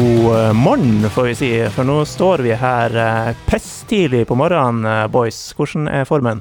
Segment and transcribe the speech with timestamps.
[0.00, 5.06] God eh, morgen, får vi si, for nå står vi her eh, på morgenen, eh,
[5.12, 5.38] boys.
[5.58, 6.40] Hvordan er formen?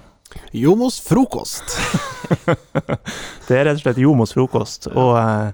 [0.55, 1.73] Jomos frokost.
[3.47, 5.49] Det er rett og slett Jomos frokost, og uh,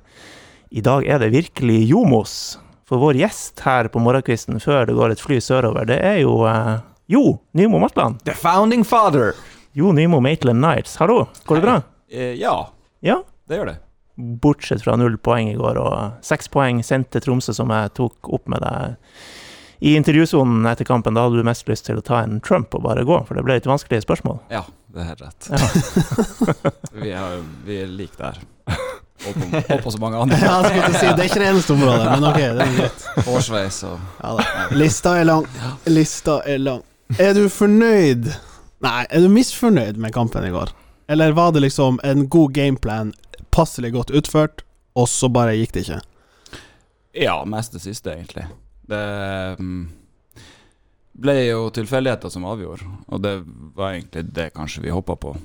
[0.69, 2.59] i dag er det virkelig Jomos.
[2.85, 6.43] For vår gjest her på morgenkvisten før det går et fly sørover, det er jo
[6.45, 6.75] uh,
[7.09, 8.19] Jo Nymo Matland.
[8.27, 9.33] The founding father.
[9.73, 10.99] Jo Nymo Maitland Nights.
[11.01, 11.79] Hallo, går det bra?
[12.11, 12.59] Eh, ja,
[13.01, 13.23] Ja?
[13.49, 13.79] det gjør det.
[14.15, 18.29] Bortsett fra null poeng i går, og seks poeng sendt til Tromsø, som jeg tok
[18.31, 18.95] opp med deg
[19.85, 21.17] i intervjusonen etter kampen.
[21.17, 23.43] Da hadde du mest lyst til å ta en Trump og bare gå, for det
[23.45, 24.39] ble litt vanskelige spørsmål.
[24.53, 24.63] Ja,
[24.95, 25.49] det er helt rett.
[25.51, 26.71] Ja.
[27.01, 28.39] vi, er, vi er like der.
[29.25, 30.37] Og på, og på så mange andre.
[30.37, 33.05] Ja, jeg skulle si, det er ikke det eneste området, men ok, det er greit.
[33.25, 34.65] Hårsveis og Ja, da.
[34.75, 35.47] Lista er lang.
[35.87, 36.83] Lista er lang.
[37.17, 38.27] Er du fornøyd
[38.85, 40.73] Nei, er du misfornøyd med kampen i går?
[41.09, 43.13] Eller var det liksom en god gameplan,
[43.55, 46.01] passelig godt utført, og så bare gikk det ikke?
[47.15, 48.45] Ja, mest det siste, egentlig.
[48.89, 49.01] Det
[49.59, 49.83] mm,
[51.23, 53.37] ble jo tilfeldigheter som avgjorde, og det
[53.77, 55.35] var egentlig det kanskje vi hoppa på.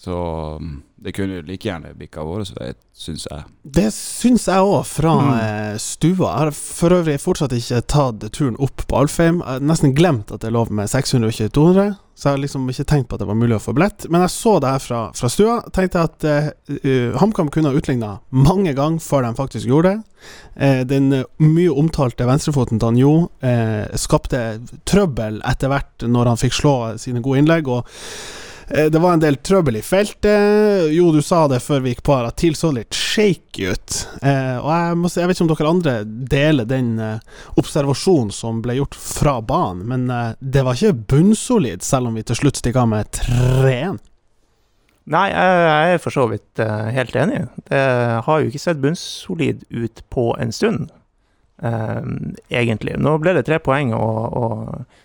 [0.00, 0.14] Så
[0.56, 3.42] mm, det kunne jo like gjerne bikka vår vei, syns jeg.
[3.76, 5.32] Det syns jeg òg, fra Mm.
[5.36, 6.30] eh, stua.
[6.30, 9.42] Jeg har for øvrig fortsatt ikke tatt turen opp på Alfheim.
[9.44, 12.32] Jeg har nesten glemt at det er lov med 600 og ikke 200, så jeg
[12.32, 14.08] har liksom ikke tenkt på at det var mulig å få billett.
[14.08, 15.60] Men jeg så det her fra, fra stua.
[15.76, 20.26] Tenkte at uh, HamKam kunne ha utligna mange ganger før de faktisk gjorde det.
[20.56, 21.12] Uh, den
[21.44, 23.14] mye omtalte venstrefoten til han Jo
[23.44, 27.68] eh, skapte trøbbel etter hvert når han fikk slå sine gode innlegg.
[27.68, 27.84] og
[28.70, 30.92] Det var en del trøbbel i feltet.
[30.94, 33.96] Jo, du sa det før vi gikk på her, at TIL så litt shaky ut.
[34.22, 38.60] Eh, og jeg, må jeg vet ikke om dere andre deler den eh, observasjonen som
[38.62, 42.62] ble gjort fra banen, men eh, det var ikke bunnsolid, selv om vi til slutt
[42.62, 43.98] stikker av med 3-1.
[45.10, 47.42] Nei, jeg er for så vidt eh, helt enig.
[47.66, 47.84] Det
[48.26, 50.92] har jo ikke sett bunnsolid ut på en stund,
[51.66, 52.02] eh,
[52.62, 52.94] egentlig.
[53.02, 55.00] Nå ble det tre poeng, og, og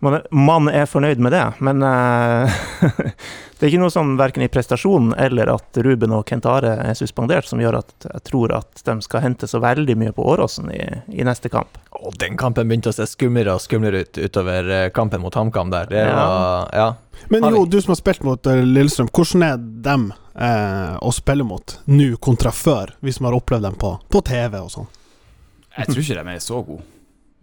[0.00, 1.44] man, er, man er fornøyd med det.
[1.64, 2.60] Men eh,
[3.60, 6.96] det er ikke noe sånn verken i prestasjonen eller at Ruben og Kent Are er
[6.98, 10.70] suspendert, som gjør at jeg tror at de skal hente så veldig mye på Åråsen
[10.72, 10.80] i,
[11.20, 11.76] i neste kamp.
[12.00, 15.72] Og den kampen begynte å se skumlere og skumlere ut utover eh, kampen mot HamKam
[15.74, 15.90] der.
[15.92, 16.16] Det Ja.
[16.16, 16.88] var Ja.
[17.28, 20.06] Men jo, du som har spilt mot eh, Lillestrøm, hvordan er dem
[20.40, 24.56] eh, å spille mot nå kontra før, hvis man har opplevd dem på, på TV
[24.62, 24.88] og sånn?
[25.76, 26.86] Jeg tror ikke de er så gode.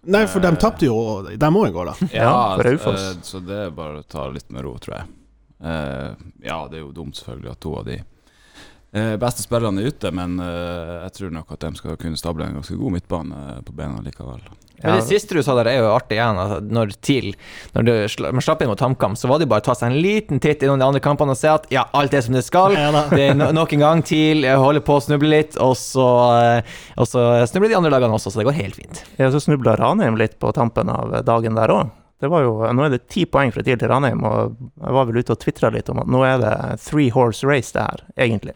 [0.07, 0.97] Nei, for de tapte jo,
[1.35, 2.07] dem òg i går, da.
[2.21, 3.07] Ja, for Raufoss.
[3.11, 5.09] eh, så det er bare å ta litt med ro, tror jeg.
[5.57, 6.11] Eh,
[6.47, 10.11] ja, det er jo dumt selvfølgelig at to av de eh, beste spillerne er ute,
[10.15, 13.75] men eh, jeg tror nok at de skal kunne stable en ganske god midtbane på
[13.75, 14.43] bena likevel.
[14.83, 16.37] Men det siste du sa der, er jo artig igjen.
[16.37, 17.31] Altså, når TIL
[17.73, 17.93] Når du
[18.35, 20.41] man slapp inn mot HamKam, så var det jo bare å ta seg en liten
[20.43, 22.75] titt innom de andre kampene og se at ja, alt er som det skal.
[22.87, 22.91] Ja.
[23.09, 26.05] Det er no nok en gang TIL holder på å snuble litt, og så,
[26.39, 29.01] eh, og så snubler de andre dagene også, så det går helt fint.
[29.17, 31.89] Ja, så snubla Ranheim litt på tampen av dagen der òg.
[32.21, 35.09] Det var jo, nå er det ti poeng fra TIL til Ranheim, og jeg var
[35.09, 36.53] vel ute og tvitra litt om at nå er det
[36.85, 38.55] three horse race, det her, egentlig.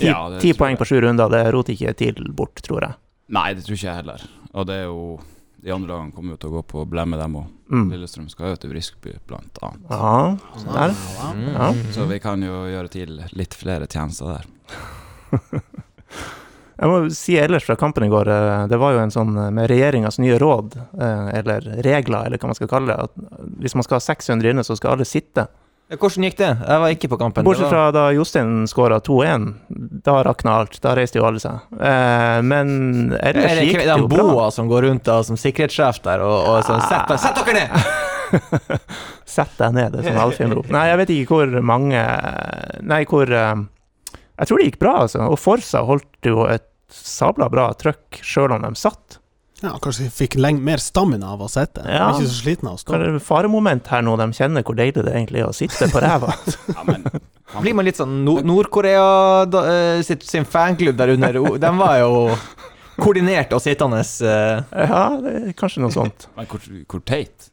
[0.00, 2.98] Ti, Ja, ti poeng på sju runder, det roter ikke TIL bort, tror jeg.
[3.32, 4.24] Nei, det tror ikke jeg heller.
[4.52, 5.04] Og det er jo
[5.62, 7.50] De andre lagene kommer jo til å gå på blemme dem òg.
[7.70, 7.86] Mm.
[7.92, 9.92] Lillestrøm skal jo til Briskeby, blant annet.
[9.94, 10.94] Ja, så der.
[11.54, 11.68] Ja.
[11.94, 14.50] Så vi kan jo gjøre til litt flere tjenester der.
[16.82, 19.50] Jeg må si ellers fra kampen i går, eh, det var jo en sånn eh,
[19.54, 23.76] med regjeringas nye råd, eh, eller regler, eller hva man skal kalle det, at hvis
[23.78, 25.46] man skal ha 600 inne, så skal alle sitte.
[25.92, 26.50] Hvordan gikk det?
[26.62, 27.44] Jeg var ikke på kampen.
[27.44, 29.42] Bortsett fra da Jostein skåra 2-1.
[30.06, 30.78] Da rakna alt.
[30.80, 31.58] Da reiste jo alle seg.
[31.76, 35.18] Eh, Men Er ellers det gikk det jo den det Boa som går rundt da
[35.26, 38.00] som sikkerhetssjef der og, og sånn sett, dere- sett dere ned!
[39.32, 40.68] Sett deg ned, det er sånn Alfheim-rop.
[40.72, 42.00] Nei, jeg vet ikke hvor mange
[42.88, 43.60] Nei, hvor eh,
[44.40, 45.26] Jeg tror det gikk bra, altså.
[45.28, 49.18] Og Forsa holdt jo et sabla bra trøkk, sjøl om de satt.
[49.62, 51.84] Ja, kanskje de fikk leng mer stamina av å sitte.
[51.86, 52.08] Ja.
[52.10, 52.92] Ikke så sliten av å stå.
[52.94, 54.16] Hva er det faremoment her nå?
[54.18, 56.34] De kjenner hvor deilig det egentlig er å sitte på ræva.
[56.72, 57.04] Ja, men
[57.60, 59.06] Blir man litt sånn Nord- Nord-Korea
[59.44, 61.36] eh, sin fanklubb der under?
[61.36, 62.12] Den De var jo
[62.98, 64.00] koordinert og sittende.
[64.02, 64.62] Uh.
[64.72, 66.26] Ja, det er kanskje noe sånt.
[66.38, 67.51] Men hvor, hvor teit?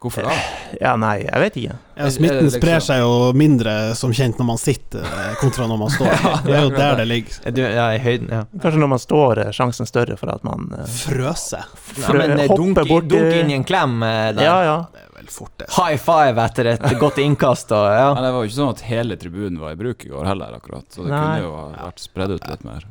[0.00, 0.32] Hvorfor da?
[0.80, 1.74] Ja, nei, jeg vet ikke.
[1.98, 5.78] Ja, smitten liksom- sprer seg jo mindre som kjent når man sitter, eh, kontra når
[5.82, 6.14] man står.
[6.46, 7.34] Det er jo der det ligger.
[7.44, 8.44] Er Du, ja, i høyden, ja.
[8.62, 11.66] Kanskje når man står, er sjansen større for at man uh, Frøser.
[11.76, 14.46] Frø ja men eh, dunk, bort dunk inn i en klem eh, der.
[14.48, 14.78] Ja, ja.
[14.94, 15.68] Det er vel fort, det.
[15.76, 18.08] High five etter et godt innkast og ja.
[18.16, 20.56] Men det var jo ikke sånn at hele tribunen var i bruk i går heller,
[20.56, 20.88] akkurat.
[20.88, 21.20] Så det Nei.
[21.20, 22.88] kunne jo vært spredd ut litt mer.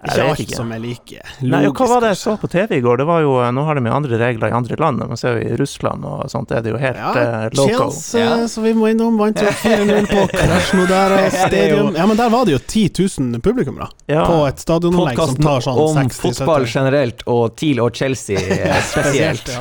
[0.00, 0.56] Jeg Ikke alt ikke.
[0.56, 1.42] som er like logisk.
[1.52, 2.96] Nei, hva var det jeg så på TV i går?
[3.02, 5.02] Det var jo, Nå har de jo andre regler i andre land.
[5.10, 7.90] Man ser jo I Russland og sånt er det jo helt Ja, uh, local.
[7.92, 8.48] Chelsea, Ja.
[8.48, 11.92] som vi må innom, vant jo 4-0 på Krasjnodara stadium.
[12.00, 12.86] Ja, men der var det jo 10
[13.20, 17.84] 000 publikummere Ja, på et stadionanlegg som tar sånn om 60-70 fotball generelt og TIL
[17.84, 19.52] og Chelsea eh, spesielt.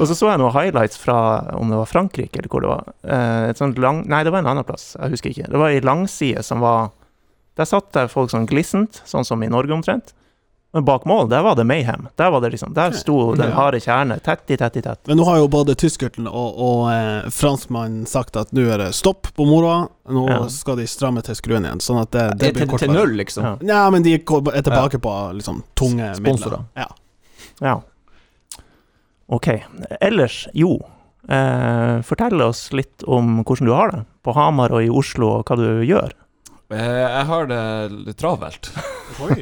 [0.00, 1.18] Og så så jeg noen highlights fra
[1.54, 2.88] om det var Frankrike eller hvor det var.
[3.06, 4.94] Eh, et sånt lang, nei, det var en annen plass.
[4.96, 5.52] Jeg husker ikke.
[5.52, 6.88] Det var ei langside som var
[7.56, 10.12] Der satt det folk sånn glissent, sånn som i Norge omtrent.
[10.74, 12.08] Men bak mål, der var det mayhem.
[12.18, 14.98] Der var det liksom, der sto den harde kjerne tett i tett i tett.
[15.06, 18.88] Men nå har jo både tyskerten og, og eh, franskmannen sagt at nå er det
[18.98, 19.84] stopp på moroa.
[20.10, 20.40] Nå Ja.
[20.50, 23.46] skal de stramme til skruen igjen, sånn at det, det blir til, til null, liksom.
[23.46, 23.54] Ja.
[23.70, 24.24] Ja, men de er
[24.66, 26.64] tilbake på liksom tunge Sponsorer.
[26.66, 26.66] midler.
[26.74, 26.90] Ja.
[27.62, 27.76] Ja.
[29.30, 29.48] OK.
[30.00, 30.80] Ellers, jo.
[31.28, 35.46] Eh, fortell oss litt om hvordan du har det på Hamar og i Oslo, og
[35.48, 36.10] hva du gjør.
[36.72, 37.60] Eh, Jeg har det
[37.92, 38.70] litt travelt.
[39.20, 39.34] Oi.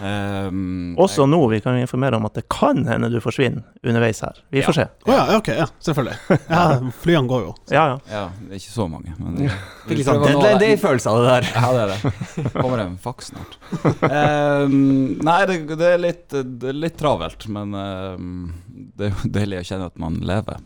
[0.00, 4.38] Um, Også nå, vi kan informere om at det kan hende du forsvinner underveis her.
[4.54, 4.86] Vi får se.
[5.08, 6.38] Å ja, ok, ja, selvfølgelig.
[6.46, 6.62] Ja,
[7.02, 7.52] flyene går jo.
[7.74, 7.98] Ja, ja.
[8.12, 9.16] Ja, det er ikke så mange.
[9.18, 9.42] Men
[9.88, 11.50] Fikk litt sånn Deadline Day-følelse av det der.
[11.56, 12.48] Ja, det er det.
[12.56, 13.58] Kommer en faks snart.
[14.06, 14.80] um,
[15.18, 19.64] nei, det, det, er litt, det er litt travelt, men um, det er jo deilig
[19.64, 20.62] å kjenne at man lever.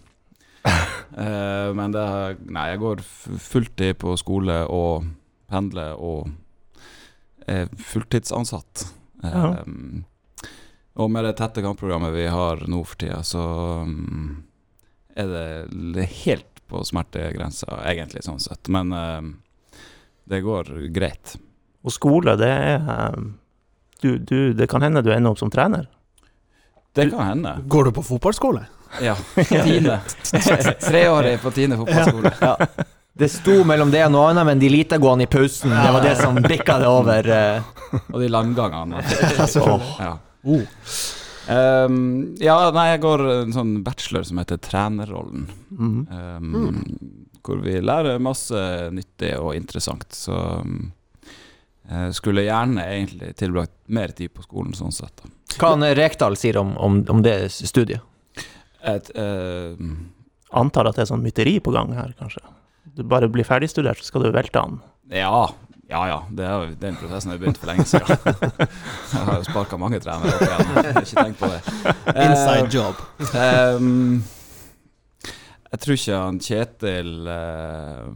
[0.66, 3.06] Uh, men det er, Nei, jeg går
[3.40, 5.06] fulltid på skole og
[5.50, 6.28] pendler og
[7.46, 8.86] er fulltidsansatt.
[9.22, 9.62] Ja.
[9.62, 10.04] Um,
[10.96, 13.42] og med det tette kampprogrammet vi har nå for tida, så
[13.84, 14.44] um,
[15.14, 15.32] er
[15.96, 18.70] det helt på smertegrensa, egentlig, sånn sett.
[18.72, 19.34] Men um,
[20.26, 21.36] det går greit.
[21.86, 23.20] Og skole, det er
[24.02, 25.86] du, du, Det kan hende du ender opp som trener.
[26.96, 27.54] Det kan hende.
[27.68, 28.66] Går du på fotballskole?
[29.04, 29.14] Ja.
[29.48, 30.00] Tine.
[30.80, 32.32] Treårig på Tine fotballskole.
[32.40, 32.56] Ja.
[33.16, 36.16] Det sto mellom det og noe annet, men de lite-gående i pausen, det var det
[36.18, 37.28] som bikka det over.
[37.32, 37.68] eh.
[38.12, 39.00] Og de landgangene.
[39.62, 39.86] oh.
[40.04, 40.10] Ja.
[40.44, 40.66] Oh.
[41.48, 45.46] Um, ja, nei, jeg går en sånn bachelor som heter Trenerrollen.
[45.70, 45.94] Mm.
[46.10, 47.38] Um, mm.
[47.46, 48.58] Hvor vi lærer masse
[48.92, 50.08] nyttig og interessant.
[50.12, 50.90] Så um,
[51.88, 55.14] jeg skulle gjerne egentlig tilbrakt mer tid på skolen, sånn sett.
[55.22, 55.32] da.
[55.56, 58.04] Hva han Rekdal sier om, om, om det studiet.
[58.84, 59.72] Et, uh,
[60.52, 62.44] Antar at det er sånn mytteri på gang her, kanskje.
[62.96, 64.78] Du bare blir ferdigstudert, så skal du velte han.
[65.12, 65.48] ja,
[65.90, 66.20] ja ja.
[66.30, 68.16] Det er, den prosessen har begynt for lenge siden.
[69.12, 70.72] jeg har jo sparka mange trenere opp igjen.
[70.72, 71.60] Jeg har ikke tenkt på det.
[72.26, 73.04] Inside job.
[73.36, 74.24] um,
[75.72, 78.08] jeg tror ikke han Kjetil eh,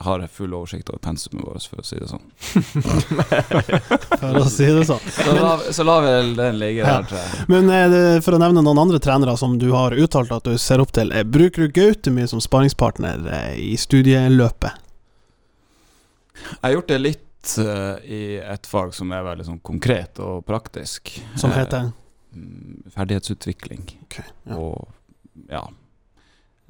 [0.00, 2.22] har full oversikt over pensumet vårt, for å si det sånn.
[4.20, 5.02] For å si det sånn.
[5.12, 7.46] Så la, så la vel den ligge der, tror jeg.
[7.52, 10.56] Men eh, det- for å nevne noen andre trenere som du har uttalt at du
[10.60, 14.86] ser opp til, eh, bruker du Gaute mye som sparingspartner eh, i studieløpet?
[16.40, 20.40] Jeg har gjort det litt uh, i et fag som er veldig sånn konkret og
[20.48, 21.12] praktisk.
[21.40, 21.90] Som heter
[22.32, 23.84] mm, ferdighetsutvikling.
[24.06, 24.16] Ok,
[24.48, 24.56] ja.
[24.56, 24.88] Og
[25.52, 25.62] ja.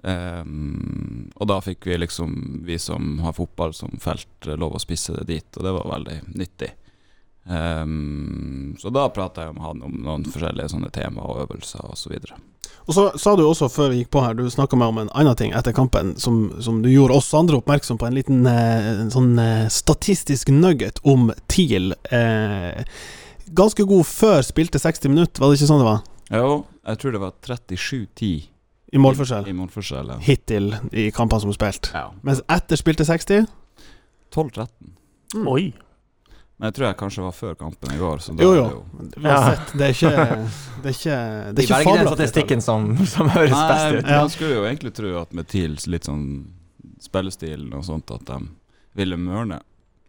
[0.05, 4.83] Ehm, og da fikk vi liksom, vi som har fotball som felt, eh, lov å
[4.83, 6.71] spisse det dit, og det var veldig nyttig.
[7.51, 12.13] Um, så da prata jeg med han om noen forskjellige sånne tema og øvelser osv.
[12.85, 15.11] Og så sa du også før vi gikk på her, du snakka meg om en
[15.17, 18.91] annen ting etter kampen som, som du gjorde oss andre oppmerksom på, en liten eh,
[19.07, 21.95] en sånn eh, statistisk nugget om TIL.
[22.13, 22.85] Eh,
[23.57, 26.07] ganske god før spilte 60 minutter, var det ikke sånn det var?
[26.31, 26.55] Jo,
[26.87, 28.51] jeg tror det var 37-10
[28.93, 29.47] I målforskjell.
[29.47, 30.17] I, i målforskjell, ja.
[30.25, 31.91] Hittil i kampene som er spilt.
[31.95, 32.09] ja.
[32.27, 33.47] Mens etter spilte 60
[34.35, 34.67] 12-13.
[35.35, 35.47] Mm.
[35.49, 35.73] Oi!
[36.61, 38.19] Men jeg tror jeg kanskje var før kampen i går.
[38.21, 38.65] Så da Jo, jo.
[39.01, 41.17] det jo Uansett, det er ikke Det er ikke,
[41.55, 42.11] det er ikke velger den fabelaktig.
[42.19, 44.05] statistikken som, som høres best Nei, ut.
[44.11, 44.19] Ja.
[44.21, 46.27] man skulle jo egentlig tro at med TILs litt sånn
[47.01, 48.41] spillestil og sånt, at de
[49.01, 49.61] ville mørne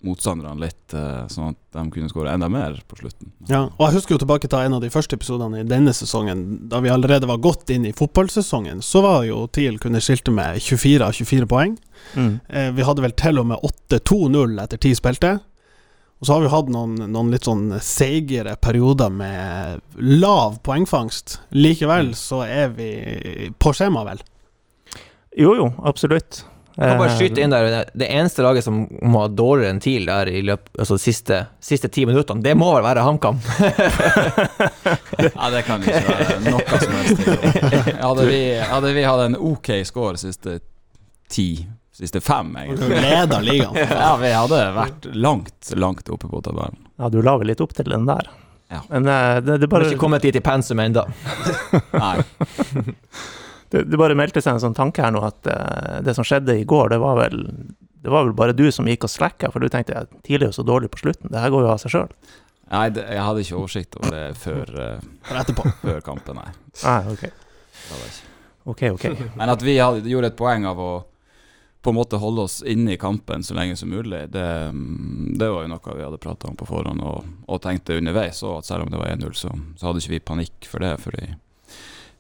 [0.05, 3.31] motstanderne litt, eh, sånn at de kunne skåre enda mer på slutten.
[3.49, 6.69] Ja, og jeg husker jo tilbake til en av de første episodene i denne sesongen,
[6.71, 8.81] da vi allerede var godt inn i fotballsesongen.
[8.85, 11.77] Så var jo TIL kunne skilte med 24 av 24 poeng.
[12.15, 12.33] Mm.
[12.49, 15.39] Eh, vi hadde vel til og med 8-2-0 etter ti spilte.
[16.21, 21.39] Og så har vi hatt noen, noen litt sånn seigere perioder med lav poengfangst.
[21.57, 22.91] Likevel så er vi
[23.57, 24.21] på skjema, vel.
[25.33, 26.43] Jo, jo, absolutt.
[26.75, 29.73] Jeg kan bare Eh, skyte inn der Det, det eneste laget som må ha dårligere
[29.73, 33.05] enn TIL der i løp, altså de siste, siste ti minuttene, det må vel være
[33.05, 33.41] HamKam.
[35.21, 37.27] Ja, det kan ikke være noe som helst.
[38.07, 40.59] Hadde vi, hadde vi hatt en ok score siste
[41.31, 43.01] ti, siste fem, egentlig
[43.45, 43.77] ligaen.
[44.03, 46.79] Ja, vi hadde vært langt, langt oppe på tabellen.
[46.97, 48.31] Ja, du la vel litt opp til den der.
[48.71, 48.81] Ja.
[48.89, 51.03] Men det, det, det, Har ikke kommet dit i pensum ennå.
[51.91, 52.15] Nei.
[53.71, 56.57] Det, det bare meldte seg en sånn tanke her nå at uh, det som skjedde
[56.59, 57.43] i går, det var vel
[58.01, 60.49] det var vel bare du som gikk og slacka, for du tenkte at tidlig er
[60.49, 62.09] jo så dårlig på slutten, det her går jo av seg sjøl.
[62.71, 65.67] Nei, det, jeg hadde ikke oversikt over det før, uh, etterpå.
[65.83, 66.51] før kampen, nei.
[66.87, 67.27] Ah, ok.
[67.27, 68.27] Det hadde jeg ikke.
[68.71, 69.05] Ok, ok.
[69.37, 70.91] Men at vi hadde, gjorde et poeng av å
[71.81, 75.47] på en måte holde oss inne i kampen så lenge som mulig, det, mm, det
[75.49, 78.43] var jo noe vi hadde prata om på forhånd og, og tenkte underveis.
[78.45, 80.93] Og at selv om det var 1-0, så, så hadde ikke vi panikk for det.
[81.01, 81.31] Fordi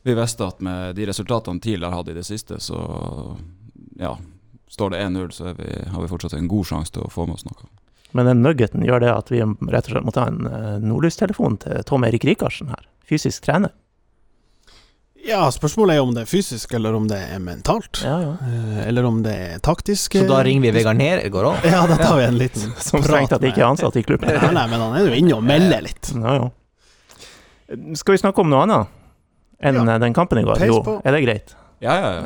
[0.03, 2.79] vi visste at med de resultatene TIL har hatt i det siste, så
[3.99, 4.15] ja,
[4.71, 7.27] står det 1-0, så er vi, har vi fortsatt en god sjanse til å få
[7.29, 7.69] med oss noe.
[8.17, 11.61] Men den nuggeten gjør det at vi rett og slett må ta en uh, nordlystelefon
[11.63, 12.83] til Tom Erik Rikarsen her.
[13.07, 13.71] Fysisk trener.
[15.21, 17.99] Ja, spørsmålet er om det er fysisk, eller om det er mentalt.
[18.01, 18.31] Ja, ja.
[18.41, 20.15] Eh, Eller om det er taktisk.
[20.17, 21.67] Så da ringer vi Vegard Nergård òg?
[21.75, 24.31] Ja, da tar vi en liten Som strengt tatt ikke er ansatt i klubben.
[24.33, 26.09] Nei, nei, men han er jo inne og melder litt.
[26.15, 26.49] Ja, ja.
[28.01, 28.97] Skal vi snakke om noe annet
[29.61, 29.85] enn Ja.
[29.95, 30.57] eh, den kampen i går?
[30.67, 30.97] Jo, på.
[31.05, 31.55] er det greit?
[31.81, 32.21] Ja, ja, ja.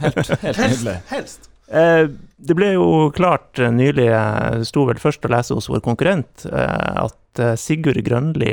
[0.00, 0.96] Helt, helt nydelig.
[1.10, 1.40] Helst.
[1.72, 2.06] Eh,
[2.42, 6.44] det ble jo klart eh, nylig, eh, sto vel først å lese hos vår konkurrent,
[6.48, 7.16] eh, at
[7.56, 8.50] Sigurd Grønli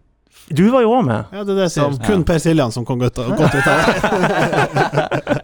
[0.54, 1.30] Du var jo òg med.
[1.32, 1.94] Ja, det er det jeg sier.
[1.94, 5.40] Som- Kun Per Siljan som kom godt, godt ut av det.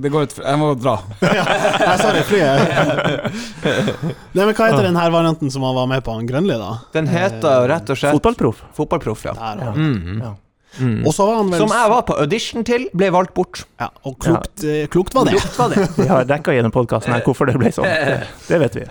[0.00, 0.96] Det går ut, jeg må dra.
[1.20, 2.60] Nei, sorry, flyet.
[4.34, 6.70] Nei, men hva heter den her varianten som han var med på, han Grønli, da?
[6.96, 8.62] Den heter rett og slett Fotballproff.
[8.78, 9.34] Fotballproff, ja.
[9.36, 9.72] Der, Ja.
[9.72, 9.74] ja.
[9.76, 10.22] Mhm.
[10.24, 10.36] Ja.
[10.78, 11.00] Mm.
[11.02, 13.64] Og så var han vel Som jeg var på audition til, ble valgt bort.
[13.82, 15.32] Ja, og klokt, eh, klokt var det.
[15.34, 15.88] Klokt var det.
[15.98, 17.88] Vi har dekka gjennom podkasten her hvorfor det ble sånn.
[17.90, 18.84] Det, det vet vi.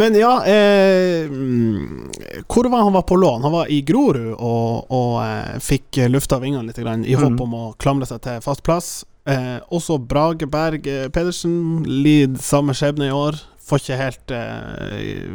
[0.00, 2.08] Men ja, eh, mm,
[2.48, 3.44] hvor var han var på lån?
[3.44, 7.40] Han var i Grorud og, og eh, fikk lufta vingene litt grann, i håp Mhm.
[7.50, 9.04] om å klamre seg til fast plass.
[9.24, 13.38] Eh, også Brage Berg Pedersen lider samme skjebne i år.
[13.64, 15.30] Får ikke helt eh,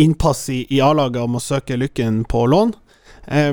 [0.00, 2.72] innpass i, i A-laget om å søke lykken på lån.
[3.28, 3.52] Eh,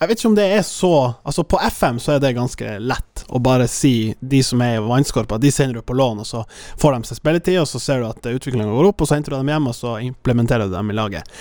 [0.00, 0.90] jeg vet ikke om det er så
[1.24, 4.84] Altså, på FM så er det ganske lett å bare si de som er i
[4.84, 6.42] vannskorpa, de sender du på lån, og så
[6.80, 9.36] får de seg spilletid, og så ser du at utviklinga går opp, og så henter
[9.36, 11.38] du dem hjem, og så implementerer du dem i laget.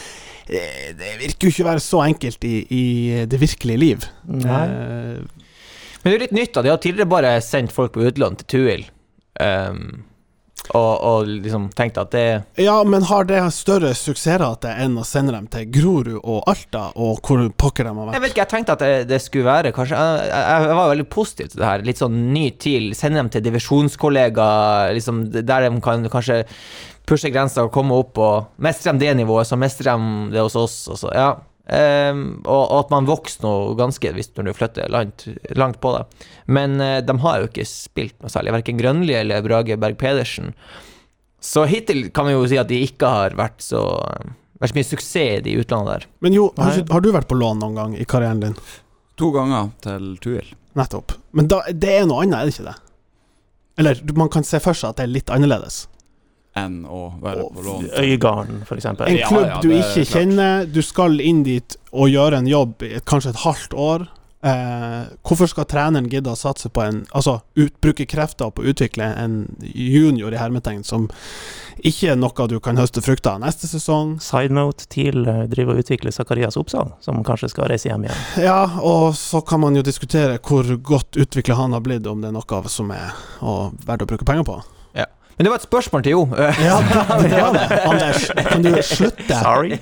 [0.49, 0.61] Det,
[0.99, 2.85] Det virker jo ikke å være så enkelt i, i
[3.29, 4.05] det virkelige liv.
[4.29, 4.63] Nei.
[4.67, 5.48] Eh,
[6.01, 6.63] Men det er litt nytt, da.
[6.65, 8.85] De har tidligere bare sendt folk på utlån til Tuil.
[9.39, 10.05] Um,
[10.75, 12.23] og, og liksom tenkt at det
[12.61, 17.23] ja, men har det større suksessrate enn å sende dem til Grorud og Alta, og
[17.25, 18.17] hvor pokker de har vært?
[18.17, 21.07] Jeg vet ikke, jeg tenkte at det, det skulle være Kanskje jeg, jeg, var veldig
[21.09, 21.85] positiv til det her.
[21.87, 22.91] Litt sånn ny TIL.
[22.97, 26.43] Sende dem til divisjonskollegaer, liksom, der de kan kanskje
[27.09, 30.57] pushe grensa og komme opp og mestre de det nivået, så mestrer de det hos
[30.59, 30.77] oss.
[30.91, 31.31] Og, så, ja.
[31.69, 35.93] Ehm, og, og at man vokser noe ganske hvis når du flytter langt, langt på
[35.95, 36.27] det.
[36.49, 40.55] Men uh, de har jo ikke spilt noe særlig, verken Grønli eller Brage Berg Pedersen.
[41.39, 43.83] Så hittil kan vi jo si at de ikke har vært så
[44.59, 46.07] vært så mye suksess i de utlandet der.
[46.25, 48.57] Men jo, har, ikke, har du vært på lån noen gang i karrieren din?
[49.19, 50.49] To ganger til Tuil.
[50.79, 51.15] Nettopp.
[51.35, 52.75] Men da, det er noe annet, er det ikke det?
[53.79, 55.85] Eller man kan se for seg at det er litt annerledes.
[56.57, 57.89] Enn å være på lån.
[58.01, 59.09] Øygarden, eksempel.
[59.11, 60.13] En klubb ja, du er ikke klart.
[60.15, 64.07] kjenner, du skal inn dit og gjøre en jobb i kanskje et halvt år.
[64.39, 68.69] Eh, hvorfor skal treneren gidde å satse på en Altså ut, bruke krefter på å
[68.71, 71.09] utvikle en junior i hermetegn som
[71.83, 74.15] ikke er noe du kan høste frukter av neste sesong?
[74.23, 78.25] Side note, TIL eh, driver og utvikler Zakarias Oppsal, som kanskje skal reise hjem igjen.
[78.47, 82.31] Ja, og så kan man jo diskutere hvor godt utvikla han har blitt, om det
[82.31, 84.61] er noe som er verdt å bruke penger på.
[85.39, 86.21] Men det var et spørsmål til Jo.
[86.67, 86.77] Ja,
[87.23, 87.77] det var det.
[87.87, 89.37] Anders, kan du slutte?
[89.39, 89.77] Sorry.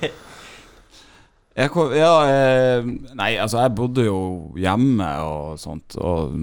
[1.58, 2.86] Jeg, kom- ja, eh,
[3.18, 4.20] nei, altså jeg bodde jo
[4.54, 6.36] hjemme og sånt, og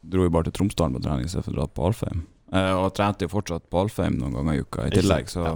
[0.00, 2.24] dro jo bare til Tromsdalen på trening istedenfor å dra på Alfheim.
[2.56, 5.54] Eh, og trente jo fortsatt på Alfheim noen ganger i uka i tillegg, så ja.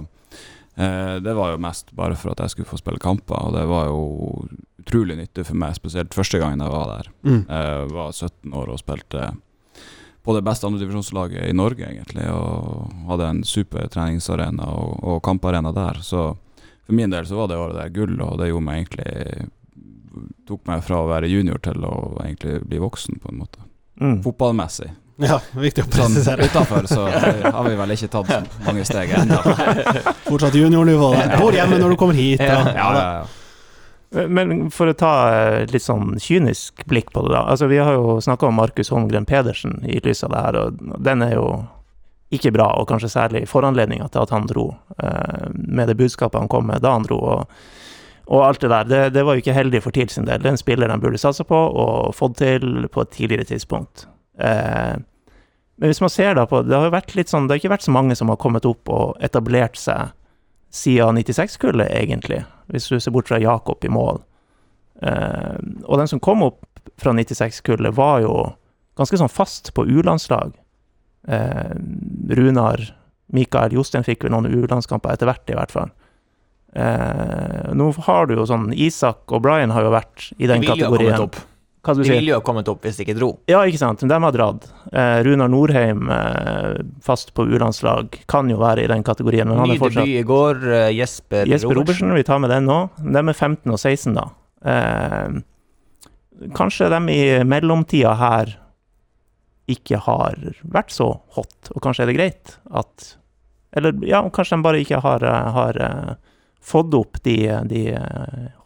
[1.25, 3.89] det var jo mest bare for at jeg skulle få spille kamper, og det var
[3.89, 4.45] jo
[4.85, 7.09] utrolig nyttig for meg, spesielt første gangen jeg var der.
[7.25, 7.41] Mm.
[7.49, 9.31] Jeg var 17 år og spilte
[10.21, 15.71] på det beste andredivisjonslaget i Norge, egentlig, og hadde en super treningsarena og, og kamparena
[15.73, 15.97] der.
[16.05, 16.27] Så
[16.85, 19.49] for min del så var det året der gull, og det gjorde meg egentlig
[20.45, 23.61] Tok meg fra å være junior til å egentlig bli voksen, på en måte.
[24.01, 24.17] Mm.
[24.25, 24.89] Fotballmessig.
[25.23, 26.47] Ja, viktig å Sånn presisere.
[26.49, 27.05] utafor så
[27.55, 29.37] har vi vel ikke tatt så mange steg ennå.
[30.25, 31.13] Fortsatt juniornivå.
[31.39, 32.43] Bor hjemme når du kommer hit.
[32.43, 33.23] Og, Ja, ja, ja.
[34.11, 37.45] Men for å ta eh, litt sånn kynisk blikk på det, da.
[37.53, 40.97] Altså, vi har jo snakka om Markus Holmgren Pedersen i lys av det her, og
[40.99, 41.45] den er jo
[42.35, 44.69] ikke bra, og kanskje særlig foranledninga til at han dro,
[45.03, 47.63] eh, med det budskapet han kom med da han dro, og,
[48.27, 48.91] og alt det der.
[48.91, 50.43] Det, det, var jo ikke heldig for TIL sin del.
[50.43, 54.07] Det er en spiller de burde satsa på og fått til på et tidligere tidspunkt.
[54.39, 54.95] Eh,
[55.81, 57.73] men hvis man ser da på Det har jo vært litt sånn, det har ikke
[57.73, 60.11] vært så mange som har kommet opp og etablert seg
[60.71, 64.21] siden 96-kullet, egentlig hvis du ser bort fra Jakob i mål.
[65.01, 66.63] Eh, og den som kom opp
[67.01, 68.35] fra 96-kullet, var jo
[68.99, 70.53] ganske sånn fast på U-landslag.
[71.27, 71.73] Eh,
[72.37, 72.83] Runar,
[73.31, 75.91] Mikael, Jostein fikk vel noen U-landskamper etter hvert, i hvert fall.
[76.71, 81.27] Eh, nå har du jo sånn Isak og Brian har jo vært i den kategorien.
[81.81, 83.31] Hva du De ville jo ha kommet opp hvis de ikke dro.
[83.49, 84.03] Ja, ikke sant.
[84.05, 84.67] De har dratt.
[84.93, 89.49] Eh, Runar Norheim, eh, fast på U-landslag, kan jo være i den kategorien.
[89.49, 90.05] Men Ny fortsatt...
[90.05, 92.13] debut i går, eh, Jesper, Jesper Robertsen.
[92.13, 92.83] Vi tar med den nå.
[93.01, 94.27] De er 15 og 16, da.
[94.61, 95.41] Eh,
[96.57, 98.57] kanskje de i mellomtida her
[99.71, 103.15] ikke har vært så hot, og kanskje er det greit at
[103.71, 106.15] Eller ja, kanskje de bare ikke har, eh, har uh,
[106.61, 107.81] fått opp de, de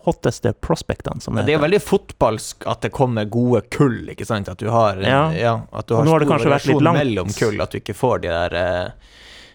[0.06, 1.46] hotteste prospectene, som det.
[1.48, 4.50] Det er veldig fotballsk at det kommer gode kull, ikke sant?
[4.52, 5.24] At du har, ja.
[5.34, 9.12] Ja, at du har stor variasjon mellom kull, at du ikke får de der uh,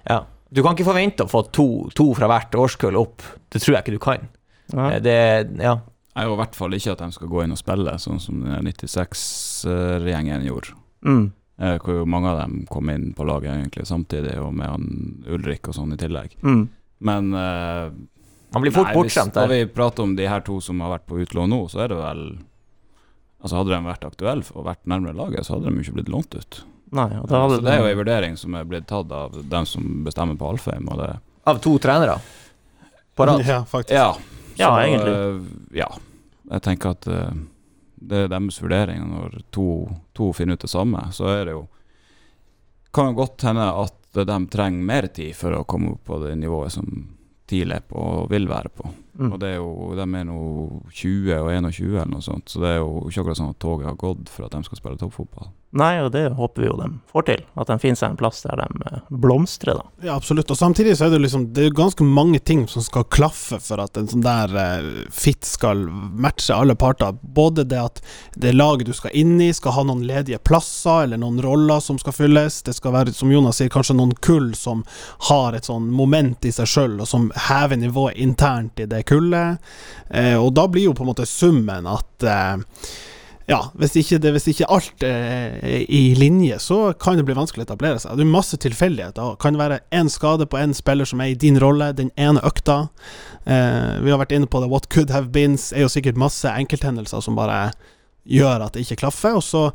[0.08, 0.22] Ja.
[0.50, 3.22] Du kan ikke forvente å få to, to, fra hvert årskull opp.
[3.54, 4.24] Det tror jeg ikke du kan.
[4.72, 4.88] Ja.
[4.88, 5.18] Eh, det,
[5.62, 5.76] ja.
[6.10, 8.42] Jeg tror i hvert fall ikke at de skal gå inn og spille, sånn som
[8.66, 10.74] 96-gjengen gjorde.
[11.06, 11.30] Mm.
[11.62, 14.86] Eh, hvor jo mange av dem kom inn på laget egentlig samtidig, og med han
[15.30, 16.34] Ulrik og sånn i tillegg.
[16.42, 16.64] Mm.
[17.06, 17.86] Men uh,
[18.52, 19.46] han blir fort Nei, bortskjemt der.
[19.46, 21.92] Når vi prater om de her to som har vært på utlån nå, så er
[21.92, 22.24] det vel
[23.40, 26.34] Altså Hadde de vært aktuelle og vært nærmere laget, så hadde de ikke blitt lånt
[26.36, 26.58] ut.
[26.92, 29.38] Nei, og det hadde så det er jo en vurdering som er blitt tatt av
[29.48, 30.90] dem som bestemmer på Alfheim.
[31.48, 32.18] Av to trenere?
[33.16, 33.40] På rad?
[33.46, 33.94] Ja, faktisk.
[33.94, 35.14] Ja, så, ja egentlig.
[35.14, 35.88] Uh, ja.
[36.50, 37.30] Jeg tenker at uh,
[38.00, 39.06] det er deres vurdering.
[39.14, 39.66] Når to,
[40.16, 41.68] to, finner ut det samme, så er det jo
[42.90, 46.34] Kan jo godt hende at de trenger mer tid for å komme opp på det
[46.40, 46.88] nivået som
[47.50, 48.90] TIL er på og vil være på.
[49.18, 49.32] Mm.
[49.32, 50.40] Og det er jo, De er nå
[50.90, 53.90] 20 og 21 eller noe sånt, så det er jo ikke akkurat sånn at toget
[53.90, 55.50] har gått for at de skal spille toppfotball.
[55.70, 57.42] Nei, og det håper vi jo de får til.
[57.54, 59.84] At de finner seg en plass der de eh, blomstrer, da.
[60.02, 60.50] Ja, absolutt.
[60.50, 63.78] Og samtidig så er det liksom Det er ganske mange ting som skal klaffe for
[63.78, 67.14] at en sånn der uh, fit skal matche alle parter.
[67.22, 68.02] Både det at
[68.34, 72.00] det laget du skal inn i, skal ha noen ledige plasser eller noen roller som
[72.02, 72.64] skal fylles.
[72.66, 74.82] Det skal være, som Jonas sier, kanskje noen kull som
[75.30, 79.70] har et sånn moment i seg sjøl, og som hever nivået internt i det kullet.
[80.08, 82.90] Uh, og da blir jo på en måte summen at uh,
[83.50, 85.56] ja, hvis ikke, det, hvis ikke alt er
[85.90, 88.14] i linje, så kan det bli vanskelig å etablere seg.
[88.18, 89.32] Det er masse tilfeldigheter.
[89.32, 92.42] Det kan være én skade på én spiller som er i din rolle, den ene
[92.46, 92.84] økta.
[93.42, 94.70] Eh, vi har vært inne på det.
[94.70, 97.72] What could have been er jo sikkert masse enkelthendelser som bare
[98.30, 99.40] gjør at det ikke klaffer.
[99.40, 99.66] Og så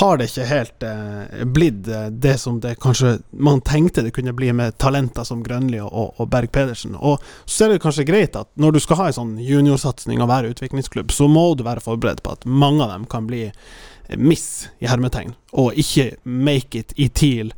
[0.00, 4.34] har det ikke helt eh, blitt eh, det som det kanskje man tenkte det kunne
[4.36, 6.96] bli med talenter som Grønli og, og Berg Pedersen.
[6.96, 10.30] Og så er det kanskje greit at når du skal ha en sånn juniorsatsing og
[10.30, 13.46] være utviklingsklubb, så må du være forberedt på at mange av dem kan bli
[14.16, 17.52] miss, i hermetegn, og ikke make it i TIL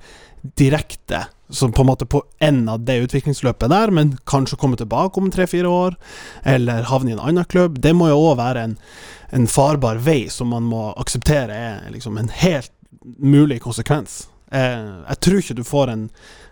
[0.59, 5.21] direkte som på en måte på enden av det utviklingsløpet der, men kanskje komme tilbake
[5.21, 5.97] om tre-fire år,
[6.47, 7.81] eller havne i en annen klubb.
[7.83, 8.77] Det må jo òg være en
[9.31, 12.73] en farbar vei som man må akseptere er liksom en helt
[13.19, 14.29] mulig konsekvens.
[14.53, 16.07] Eh, jeg tror ikke du får en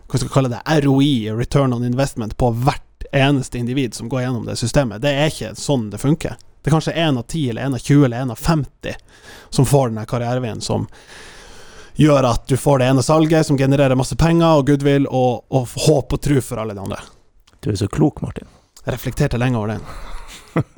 [0.09, 4.23] hva skal jeg kalle det, ROI, return on investment, på hvert eneste individ som går
[4.23, 5.03] gjennom det systemet.
[5.05, 6.39] Det er ikke sånn det funker.
[6.39, 8.97] Det er kanskje én av ti, eller én av 20, eller én av 50
[9.51, 10.87] som får denne karriereveien som
[11.99, 15.71] gjør at du får det ene salget som genererer masse penger og goodwill og, og
[15.89, 17.01] håp og tro for alle de andre.
[17.65, 18.47] Du er så klok, Martin.
[18.85, 19.81] Jeg reflekterte lenge over det.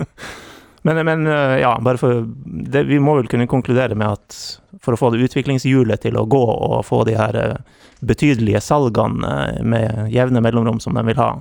[0.83, 4.37] Men, men eh, ja, bare for det, Vi må vel kunne konkludere med at
[4.81, 9.33] for å få det utviklingshjulet til å gå, og få de her eh, betydelige salgene
[9.59, 11.35] eh, med jevne mellomrom som de vil ha,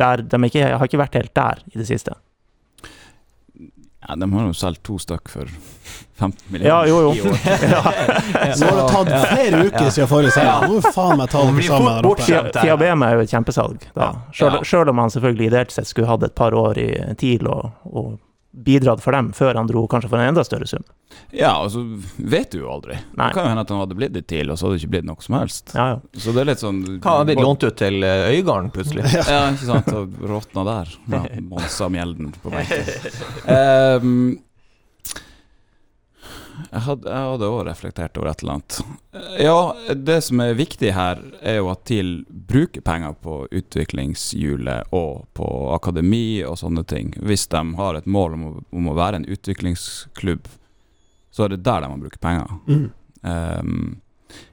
[0.00, 2.16] der, de ikke, har ikke vært helt der i det siste.
[4.08, 5.50] Ja, De har jo solgt to stykk for
[6.14, 7.12] 15 millioner ja, jo, jo.
[7.16, 7.38] i år.
[7.70, 7.82] ja.
[8.58, 10.68] Så har det tatt flere uker siden forrige sending.
[10.68, 12.60] Nå må faen meg tar det sammen der oppe.
[12.60, 14.12] Fiabema er jo et kjempesalg, da.
[14.34, 16.88] Sjøl om han selvfølgelig ideelt sett skulle hatt et par år i
[17.20, 18.14] TIL og, og
[18.54, 20.84] bidratt for dem før han dro kanskje for en enda større sum.
[21.34, 21.82] Ja, altså
[22.16, 22.96] vet du jo aldri.
[23.18, 23.28] Nei.
[23.28, 24.92] Det kan jo hende at han hadde blitt litt til, og så hadde det ikke
[24.94, 25.74] blitt noe som helst.
[25.74, 26.22] Ja, ja.
[26.22, 29.06] Så det er litt sånn Kan ha blitt lånt ut til eh, Øygarden plutselig.
[29.18, 29.42] ja.
[29.50, 29.92] ikke sant.
[29.94, 30.96] Og råtna der.
[31.12, 32.90] Ja, Monsa Mjelden på benken.
[34.04, 34.18] um,
[36.70, 38.78] jeg hadde også reflektert over et eller annet.
[39.40, 45.24] Ja, det som er viktig her, er jo at TIL bruker penger på utviklingshjulet og
[45.38, 47.14] på akademi og sånne ting.
[47.22, 50.48] Hvis de har et mål om å, om å være en utviklingsklubb,
[51.34, 52.50] så er det der de må bruke penger.
[52.70, 52.88] Mm.
[53.24, 53.94] Um,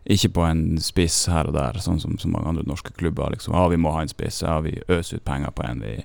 [0.06, 3.34] ikke på en spiss her og der, sånn som så mange andre norske klubber.
[3.34, 3.54] Liksom.
[3.58, 4.42] Ja, vi må ha en spiss.
[4.46, 6.00] Ja, vi øser ut penger på en vi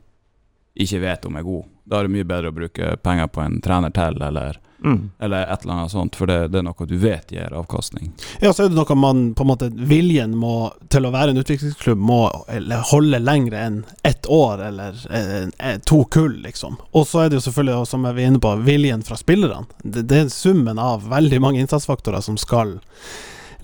[0.76, 1.64] ikke vet om er god.
[1.86, 5.10] Da er det mye bedre å bruke penger på en trener til, eller, Mm.
[5.18, 8.10] eller et eller annet sånt, for det, det er noe du vet gir avkastning.
[8.42, 11.40] Ja, så er det noe man på en måte Viljen må, til å være en
[11.40, 12.18] utviklingsklubb må
[12.52, 16.76] eller holde lengre enn ett år eller eh, eh, to kull, liksom.
[16.92, 19.64] Og så er det jo selvfølgelig, som vi er inne på, viljen fra spillerne.
[19.82, 22.76] Det, det er summen av veldig mange innsatsfaktorer som skal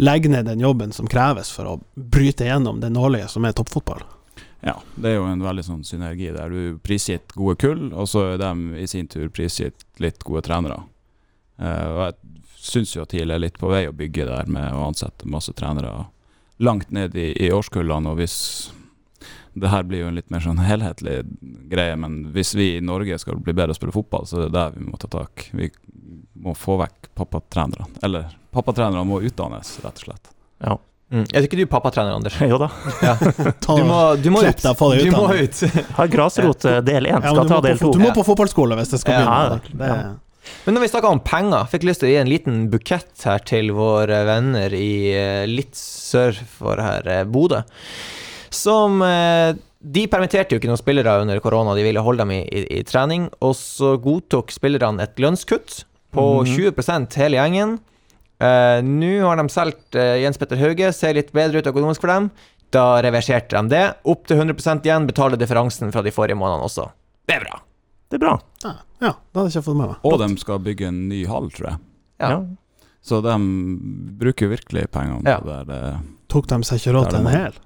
[0.01, 4.01] legge ned den jobben som kreves for å bryte gjennom det nåløyet som er toppfotball.
[4.63, 6.53] Ja, det er jo en veldig sånn synergi der.
[6.53, 10.79] Du prisgitt gode kull, og så er de i sin tur prisgitt litt gode trenere.
[11.59, 14.71] Uh, og jeg syns jo at TIL er litt på vei å bygge der med
[14.71, 16.07] å ansette masse trenere
[16.63, 18.13] langt ned i, i årskullene.
[18.13, 18.37] Og hvis
[19.59, 21.19] det her blir jo en litt mer sånn helhetlig
[21.73, 24.55] greie, men hvis vi i Norge skal bli bedre å spille fotball, så er det
[24.57, 25.49] der vi må ta tak.
[25.53, 25.69] Vi
[26.43, 27.91] må få vekk pappatrenerne.
[28.07, 30.33] Eller pappatrenerne må utdannes, rett og slett.
[30.63, 30.79] Ja.
[31.13, 31.27] Mm.
[31.37, 32.39] Er ikke du pappatrener, Anders?
[32.53, 32.71] Jo da.
[33.05, 33.15] Ja.
[33.67, 34.63] Du må, du må ut.
[34.65, 35.63] Du må ut.
[35.99, 37.91] Ha grasrot eh, del én, skal ja, ta del to.
[37.93, 39.89] du må på fotballskole hvis det skal Ja, begynne.
[39.93, 39.99] ja.
[40.09, 43.27] Det, Men når vi snakker om penger, fikk lyst til å gi en liten bukett
[43.29, 47.61] her til våre venner i eh, litt sør for her, eh, Bodø.
[48.53, 52.65] Som De permitterte jo ikke noen spillere under korona, de ville holde dem i, i,
[52.79, 53.29] i trening.
[53.43, 56.75] Og så godtok spillerne et lønnskutt på Mhm.
[56.77, 57.79] 20 hele gjengen.
[58.43, 62.11] Eh, Nå har de solgt uh, Jens Petter Hauge, ser litt bedre ut økonomisk for
[62.11, 62.31] dem.
[62.73, 63.83] Da reverserte de det.
[64.09, 66.89] Opp til 100% igjen, betaler differansen fra de forrige månedene også.
[67.29, 67.61] Det er bra.
[68.11, 68.35] Det er bra.
[68.65, 69.97] ja, ja, det hadde jeg ikke fått med meg.
[70.09, 71.79] Og de skal bygge en ny hall, tror jeg.
[72.23, 72.29] Ja.
[72.35, 72.41] Ja.
[73.03, 73.37] Så de
[74.21, 75.39] bruker virkelig pengene Ja.
[75.41, 75.71] på det der.
[75.73, 76.01] Det,
[76.33, 77.53] Tok de seg ikke råd til en hel?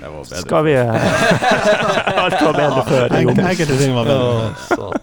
[0.00, 0.40] det var bedre.
[0.40, 0.74] Skal vi
[2.22, 3.16] Alt var bedre før.
[3.20, 5.00] Enkelte ting var bedre.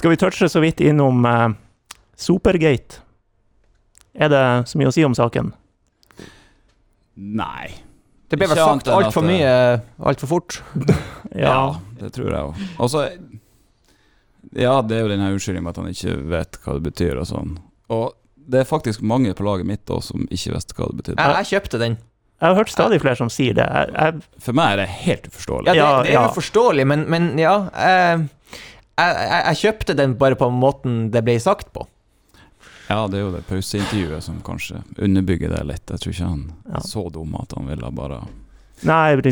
[0.00, 1.48] Skal vi touche så vidt innom eh,
[2.16, 3.02] Supergate?
[4.14, 5.50] Er det så mye å si om saken?
[7.20, 7.68] Nei.
[8.32, 9.50] Det ble vel sagt altfor mye
[9.98, 10.62] altfor fort.
[11.36, 12.62] Ja, det tror jeg òg.
[12.80, 13.04] Og så
[14.56, 17.20] Ja, det er jo den her unnskyldningen med at han ikke vet hva det betyr
[17.20, 17.52] og sånn.
[17.92, 18.16] Og
[18.50, 21.20] det er faktisk mange på laget mitt også som ikke visste hva det betydde.
[21.20, 22.00] Jeg, jeg kjøpte den.
[22.40, 23.68] Jeg har hørt stadig flere som sier det.
[23.68, 25.74] Jeg, jeg, For meg er det helt uforståelig.
[25.76, 26.24] Ja, det, det er ja.
[26.24, 28.28] jo forståelig, men, men ja eh,
[29.00, 31.86] jeg, jeg, jeg kjøpte den bare på måten det ble sagt på.
[32.90, 35.86] Ja, det er jo det pauseintervjuet som kanskje underbygger det litt.
[35.94, 36.40] Jeg tror ikke han
[36.72, 36.80] Ja.
[36.82, 38.22] så dum at han ville bare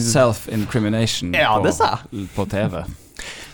[0.00, 1.98] Self-incrimination Ja, på, det sa
[2.36, 2.82] på TV.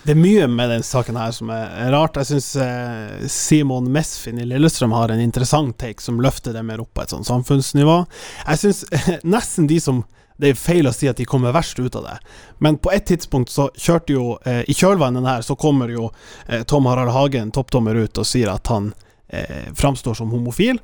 [0.05, 2.19] Det er mye med den saken her som er rart.
[2.21, 6.83] Jeg syns eh, Simon Mesfin i Lillestrøm har en interessant take som løfter det mer
[6.85, 8.03] opp på et sånt samfunnsnivå.
[8.51, 8.85] Jeg syns
[9.37, 10.03] nesten de som
[10.37, 12.17] Det er feil å si at de kommer verst ut av det,
[12.59, 16.09] men på et tidspunkt så kjørte jo eh, I kjølvannet her så kommer jo
[16.49, 18.91] eh, Tom Harald Hagen, toppdommer, ut og sier at han
[19.29, 20.81] eh, framstår som homofil.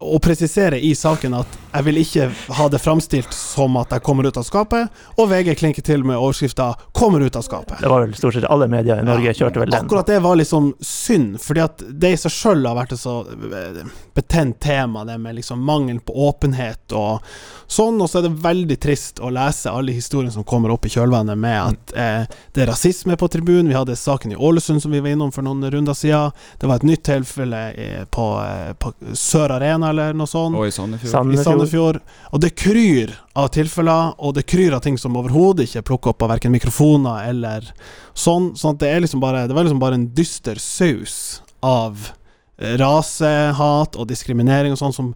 [0.00, 4.24] Og presisere i saken at jeg vil ikke ha det framstilt som at jeg kommer
[4.24, 4.88] ut av skapet,
[5.20, 7.80] og VG klinker til med overskrifta 'kommer ut av skapet'.
[7.80, 9.84] Det var vel stort sett alle medier i Norge kjørte vel den.
[9.84, 13.20] Akkurat det var liksom synd, fordi at det i seg sjøl har vært et så
[13.28, 13.84] eh,
[14.14, 17.20] betent tema, det med liksom mangel på åpenhet og
[17.66, 20.88] sånn, og så er det veldig trist å lese alle historiene som kommer opp i
[20.88, 23.68] kjølvannet med at eh, det er rasisme på tribunen.
[23.68, 26.32] Vi hadde saken i Ålesund som vi var innom for noen runder siden.
[26.58, 30.72] Det var et nytt tilfelle på, eh, på Sør Arena eller noe sånt Og i
[30.74, 31.10] Sandefjord.
[31.12, 31.40] Sandefjord.
[31.40, 31.98] i Sandefjord.
[32.30, 36.14] Og det kryr av tilfeller, og det kryr av ting som overhodet ikke er plukket
[36.14, 37.68] opp av verken mikrofoner eller
[38.14, 38.52] sånn.
[38.58, 42.10] Sånn at det er liksom bare Det var liksom bare en dyster saus av
[42.58, 45.14] eh, rasehat og diskriminering og sånn som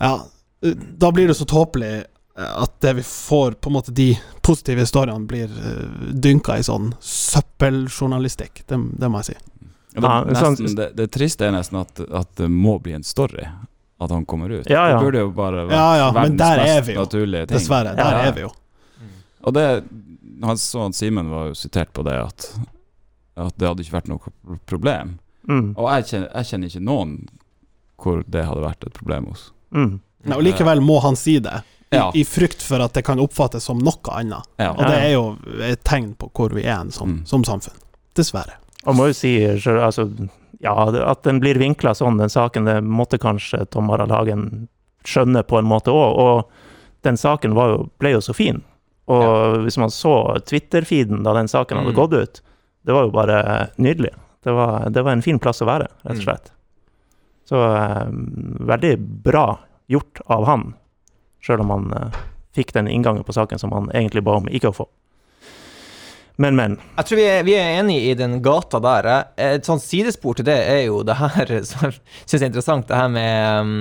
[0.00, 0.16] Ja,
[0.64, 4.12] eh, da blir det så tåpelig eh, at det vi får, på en måte de
[4.42, 8.62] positive historiene, blir uh, dynka i sånn søppeljournalistikk.
[8.66, 9.38] Det, det må jeg si.
[9.98, 13.04] Ja, det, sånn- nesten, det, det triste er nesten at, at det må bli en
[13.04, 13.44] story.
[14.00, 14.68] At han kommer ut.
[14.70, 14.96] Ja, ja.
[14.98, 17.56] Det burde jo bare vært Ja, ja, men verdens der er mest naturlige ting.
[17.58, 17.94] Dessverre.
[17.96, 18.18] Der Ja.
[18.28, 18.50] er vi jo.
[19.44, 19.84] Og det
[20.42, 22.46] han så Simen var jo sitert på det at,
[23.36, 25.18] at det hadde ikke vært noe problem.
[25.48, 25.74] Mm.
[25.76, 27.16] Og jeg kjenner, jeg kjenner ikke noen
[27.98, 29.48] hvor det hadde vært et problem hos.
[29.74, 29.98] Mm.
[30.28, 32.10] Nei, og likevel må han si det, i, Ja.
[32.14, 34.46] i frykt for at det kan oppfattes som noe annet.
[34.60, 34.70] Ja.
[34.72, 37.26] Og det er jo et tegn på hvor vi er som, Mm.
[37.26, 37.74] som samfunn.
[38.14, 38.54] Dessverre.
[38.86, 40.06] Og må jo si altså,
[40.64, 40.74] ja,
[41.10, 44.68] at den blir vinkla sånn, den saken, det måtte kanskje Tom Harald Hagen
[45.06, 46.18] skjønne på en måte òg.
[46.18, 48.62] Og den saken var jo, ble jo så fin.
[49.08, 51.96] Og hvis man så Twitter-feeden da den saken hadde Mm.
[51.96, 52.40] gått ut,
[52.84, 54.10] det var jo bare nydelig.
[54.44, 56.24] Det var, det var en fin plass å være, rett og Mm.
[56.26, 56.50] slett.
[57.48, 58.06] Så eh,
[58.68, 60.74] veldig bra gjort av han,
[61.40, 62.18] sjøl om han eh,
[62.54, 64.88] fikk den inngangen på saken som han egentlig ba om ikke å få.
[66.38, 66.76] Men, men.
[66.96, 69.08] Jeg tror vi er, vi er enige i den gata der.
[69.42, 71.96] Et sånt sidespor til det er jo det her som jeg
[72.30, 73.72] syns er interessant, det her med um,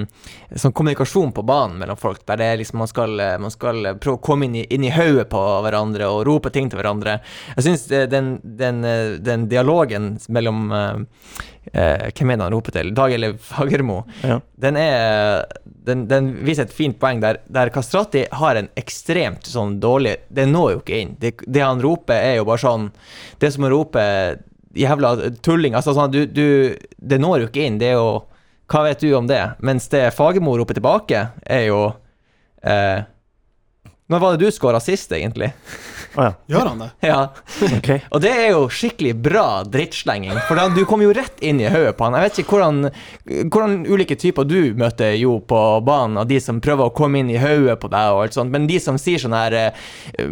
[0.57, 2.23] sånn kommunikasjon på banen mellom folk.
[2.25, 4.87] Der det er liksom man skal, eh, man skal prøve å komme inn i, inn
[4.87, 7.19] i hodet på hverandre og rope ting til hverandre.
[7.57, 10.97] Jeg syns den, den, eh, den dialogen mellom eh,
[11.73, 12.91] eh, Hvem er det han roper til?
[12.95, 14.01] Dag eller Fagermo?
[14.23, 14.39] Ja.
[14.55, 19.77] Den, er, den, den viser et fint poeng der, der Kastrati har en ekstremt sånn
[19.83, 21.15] dårlig Det når jo ikke inn.
[21.19, 22.87] Det, det han roper, er jo bare sånn
[23.39, 24.03] Det som å rope
[24.77, 25.13] jævla
[25.45, 25.75] tulling.
[25.77, 27.79] Altså sånn, du, du Det når jo ikke inn.
[27.81, 28.23] Det er jo
[28.71, 29.41] Hva vet du om det?
[29.63, 31.81] Mens det Fagermo roper tilbake, er jo
[32.63, 33.05] eh,
[34.07, 35.53] Når var det du skåra sist, egentlig?
[36.15, 36.33] Å ja.
[36.53, 36.89] Gjør han det?
[37.09, 37.17] ja.
[37.77, 37.99] Okay.
[38.13, 41.67] Og det er jo skikkelig bra drittslenging, for da, du kom jo rett inn i
[41.69, 42.15] hodet på han.
[42.17, 42.77] Jeg vet ikke hvordan,
[43.51, 47.29] hvordan ulike typer du møter jo på banen, av de som prøver å komme inn
[47.33, 49.71] i hodet på deg og alt sånt, men de som sier sånn her eh,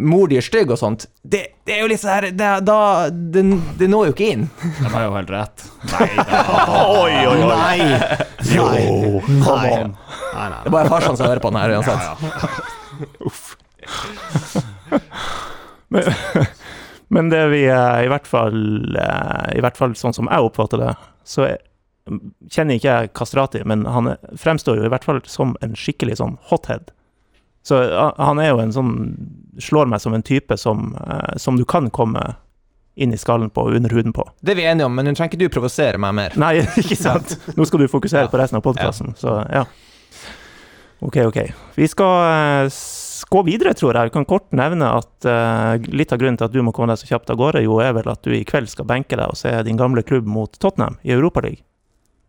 [0.00, 2.78] mor di er stygg og sånt, det, det er jo litt sånn her det, da,
[3.10, 3.42] det,
[3.80, 4.44] det når jo ikke inn.
[4.80, 5.66] De har jo helt rett.
[5.92, 6.24] Nei da.
[7.02, 7.50] Oi, oi, oi.
[7.50, 7.78] Nei!
[8.52, 8.84] Jo, Nei.
[9.26, 9.70] Nei.
[10.36, 10.60] Nei, nei.
[10.62, 12.04] Det er bare farsan som hører på den her uansett.
[15.88, 16.02] Men,
[17.14, 18.58] men det vi eh, i hvert fall
[18.98, 20.92] eh, I hvert fall sånn som jeg oppfatter det,
[21.26, 21.60] så er,
[22.50, 26.38] kjenner ikke jeg Kastrati, men han fremstår jo i hvert fall som en skikkelig sånn
[26.50, 26.92] hothead.
[27.66, 27.80] Så
[28.18, 28.92] han er jo en sånn
[29.58, 32.34] Slår meg som en type som, eh, som du kan komme
[32.96, 34.24] inn i skallen på og under huden på.
[34.40, 36.36] Det er vi enige om, men nå trenger ikke du provosere meg mer.
[36.40, 37.34] Nei, ikke sant?
[37.56, 39.64] Nå skal du fokusere på resten av podkasten, så ja.
[41.04, 41.40] Ok, ok.
[41.76, 42.68] Vi skal
[43.24, 44.10] gå videre, tror jeg.
[44.10, 47.00] Vi kan kort nevne at uh, litt av grunnen til at du må komme deg
[47.00, 49.38] så kjapt av gårde, jo er vel at du i kveld skal benke deg og
[49.40, 51.62] se din gamle klubb mot Tottenham i Europaligaen.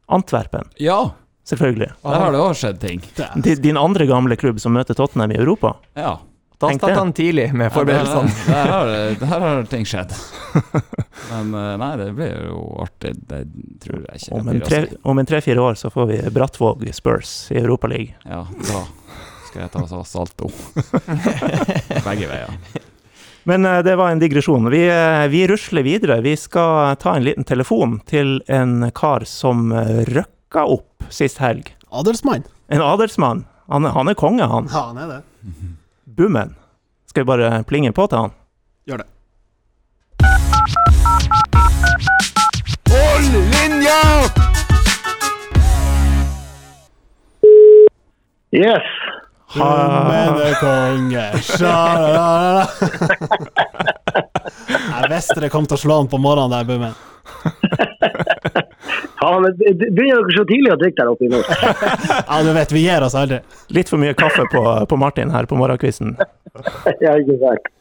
[0.07, 1.11] Antwerpen, Ja,
[1.43, 1.89] selvfølgelig.
[2.03, 3.01] der har det òg skjedd ting.
[3.43, 5.75] Din, Din andre gamle klubb som møter Tottenham i Europa.
[5.99, 6.17] Ja.
[6.57, 8.31] Da startet han tidlig med forberedelsene.
[8.49, 10.15] Ja, der, der, har, der har ting skjedd.
[11.31, 13.11] Men eh, nei, det blir jo artig.
[13.29, 13.43] Det
[13.83, 14.31] tror jeg ikke.
[14.39, 18.15] Om en blir tre- om en tre-fire år så får vi Brattvåg Spurs i Europaligaen.
[18.25, 18.81] Ja, da
[19.57, 20.49] skal jeg ta så salto.
[22.05, 22.51] Begge veier.
[23.49, 24.69] Men eh, det var en digresjon.
[24.69, 26.19] Vi, eh, vi rusler videre.
[26.21, 31.73] Vi skal ta en liten telefon til en kar som eh, røkka opp sist helg.
[31.89, 32.45] Adelsmann.
[32.69, 33.45] En adelsmann.
[33.71, 34.69] Han, han er konge, han.
[34.71, 35.21] Ja, han er det.
[36.05, 36.53] Bummen.
[37.09, 38.35] Skal vi bare plinge på til han?
[38.87, 39.09] Gjør det.
[42.93, 44.01] Hold linja!
[48.53, 49.16] Yes.
[49.55, 51.25] Hummedekonge.
[51.45, 52.67] Sjalala.
[54.67, 56.93] Jeg visste det kom til å slå han på morgenen der, Bummen.
[59.17, 61.47] Ja, men begynner dere så tidlig å drikke der oppe i nord?
[62.29, 63.39] Ja, du vet, vi gir oss aldri.
[63.73, 66.13] Litt for mye kaffe på, på Martin her på morgenkvisten.
[67.03, 67.71] ja, ikke sant.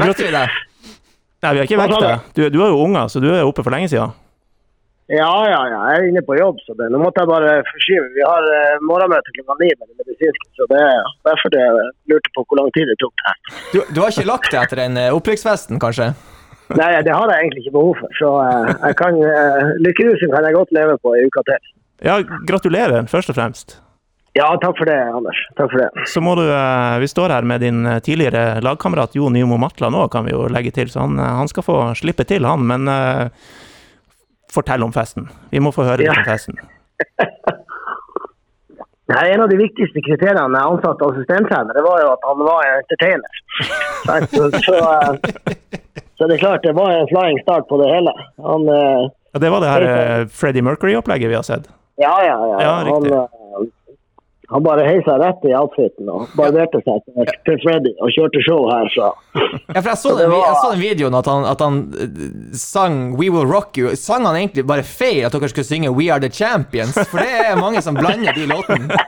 [0.00, 0.56] Vekter vi deg?
[1.40, 2.32] Nei, vi har ikke vekket deg.
[2.36, 4.16] Du, du har jo unger, så du er oppe for lenge siden.
[5.10, 5.78] Ja, ja, ja.
[5.90, 6.86] Jeg er inne på jobb, så det.
[6.94, 8.04] nå måtte jeg bare forskyve.
[8.14, 12.30] Vi har uh, morgenmøte klokka ni med det medisinske, så det er derfor jeg lurte
[12.36, 13.14] på hvor lang tid det tok.
[13.18, 13.40] det her.
[13.72, 16.12] Du, du har ikke lagt deg etter den uh, opprykksfesten, kanskje?
[16.78, 20.46] Nei, det har jeg egentlig ikke behov for, så uh, jeg kan, uh, lykkerusen kan
[20.46, 21.72] jeg godt leve på i uka til.
[22.06, 23.74] Ja, gratulerer, først og fremst.
[24.38, 25.40] Ja, takk for det, Anders.
[25.58, 26.04] Takk for det.
[26.06, 26.44] Så må du
[27.02, 30.70] Vi står her med din tidligere lagkamerat Jo Nymo Matla nå, kan vi jo legge
[30.76, 32.62] til, så han, han skal få slippe til, han.
[32.70, 32.86] Men
[34.52, 35.28] fortell om festen.
[35.50, 36.18] Vi må få høre litt Ja.
[36.20, 36.58] om festen.
[39.10, 42.60] Nei, en av de viktigste kriteriene jeg ansatte assistenttrener, det var jo at han var
[42.66, 43.32] en entertainer.
[44.30, 45.54] Så, så, eh,
[46.16, 48.12] så det er klart, det var en flying start på det hele.
[48.46, 51.66] Han, eh, Ja, det var det her eh, Freddie Mercury-opplegget vi har sett.
[52.00, 52.56] ja, ja, ja.
[52.62, 53.04] Ja, han,
[54.50, 57.04] han bare heisa rett i outfiten og barberte seg
[57.46, 59.10] til, Freddy og kjørte show her, så
[59.70, 62.24] Ja, for jeg så, den, jeg så den videoen at han, at han eh,
[62.58, 63.94] sang We Will Rock You.
[63.98, 66.98] Sang han egentlig bare feil at dere skulle synge We Are The Champions?
[67.12, 68.90] For det er mange som blander de låtene.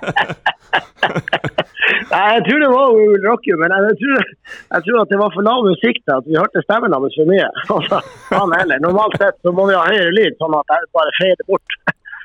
[2.13, 4.29] Nei, jeg tror det var We Will Rock You, men jeg, tror,
[4.77, 7.33] jeg tror at det var for lav musikk til at vi hørte stemmen hans for
[7.33, 7.49] mye.
[7.83, 7.99] Altså,
[8.31, 8.83] han heller.
[8.85, 11.79] Normalt sett så må vi ha høyere lyd, sånn at jeg bare fader bort.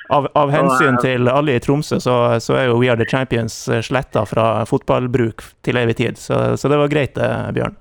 [0.09, 3.55] Av, av hensyn til alle i Tromsø, så, så er jo We Are The Champions
[3.67, 6.19] eh, sletta fra fotballbruk til evig tid.
[6.21, 7.75] Så, så det var greit, det, Bjørn.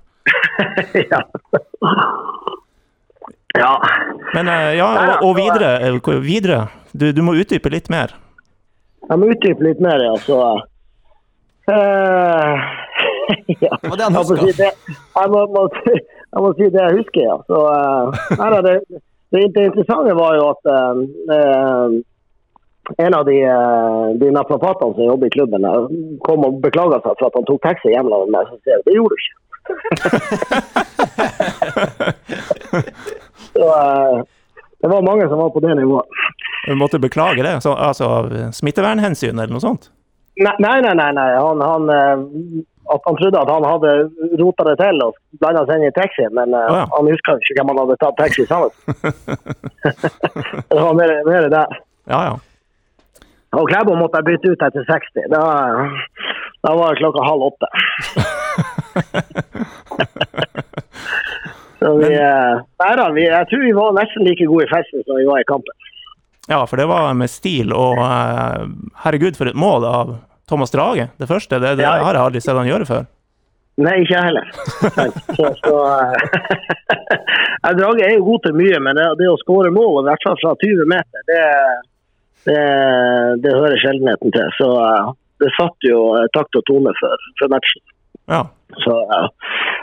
[1.12, 1.20] ja.
[3.54, 3.72] ja.
[4.34, 6.66] Men eh, ja, og, og videre, eh, videre.
[6.92, 8.16] Du, du må utdype litt mer.
[9.06, 10.14] Jeg må utdype litt mer, ja.
[10.26, 10.64] Så uh,
[13.64, 13.74] ja.
[13.82, 16.86] Det var det han Jeg må, si det, jeg, må, må, jeg må si det
[16.88, 17.36] jeg husker, ja.
[17.46, 18.74] Så, uh, nei, det,
[19.30, 21.00] det, det interessante var jo at eh,
[21.36, 21.96] eh,
[22.96, 25.62] en av de, eh, de naprapatene som jobber i klubben,
[26.24, 28.44] kom og beklaga seg for at han tok taxi hjem med meg.
[28.50, 29.36] Så sier jeg, det gjorde du ikke.
[33.56, 34.16] så eh,
[34.84, 36.08] det var mange som var på det nivået.
[36.66, 39.90] Du måtte beklage det, så, altså av smittevernhensyn eller noe sånt?
[40.36, 41.12] Nei, nei, nei.
[41.16, 41.30] nei.
[41.40, 42.16] Han, han, eh,
[42.92, 46.48] han trodde at han hadde rota det til og blanda seg inn i taxien, men
[46.54, 46.86] oh, ja.
[46.92, 48.70] han huska ikke hvem han hadde tatt taxi sammen
[50.70, 51.66] Det var mer, mer det.
[52.06, 52.36] Ja, ja.
[53.54, 55.30] Og Klæbo måtte jeg bytte ut etter 60.
[55.32, 55.42] Da,
[56.66, 57.68] da var det klokka halv åtte.
[61.78, 65.18] Så vi, Men, nei vi, jeg tror vi var nesten like gode i festen som
[65.20, 65.74] vi var i kampen.
[66.48, 68.64] Ja, for det var med stil, og eh,
[69.02, 70.14] herregud, for et mål av
[70.48, 71.08] Thomas Drage.
[71.18, 73.06] Det første, det, det har jeg aldri sett han gjøre før.
[73.82, 74.46] Nei, ikke jeg heller.
[75.36, 80.04] Så, så, eh, Drage er jo god til mye, men det, det å skåre mål,
[80.04, 81.42] i hvert fall fra 20 meter, det,
[82.46, 82.62] det,
[83.42, 84.50] det hører sjeldenheten til.
[84.58, 87.82] Så eh, det satt jo eh, takt og tone for, for matchen.
[88.30, 88.42] Ja.
[88.84, 89.30] Så eh,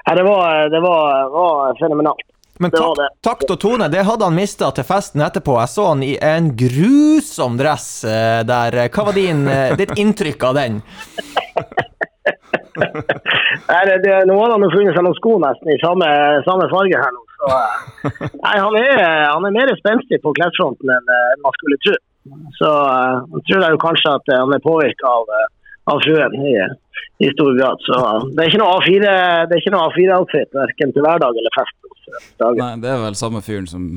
[0.06, 2.30] ja, det var, det var, var fenomenalt.
[2.62, 5.56] Men takt, takt og tone, det hadde han mista til festen etterpå.
[5.58, 7.88] Jeg så han i en grusom dress
[8.46, 8.78] der.
[8.94, 9.42] Hva var din,
[9.80, 10.78] ditt inntrykk av den?
[12.78, 16.08] Nei, det, det, nå hadde han jo funnet seg noen sko nesten i samme,
[16.46, 17.22] samme farge her nå.
[17.34, 17.50] Så,
[18.46, 19.02] nei, han er,
[19.34, 21.12] han er mer spenstig på klesfronten enn
[21.44, 21.98] man skulle tro.
[22.60, 26.04] Så eh, jeg tror jeg jo kanskje at eh, han er påvirka av, eh, av
[26.06, 26.56] fruen i,
[27.26, 27.88] i stor grad.
[27.88, 29.16] Så det er ikke noe A4
[29.50, 31.80] det er ikke noe A4-outfit verken til hverdag eller fest.
[32.60, 33.88] Nei, det er vel samme fyren som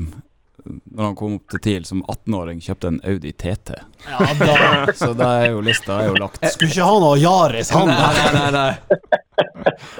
[0.67, 3.77] når han kom opp til TIL som 18-åring, kjøpte en Audi TT.
[4.07, 4.55] Ja, da
[4.99, 6.41] Så da er jo lista er jo lagt.
[6.51, 7.87] skulle ikke ha noe Yaris, han.
[7.87, 8.49] Nei, nei, nei.
[8.57, 9.21] nei.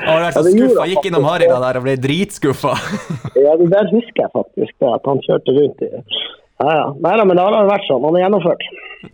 [0.02, 0.90] Han har vært så Ja, det gjorde skuffa.
[0.92, 2.74] Gikk innom Harila der og ble dritskuffa.
[3.38, 5.92] Ja, det der husker jeg faktisk, det, at han kjørte rundt i
[6.60, 6.86] ja, ja.
[7.04, 8.06] Nei da, men det har vært sånn.
[8.08, 8.66] Han er gjennomført.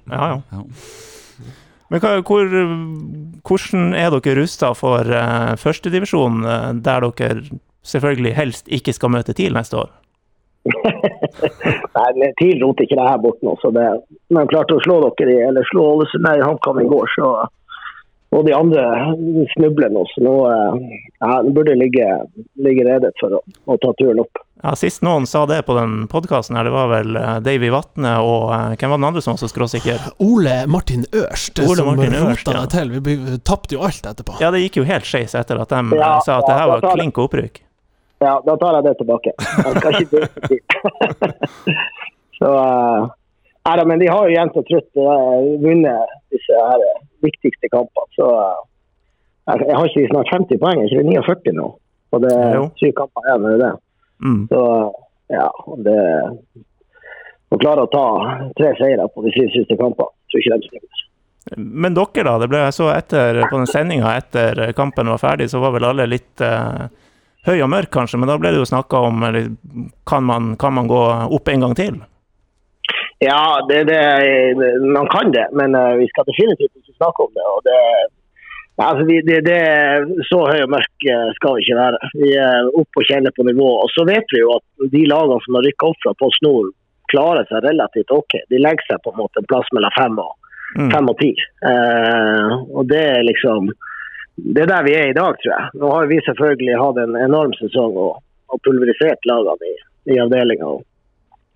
[0.09, 0.61] Ja, ja.
[1.93, 2.53] Men hva, hvor,
[3.45, 9.35] hvordan er dere rusta for uh, førstedivisjon, uh, der dere selvfølgelig helst ikke skal møte
[9.37, 9.91] TIL neste år?
[11.97, 13.57] Nei, TIL roter ikke det her bort nå.
[13.61, 13.85] Så det,
[14.33, 17.33] men klarte å slå dere i, eller slå Ålesund i HamKam i går, så
[18.33, 18.83] og de andre
[19.53, 20.05] snubler nå.
[20.13, 22.07] Så nå eh, ja, burde ligge,
[22.65, 24.41] ligge rede for å, å ta turen opp.
[24.63, 28.47] Ja, Sist noen sa det på den podkasten det var vel uh, Davy Vatne og
[28.53, 30.05] uh, hvem var den andre som var så skråsikker?
[30.23, 32.63] Ole Martin Ørst, Ole som Martin som rota ja.
[32.63, 32.93] det til.
[33.03, 34.37] Vi tapte jo alt etterpå.
[34.39, 36.87] Ja, det gikk jo helt skeis etter at de Ja, sa at det her var
[36.93, 37.59] klink opprykk.
[38.23, 39.33] Ja, da tar jeg det tilbake.
[39.35, 40.59] Jeg skal ikke
[42.39, 43.11] så eh,
[43.63, 48.09] Nei men de har jo jevnt og trutt eh, vunnet disse her eh, viktigste kampene.
[48.17, 48.59] Så eh,
[49.51, 51.69] jeg, jeg har ikke snart 50 poeng, er ikke det 49 nå?
[52.13, 53.71] Og det er syv kamper igjen, er det det?
[54.23, 54.43] Mm.
[54.51, 54.65] Så
[55.33, 55.47] ja,
[55.87, 56.01] det
[57.53, 58.05] Å klare å ta
[58.57, 61.01] tre seire på de syv siste kampene, tror ikke de snur.
[61.57, 62.37] Men dere, da?
[62.41, 66.07] Det ble så etter, På den sendinga etter kampen var ferdig, så var vel alle
[66.09, 66.87] litt eh,
[67.45, 68.19] høy og mørk, kanskje.
[68.19, 69.51] Men da ble det jo snakka om eller,
[70.09, 71.03] kan, man, kan man gå
[71.37, 72.01] opp en gang til?
[73.23, 74.01] Ja, det, det,
[74.83, 77.45] man kan det, men eh, vi skal definitivt ikke snakke om det.
[77.55, 77.79] og det
[78.83, 79.59] altså vi, det, det,
[80.29, 82.11] Så høy og mørk eh, skal vi ikke være.
[82.21, 83.69] Vi er oppe og kjenner på nivå.
[83.85, 86.71] Og så vet vi jo at de lagene som har rykka opp fra Post Nord,
[87.13, 88.39] klarer seg relativt OK.
[88.49, 90.33] De legger seg på en måte en plass mellom fem og,
[90.73, 90.87] Mm.
[90.89, 91.27] fem og ti.
[91.69, 93.67] Eh, og det er liksom
[94.35, 95.65] Det er der vi er i dag, tror jeg.
[95.77, 98.15] Nå har vi selvfølgelig hatt en enorm sesong og,
[98.49, 99.75] og pulverisert lagene i,
[100.09, 100.71] i avdelinga.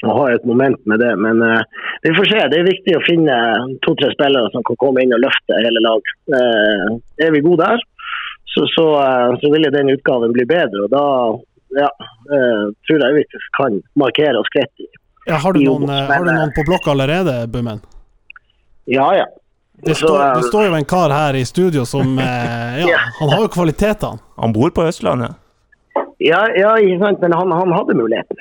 [0.03, 1.13] Og, og har et moment med det.
[1.17, 2.41] Men uh, vi får se.
[2.53, 3.37] Det er viktig å finne
[3.85, 6.17] to-tre spillere som kan komme inn og løfte hele laget.
[6.29, 7.85] Uh, er vi gode der,
[8.53, 10.85] så, så, uh, så vil den utgaven bli bedre.
[10.85, 11.05] Og da
[11.75, 11.89] ja,
[12.31, 13.23] eh, tror jeg vi
[13.57, 14.87] kan markere oss greit.
[15.27, 17.81] Ja, har, du noen, eh, har du noen på blokka allerede, Bummen?
[18.85, 19.25] Ja, ja.
[19.83, 23.01] Det, eh, det står jo en kar her i studio som eh, Ja, Ja.
[23.19, 24.23] han har jo kvalitetene.
[24.37, 25.35] Han bor på Østlandet.
[26.17, 28.39] Ja, ja, ikke sant, men han, han hadde muligheten.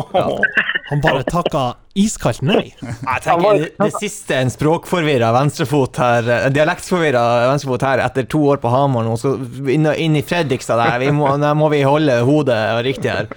[0.86, 1.62] Han bare takka
[1.98, 2.70] iskaldt nei.
[2.78, 8.44] Jeg tenker det, det siste en språkforvirra venstrefot her, en dialektforvirra venstrefot her etter to
[8.52, 9.34] år på Hamar nå, så
[9.72, 13.28] inn, inn i Fredrikstad der, vi må, der må vi holde hodet riktig her.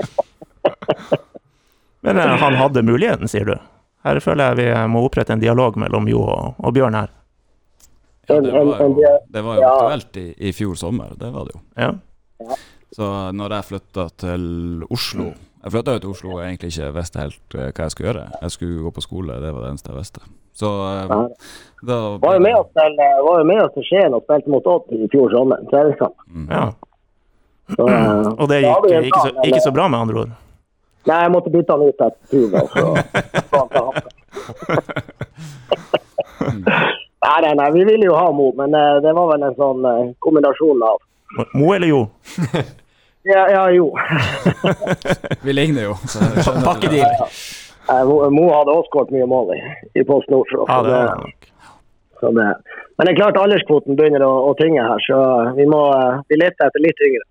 [2.06, 3.56] Men eh, han hadde muligheten, sier du?
[4.06, 7.16] Her føler jeg vi må opprette en dialog mellom Jo og, og Bjørn her.
[8.30, 9.70] Ja, det var jo, det var jo ja.
[9.74, 11.64] aktuelt i, i fjor sommer, det var det jo.
[11.82, 12.54] Ja.
[12.96, 13.06] Så
[13.38, 14.44] når jeg flytta til
[14.90, 15.28] Oslo
[15.64, 18.24] Jeg flytta jo til Oslo og egentlig ikke visste helt eh, hva jeg skulle gjøre.
[18.42, 20.22] Jeg skulle gå på skole, det var det eneste jeg visste.
[20.60, 21.08] Så eh,
[21.86, 22.96] da Var jo med oss til,
[23.28, 25.58] var jo med oss til Skien og spilte mot Odd i fjor sommer.
[25.72, 26.16] treningskamp.
[26.50, 26.66] ja.
[27.76, 30.32] Så, eh, Og det gikk vi ikke så, ikke så bra, med andre ord.
[31.08, 32.48] Nei, jeg måtte bytte han ut etter tur.
[32.50, 32.98] da, så-
[33.50, 33.94] så han tar han.
[37.20, 38.72] Nei, nei, nei, vi ville jo ha Mo, men
[39.04, 39.86] det var vel en sånn
[40.24, 40.98] kombinasjon av
[41.54, 42.02] Mo eller Jo?
[43.28, 43.90] Ja, ja jo.
[45.46, 45.96] Vi ligner jo.
[46.68, 47.28] Pakkedeal.
[48.08, 49.62] Mo, Mo hadde også skåret mye mål i,
[50.00, 50.48] i Post Nord.
[50.52, 51.48] Så, Ja, det er nok.
[52.22, 52.50] så det.
[52.98, 55.20] Men det er klart alderskvoten begynner å, å tynge her, så
[55.58, 55.82] vi må
[56.30, 57.26] vi leter etter litt yngre.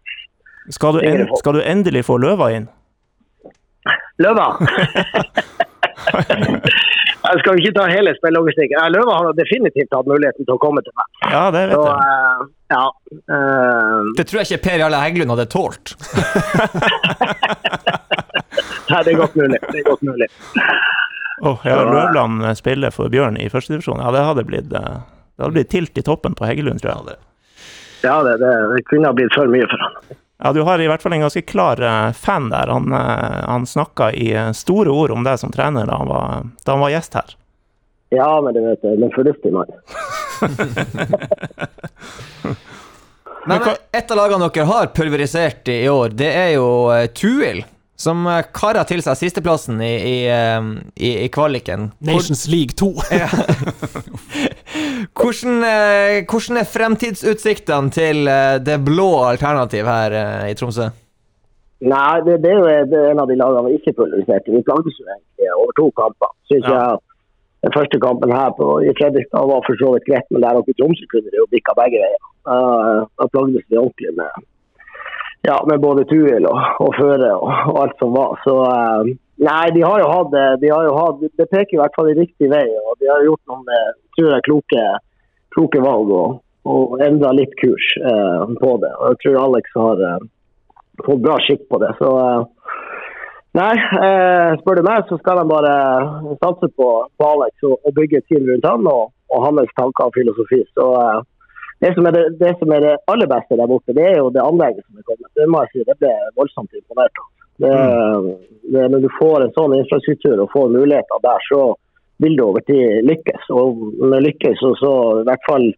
[0.72, 2.66] Skal du, en, skal du endelig få Løva inn?
[4.20, 4.50] Løva!
[7.28, 8.78] Jeg skal ikke ta hele spillelogistikken.
[8.94, 11.06] Løva har definitivt hatt muligheten til å komme til meg.
[11.32, 11.98] Ja, det vet Så, jeg.
[11.98, 12.02] Uh,
[12.72, 12.84] ja.
[13.34, 15.86] uh, Det tror jeg ikke Per Jarle Heggelund hadde tålt.
[18.92, 19.58] nei, det er godt mulig.
[19.66, 20.28] Det er godt mulig.
[21.42, 24.00] Oh, ja, Løvland spiller for Bjørn i førstedivisjon.
[24.02, 24.96] Ja, det hadde blitt eh,
[25.36, 27.18] Det hadde blitt tilt i toppen på Heggelund, tror jeg.
[28.06, 29.94] Ja, det, det, det kunne ha blitt for mye for han.
[30.42, 32.70] Ja, du har i hvert fall en ganske klar eh, fan der.
[32.70, 36.44] Han, uh, han snakka i eh, store ord om deg som trener da han var,
[36.64, 37.34] da han var gjest her.
[38.14, 39.66] Ja, men du vet, en fornuftig mann.
[43.48, 47.62] Men men et av lagene dere har pulverisert i år, det er jo eh, Tuil.
[47.98, 50.68] Som uh, kara til seg sisteplassen i, i, eh,
[51.02, 51.88] i, i kvaliken.
[51.98, 52.92] Hvor- Nations League 2.
[55.18, 60.88] Hvordan, eh, hvordan er fremtidsutsiktene til eh, det blå alternativ her eh, i Tromsø?
[61.90, 64.50] Nei, det, det er jo en av de lagene vi ikke pulveriserte.
[64.54, 66.32] Vi klagde jo egentlig over to kamper.
[66.50, 66.78] Synes Ja.
[66.78, 67.04] jeg
[67.66, 70.70] Den første kampen her på, i Fredrikstad var for så vidt greit, men der oppe
[70.70, 72.20] i Tromsø kunne det jo bikka begge veier.
[72.46, 74.44] Uh, da plagdes vi ordentlig med,
[75.48, 78.36] ja, med både Tuil og, og føre og, og alt som var.
[78.44, 79.12] Så eh,
[79.46, 80.48] nei, de har jo hatt det.
[80.64, 82.66] De det peker i hvert fall i riktig vei.
[82.82, 84.84] og De har gjort noen eh, tror jeg, kloke,
[85.54, 86.36] kloke valg og,
[86.68, 88.92] og endra litt kurs eh, på det.
[88.98, 90.28] Og jeg tror Alex har eh,
[91.06, 91.94] fått bra skikk på det.
[92.02, 92.76] Så eh,
[93.60, 93.72] nei,
[94.02, 95.74] eh, spør du meg, så skal de bare
[96.42, 100.10] satse på, på Alex og, og bygge et team rundt han og, og hans tanker
[100.10, 100.60] og filosofi.
[100.76, 101.18] Så eh,
[101.78, 104.30] det som, er det, det som er det aller beste der borte, det er jo
[104.34, 105.28] det anlegget som er kommet.
[105.38, 107.28] Det må jeg si, det ble voldsomt imponert av.
[107.58, 107.74] Det,
[108.72, 111.60] det, når du får en sånn infrastruktur og får muligheter der, så
[112.22, 113.46] vil du over tid lykkes.
[113.54, 115.68] Og med lykkes, så, så i hvert fall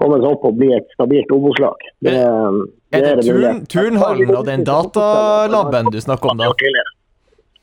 [0.00, 1.86] komme seg opp og bli et stabilt Obos-lag.
[2.04, 2.16] Det,
[2.96, 6.52] Er det det turn, turnhallen og den datalaben du snakker om da?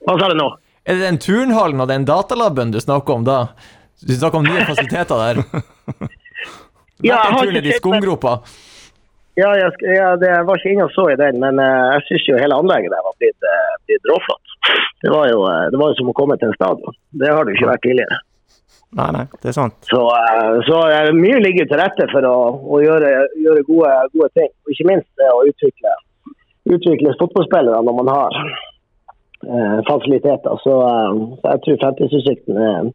[0.06, 0.50] Hva sa du nå?
[0.86, 3.40] Er det den turnhallen og den datalaben du snakker om da?
[4.06, 6.10] Du snakker om nye fasiliteter der?
[7.04, 8.40] Ja, jeg har ikke sett- skumgropa?
[9.40, 12.08] Ja, jeg, ja det, jeg var ikke inne og så i den, men uh, jeg
[12.08, 14.56] syns jo hele anlegget der var blitt, uh, blitt råflott.
[15.00, 16.98] Det var, jo, uh, det var jo som å komme til en stadion.
[17.22, 18.18] Det har det jo ikke vært tidligere.
[18.98, 19.76] Nei, nei, det er sant.
[19.86, 20.00] Så,
[20.66, 20.78] så
[21.14, 22.38] mye ligger til rette for å,
[22.74, 24.50] å gjøre, gjøre gode, gode ting.
[24.66, 25.94] Og ikke minst det å utvikle,
[26.74, 28.40] utvikle fotballspillere når man har
[29.46, 30.58] eh, fasiliteter.
[30.66, 30.74] Så,
[31.38, 32.90] så jeg tror fremtidsutsikten er,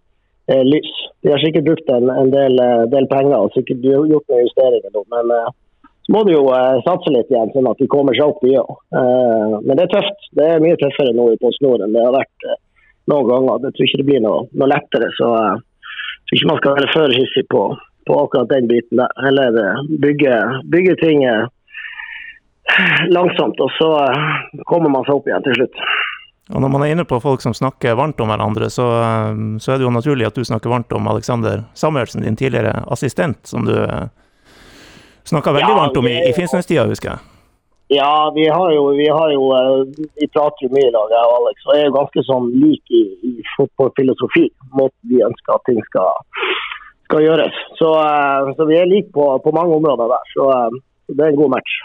[0.52, 0.92] er lys.
[1.24, 4.92] De har sikkert brukt en, en del, eh, del penger og sikkert gjort noen justeringer
[4.92, 5.04] nå.
[5.14, 5.52] Men eh,
[6.04, 8.58] så må de jo eh, satse litt igjen, sånn at de kommer seg opp, de
[8.60, 8.74] òg.
[9.00, 10.28] Eh, men det er tøft.
[10.36, 12.60] Det er mye tøffere nå i Post enn det har vært eh,
[13.12, 13.64] noen ganger.
[13.64, 15.08] Jeg tror ikke det blir noe, noe lettere.
[15.16, 17.62] Så eh, jeg tror ikke man skal være førhissig på,
[18.04, 19.16] på akkurat den biten der.
[19.24, 20.40] Heller eh, bygge,
[20.76, 21.46] bygge ting eh,
[23.08, 25.84] langsomt, og så eh, kommer man seg opp igjen til slutt.
[26.52, 29.30] Og når man er inne på folk som snakker varmt om hverandre, så, eh,
[29.62, 33.46] så er det jo naturlig at du snakker varmt om Alexander Samuelsen, din tidligere assistent,
[33.46, 33.76] som du
[35.24, 37.30] snakka veldig Ja, varmt om i, i Finnsnes-tida, husker jeg.
[37.88, 39.86] Ja, vi har jo, vi har jo eh,
[40.20, 41.66] Vi prater jo mye i lag, jeg og Alex.
[41.66, 44.46] Og er jo ganske sånn lik i, i fotballfilosofi.
[44.78, 46.24] Måten vi ønsker at ting skal,
[47.08, 47.60] skal gjøres.
[47.80, 50.32] Så, eh, så vi er like på, på mange områder der.
[50.32, 50.78] Så eh,
[51.12, 51.76] det er en god match.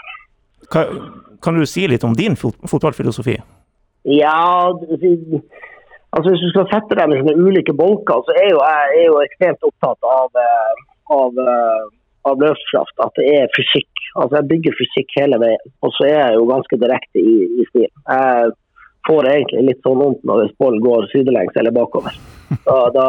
[0.72, 1.02] Kan,
[1.44, 3.36] kan du si litt om din fot fotballfilosofi?
[4.04, 4.70] Ja,
[6.16, 9.06] altså hvis du skal sette dem i sånne ulike bolker, så er jo jeg er
[9.10, 10.80] jo ekstremt opptatt av, eh,
[11.16, 11.84] av, eh,
[12.30, 12.96] av løskraft.
[13.04, 13.90] At det er fysikk.
[14.16, 15.62] Altså Jeg bygger fysikk hele veien.
[15.86, 17.88] Og så er jeg jo ganske direkte i, i stil.
[18.08, 18.50] Jeg
[19.08, 22.16] får egentlig litt sånn vondt når hvis ballen går sidelengs eller bakover.
[22.66, 23.06] Da, da,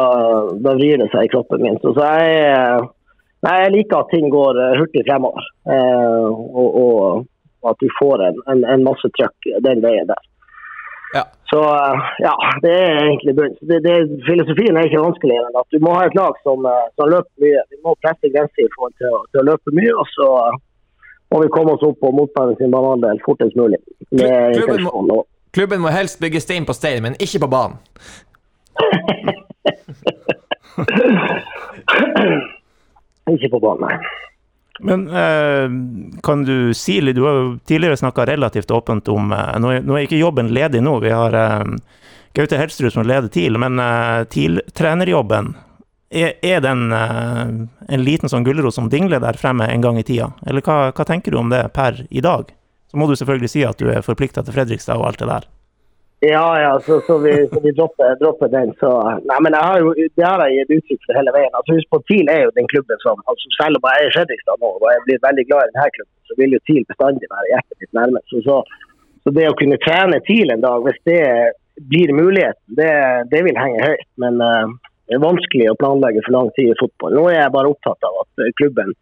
[0.62, 1.78] da vrir det seg i kroppen min.
[1.82, 2.86] Så, så jeg, er-
[3.42, 5.48] nei, jeg liker at ting går eh, hurtig fremover.
[5.66, 10.22] Eh, og, og at du får en, en, en masse trøkk den veien der.
[11.14, 11.24] Ja.
[11.52, 12.32] Så eh, ja,
[12.64, 13.56] det er egentlig bunnen.
[13.68, 13.94] Det, det,
[14.28, 17.34] filosofien er ikke vanskeligere enn at du må ha et lag som, eh, som løper
[17.44, 17.60] mye.
[17.74, 20.26] Vi må presse grenser i forhold til, til å løpe mye, og så
[21.32, 23.80] må vi komme oss opp på motstanderen sin banehalvdel fortest mulig.
[24.12, 27.76] Klubben må- Klubben må helst bygge stein på stein, men ikke på banen.
[33.32, 33.96] Ikke på banen, nei.
[34.82, 35.70] Men eh,
[36.22, 39.84] kan du si litt Du har jo tidligere snakka relativt åpent om eh, nå, er,
[39.86, 40.96] nå er ikke jobben ledig nå.
[41.04, 41.64] Vi har eh,
[42.34, 45.52] Gaute Helstrud som leder TIL, men eh, TIL-trenerjobben
[46.12, 47.52] Er, er den eh,
[47.94, 50.32] en liten sånn gulrot som dingler der fremme en gang i tida?
[50.46, 52.50] Eller hva, hva tenker du om det per i dag?
[52.90, 55.46] Så må du selvfølgelig si at du er forplikta til Fredrikstad og alt det der.
[56.24, 58.68] Ja, ja, så, så vi, så vi dropper, dropper den.
[58.80, 58.90] Så,
[59.30, 61.56] nei, men jeg har jo, Det har jeg gitt uttrykk for hele veien.
[61.58, 64.12] Altså, Husk på TIL er jo den klubben som altså, Selv om jeg er i
[64.14, 67.30] Fredrikstad nå og jeg blir veldig glad i denne klubben, så vil jo TIL bestandig
[67.32, 68.28] være hjertet mitt nærmest.
[68.30, 68.60] Så, så,
[69.24, 71.24] så det å kunne trene TIL en dag, hvis det
[71.90, 72.94] blir muligheten, det,
[73.34, 74.08] det vil henge høyt.
[74.22, 74.70] Men uh,
[75.10, 77.18] det er vanskelig å planlegge for lang tid i fotball.
[77.18, 78.94] Nå er jeg bare opptatt av at eh, klubben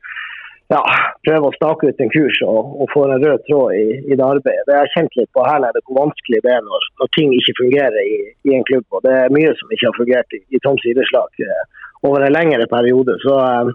[0.70, 0.80] ja,
[1.26, 4.26] prøve å stake ut en kurs og, og få en rød tråd i, i det
[4.26, 4.66] arbeidet.
[4.68, 7.56] Det har kjent litt på her nede hvor vanskelig det er når, når ting ikke
[7.58, 8.86] fungerer i, i, en klubb.
[8.94, 11.64] og Det er mye som ikke har fungert i, i Troms idrettslag eh,
[12.06, 13.18] over en lengre periode.
[13.24, 13.72] Så, eh,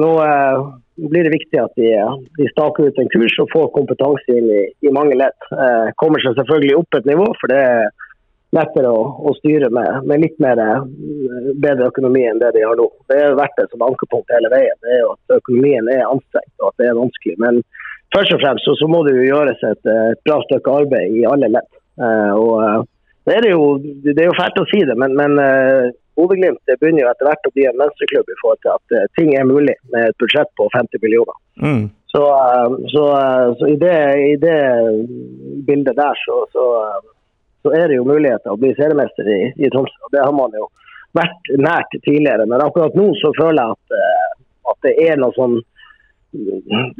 [0.00, 0.64] nå eh,
[0.96, 1.92] blir det viktig at de,
[2.40, 5.36] de, staker ut en kurs og får kompetanse inn i, i mange ledd.
[5.52, 7.90] Eh, kommer seg selvfølgelig opp et nivå, for det er
[8.56, 10.80] lettere å, å styre med, med, litt mer eh,
[11.62, 12.88] bedre økonomi enn det de har nå.
[13.10, 14.78] Det har vært et ankepunkt hele veien.
[14.84, 17.36] det er jo at Økonomien er anstrengt og at det er vanskelig.
[17.42, 17.62] Men
[18.14, 21.26] først og fremst så, så må det jo gjøres et, et, bra stykke arbeid i
[21.28, 21.70] alle ledd.
[21.96, 22.80] Uh, og uh,
[23.28, 23.68] det, er jo,
[24.04, 27.48] det er jo fælt å si det, men, men uh, Bodø-Glimt begynner jo etter hvert
[27.48, 30.52] å bli en mønsterklubb i forhold til at uh, ting er mulig med et budsjett
[30.60, 31.38] på 50 millioner.
[31.60, 31.86] Mm.
[32.12, 32.22] Så,
[32.88, 33.02] så,
[33.58, 34.60] så, i, det, i det
[35.66, 36.62] bildet der så, så
[37.66, 39.96] så er det jo muligheter å bli seriemester i, i Tromsø.
[40.06, 40.68] og Det har man jo
[41.16, 42.46] vært nært tidligere.
[42.46, 45.58] Men akkurat nå så føler jeg at, eh, at det er noe sånn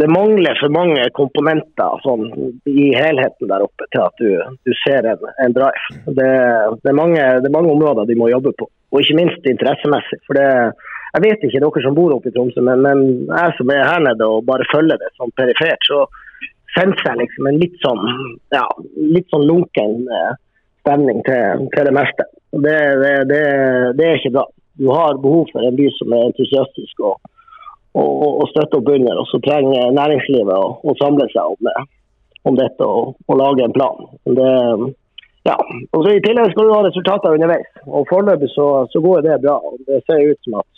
[0.01, 2.29] det mangler for mange komponenter sånn,
[2.71, 4.31] i helheten der oppe til at du,
[4.65, 5.89] du ser en, en drive.
[6.07, 6.29] Det,
[6.83, 10.21] det, er mange, det, er mange, områder de må jobbe på, og ikke minst interessemessig.
[10.29, 10.47] For det,
[11.17, 14.07] jeg vet ikke dere som bor oppe i Tromsø, men, men, jeg som er her
[14.07, 16.07] nede og bare følger det sånn perifert, så
[16.77, 18.03] senser jeg liksom en litt sånn,
[18.55, 18.65] ja,
[19.17, 20.35] litt sånn lunken eh,
[20.87, 22.29] stemning til, til det meste.
[22.53, 23.43] Det, det, det,
[23.99, 24.45] det, er ikke bra.
[24.79, 27.17] Du har behov for en by som er entusiastisk og,
[27.99, 29.19] og, og støtter opp under.
[29.23, 31.75] Og så trenger næringslivet å, å samle seg om, det,
[32.49, 34.07] om dette og, og, lage en plan.
[35.51, 35.59] ja.
[35.93, 37.69] og så I tillegg skal du ha resultater underveis.
[37.87, 39.59] og Foreløpig så, så, går det bra.
[39.91, 40.73] Det ser ut som at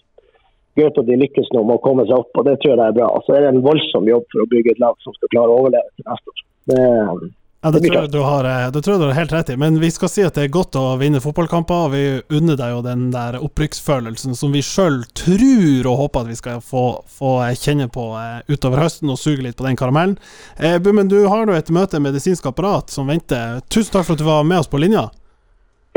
[0.78, 3.08] Gaute de lykkes nå med å komme seg opp, og det tror jeg er bra.
[3.26, 5.64] Så er det en voldsom jobb for å bygge et lag som skal klare å
[5.64, 6.44] overleve til neste år.
[6.70, 6.84] Det,
[7.60, 9.56] ja, det, tror jeg du har, eh, det tror jeg du har helt rett i,
[9.58, 11.88] men vi skal si at det er godt å vinne fotballkamper.
[11.88, 12.02] og Vi
[12.38, 16.60] unner deg jo den der opprykksfølelsen som vi sjøl tror og håper at vi skal
[16.62, 20.14] få, få kjenne på eh, utover høsten, og suge litt på den karamellen.
[20.54, 23.58] Eh, Bummen, du har nå et møte med medisinsk apparat som venter.
[23.66, 25.08] Tusen takk for at du var med oss på linja.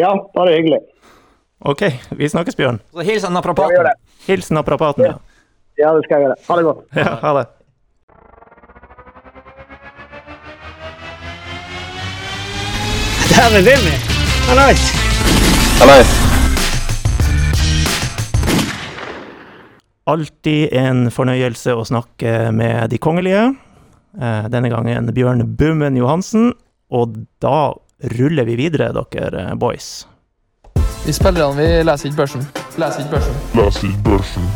[0.02, 0.82] Ja, bare hyggelig.
[1.62, 1.86] Ok,
[2.18, 2.82] vi snakkes, Bjørn.
[2.90, 3.94] Så hils naprapaten.
[4.26, 5.12] Hilsen naprapaten.
[5.12, 5.18] Ja.
[5.78, 6.44] ja, det skal jeg gjøre.
[6.48, 6.88] Ha det godt.
[6.98, 7.50] Ja, ha det.
[13.50, 13.96] Vimmi!
[14.48, 14.82] Hallais!
[15.80, 16.10] Hallais.
[20.06, 23.48] Alltid en fornøyelse å snakke med de kongelige.
[24.22, 26.52] Eh, denne gangen Bjørn Bummen Johansen.
[26.94, 27.74] Og da
[28.14, 30.06] ruller vi videre, dere boys.
[31.08, 32.46] Vi spillerne vi leser ikke børsen.
[32.78, 33.40] Leser ikke børsen.
[33.58, 34.52] Leser ikke børsen.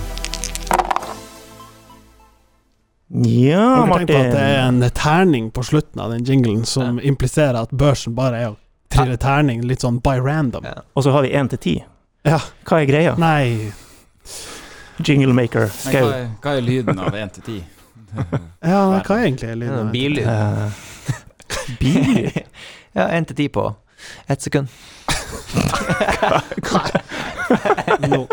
[3.25, 4.05] Ja, Martin.
[4.05, 7.73] Tenk på at det er en terning på slutten av den jinglen som impliserer at
[7.73, 8.59] børsen bare er å
[8.95, 10.65] triller terning litt sånn by random.
[10.67, 10.83] Ja.
[10.95, 11.75] Og så har vi én til ti.
[12.25, 12.39] Ja.
[12.65, 13.15] Hva er greia?
[13.21, 13.71] Nei
[15.05, 15.69] Jinglemaker.
[15.91, 16.03] Hva,
[16.41, 17.57] hva er lyden av én til ti?
[18.71, 19.79] ja, hva er egentlig lyden?
[19.81, 20.25] av Billyd.
[20.25, 20.69] Uh,
[21.81, 22.39] Billyd?
[22.97, 23.67] ja, én til ti på
[24.27, 24.71] ett sekund.
[28.07, 28.07] Nå.
[28.07, 28.27] No.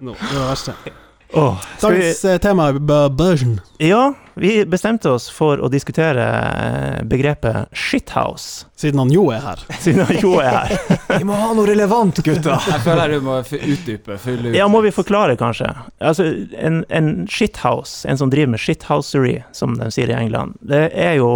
[0.00, 0.12] No.
[0.12, 0.74] Det var det verste.
[1.34, 2.32] Oh, Dagens vi...
[2.32, 2.78] Eh, tema er
[3.10, 3.60] børsen.
[3.78, 8.68] Ja, vi bestemte oss for å diskutere eh, begrepet shithouse.
[8.78, 9.64] Siden han jo er her.
[9.82, 10.74] Siden han jo er her.
[11.18, 12.60] vi må ha noe relevant, gutta!
[12.70, 14.18] Jeg føler du må utdype.
[14.22, 14.58] Fylle ut.
[14.58, 15.72] Ja, må vi forklare, kanskje.
[15.98, 20.86] Altså, en, en shithouse, en som driver med shithousery, som de sier i England, det
[20.92, 21.32] er jo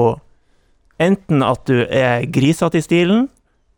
[1.03, 3.27] enten at du er grisete i stilen,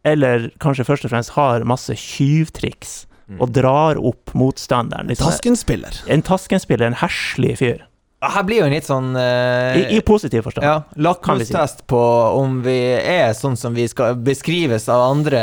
[0.04, 3.02] eller kanskje først og fremst har masse tyvtriks
[3.38, 5.10] og drar opp motstanderen.
[5.10, 5.30] Liksom.
[5.30, 6.02] Taskenspiller.
[6.10, 7.86] En taskenspiller, en herselig fyr.
[8.20, 10.66] Her blir jo en litt sånn uh, I, I, positiv forstand.
[10.66, 11.84] Ja, Lakmustest si.
[11.88, 12.00] på
[12.36, 15.40] om vi er sånn som vi skal beskrives av andre.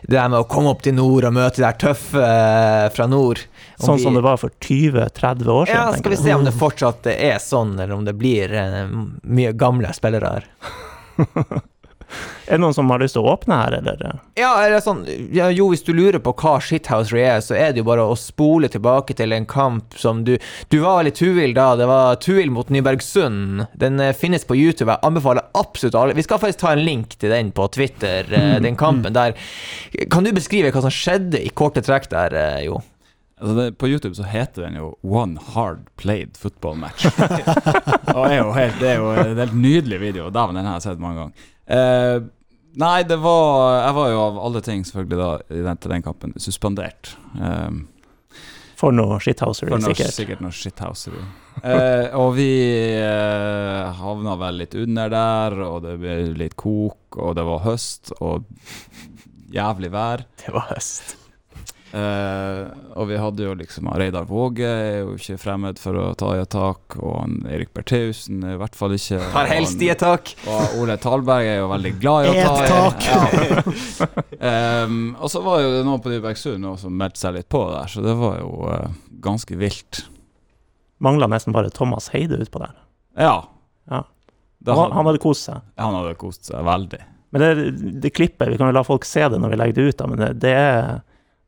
[0.00, 3.08] Det der med å komme opp til nord og møte de der tøffe uh, fra
[3.10, 3.42] nord.
[3.76, 5.04] Sånn vi, som det var for 20-30
[5.44, 5.76] år siden?
[5.76, 8.88] Ja, skal vi se om det fortsatt er sånn, eller om det blir uh,
[9.28, 10.50] mye gamle spillere her.
[12.46, 14.20] Er det noen som har lyst til å åpne her, eller?
[14.38, 17.80] Ja, eller sånn, ja, jo, hvis du lurer på hva shithousery er, så er det
[17.80, 20.34] jo bare å spole tilbake til en kamp som du
[20.72, 23.66] Du var veldig Tuil da, det var Tuil mot Nybergsund.
[23.80, 27.16] Den eh, finnes på YouTube, jeg anbefaler absolutt alle Vi skal faktisk ta en link
[27.18, 29.18] til den på Twitter, eh, mm, den kampen mm.
[29.18, 29.38] der.
[30.12, 32.82] Kan du beskrive hva som skjedde i korte trekk der, eh, Jo?
[33.40, 37.06] Altså det, på YouTube så heter den jo One Hard Played Football Match.
[38.14, 40.28] og er jo helt, det er jo en helt nydelig video.
[40.30, 41.50] Dæven, den har jeg sett mange ganger.
[41.66, 42.18] Eh,
[42.76, 46.04] nei, det var Jeg var jo av alle ting, selvfølgelig, da i den, til den
[46.04, 47.14] kampen, suspendert.
[47.40, 47.70] Eh,
[48.76, 50.14] For noe shithousery, for noe, sikkert.
[50.16, 51.22] sikkert noe shithousery.
[51.64, 52.48] Eh, og vi
[52.98, 58.12] eh, havna vel litt under der, og det ble litt kok, og det var høst,
[58.20, 58.44] og
[59.54, 60.26] jævlig vær.
[60.42, 61.14] Det var høst.
[61.94, 62.60] Eh,
[62.98, 66.40] og vi hadde jo liksom Reidar Våge er jo ikke fremmed for å ta i
[66.42, 70.02] et tak, og han Erik Bertheussen er i hvert fall ikke Har helst i et
[70.02, 70.32] tak.
[70.50, 72.72] Og Ole Talberg er jo veldig glad i å ta i.
[72.72, 73.06] tak.
[73.06, 74.08] Ja.
[74.88, 77.86] um, og så var jo det noen på Nybergsund som meldte seg litt på der,
[77.92, 78.90] så det var jo uh,
[79.22, 80.02] ganske vilt.
[81.04, 82.74] Mangla nesten bare Thomas Heide utpå der.
[83.22, 83.36] Ja.
[83.86, 84.02] Ja.
[84.66, 85.62] Han, hadde, han hadde kost seg.
[85.78, 87.04] han hadde kost seg veldig.
[87.34, 87.70] Men det,
[88.02, 90.06] det klippet, vi kan jo la folk se det når vi legger det ut, da,
[90.10, 91.02] men det, det, er,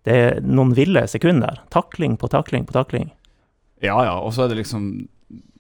[0.07, 1.61] det er noen ville sekunder.
[1.75, 3.11] Takling på takling på takling.
[3.83, 4.89] Ja ja, og så er det liksom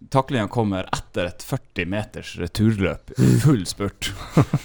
[0.06, 4.12] Taklinga kommer etter et 40 meters returløp i full spurt.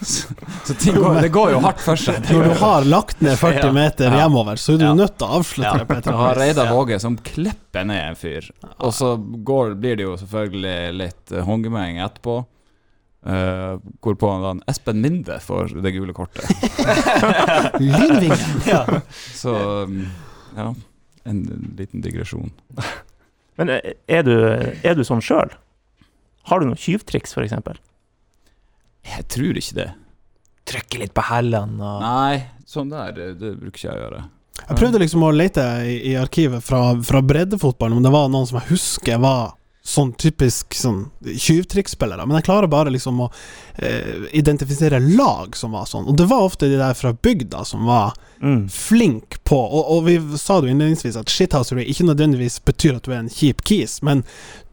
[0.05, 0.29] så
[0.67, 2.19] så ting går, det går jo hardt for seg.
[2.29, 4.19] Når du har lagt ned 40 meter Ja.
[4.21, 4.93] hjemover, så er du Ja.
[4.93, 6.36] nødt til å avslutte på Du har.
[6.38, 8.51] Reidar Våge som klipper ned en fyr.
[8.86, 12.38] Og så går, blir det jo selvfølgelig litt håndgemeng etterpå.
[13.22, 16.47] Uh, hvorpå han da Espen Minde får det gule kortet.
[17.80, 18.61] Lynvingen.
[18.65, 18.82] Ja.
[19.41, 19.53] Så
[19.86, 20.07] um,
[20.57, 20.72] ja,
[21.30, 21.43] en
[21.78, 22.49] liten digresjon.
[23.61, 24.34] Men eh, er du,
[24.82, 25.53] er du sånn sjøl?
[26.49, 27.53] Har du noen tyvtriks, f.eks.?
[29.05, 29.89] Jeg tror ikke det.
[30.72, 34.26] Trykke litt på hælene og Nei, sånn der, det, det bruker ikke jeg å gjøre.
[34.61, 38.49] Jeg prøvde liksom å lete i, i arkivet fra, fra breddefotballen om det var noen
[38.49, 41.07] som jeg husker var sånn typisk sånn
[42.27, 43.32] men jeg klarer bare liksom å
[43.82, 46.05] eh, identifisere lag som var sånn.
[46.07, 48.63] Og det var ofte de der fra bygda som var Mm.
[48.73, 53.03] flink på Og, og vi sa det jo innledningsvis at shithousery ikke nødvendigvis betyr at
[53.05, 54.23] du er en kjip kis, men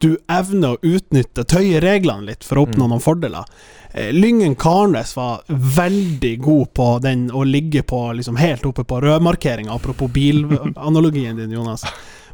[0.00, 2.88] du evner å utnytte, tøye reglene litt for å oppnå Mm.
[2.94, 3.44] noen fordeler.
[3.92, 9.00] Eh, Lyngen Karnes var veldig god på den å ligge på liksom helt oppe på
[9.04, 11.84] rødmarkeringa, apropos bilanalogien din, Jonas.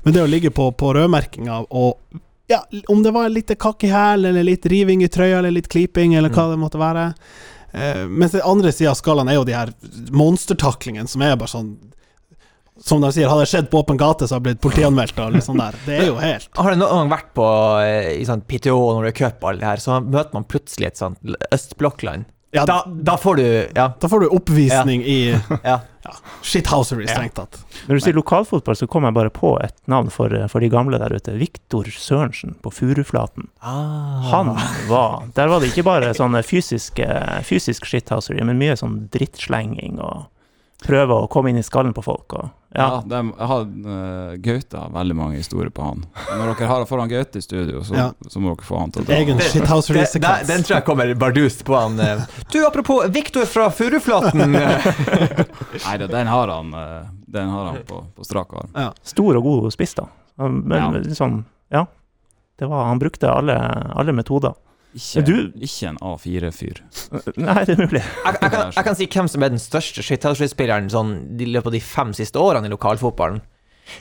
[0.05, 1.99] Men det å ligge på, på rødmerkinga og
[2.47, 5.71] ja, om det var litt kakk i hæl, eller litt riving i trøya, eller litt
[5.73, 7.09] kliping, eller hva det måtte være.
[7.75, 9.73] Uh, mens den andre sida av skalaen er jo de her
[10.15, 11.73] monstertaklingene, som er bare sånn
[12.75, 15.35] Som de sier, hadde det skjedd på åpen gate, så hadde jeg blitt politianmeldt og
[15.37, 15.77] litt sånn der.
[15.87, 17.49] Det er jo helt Har du noen gang vært på
[17.83, 21.01] eh, i sånn PTO når det er cup det her, så møter man plutselig et
[21.01, 22.27] sånt østblokkland.
[22.55, 23.89] Ja, Da, da får du Ja.
[24.01, 25.17] da får du oppvisning i
[25.65, 25.81] ja.
[26.43, 27.59] shithousery, strengt tatt.
[27.89, 30.99] Når du sier lokalfotball, så kom jeg bare på et navn for, for de gamle
[31.03, 31.35] der ute.
[31.41, 33.49] Viktor Sørensen på Furuflaten.
[33.61, 34.21] Ah.
[34.31, 34.53] Han
[34.89, 37.01] var Der var det ikke bare sånn fysisk,
[37.43, 40.27] fysisk shithousery, men mye sånn drittslenging og
[40.85, 42.33] prøve å komme inn i skallen på folk.
[42.37, 43.03] Og, Ja, ja.
[43.07, 46.01] dem- jeg har uh, Gaute har veldig mange historier på han.
[46.27, 48.07] Når dere har foran Gaute i studio, så, Ja.
[48.29, 49.15] så må dere få han til å dra.
[49.15, 50.47] Egen Det- Det, shithousery-sekvens.
[50.49, 52.01] den tror jeg kommer bardust på han.
[52.01, 52.25] eh.
[52.51, 54.53] Du, apropos Viktor fra Furuflaten.
[55.87, 58.93] Nei, da, den har han, eh, den har han på, på strak arm.
[59.03, 60.09] Stor og god spiss, da.
[60.37, 60.73] Men
[61.05, 61.15] Ja.
[61.15, 61.87] sånn, ja.
[62.59, 63.55] Det var, han brukte alle,
[63.95, 64.55] alle metoder.
[64.95, 66.79] Ikke, du- ikke en A4-fyr.
[67.43, 68.03] Nei, det er mulig.
[68.05, 71.73] Jeg, jeg, kan, jeg kan si hvem som er den største shithouse-spilleren sånn, i løpet
[71.73, 73.41] av de fem siste årene i lokalfotballen.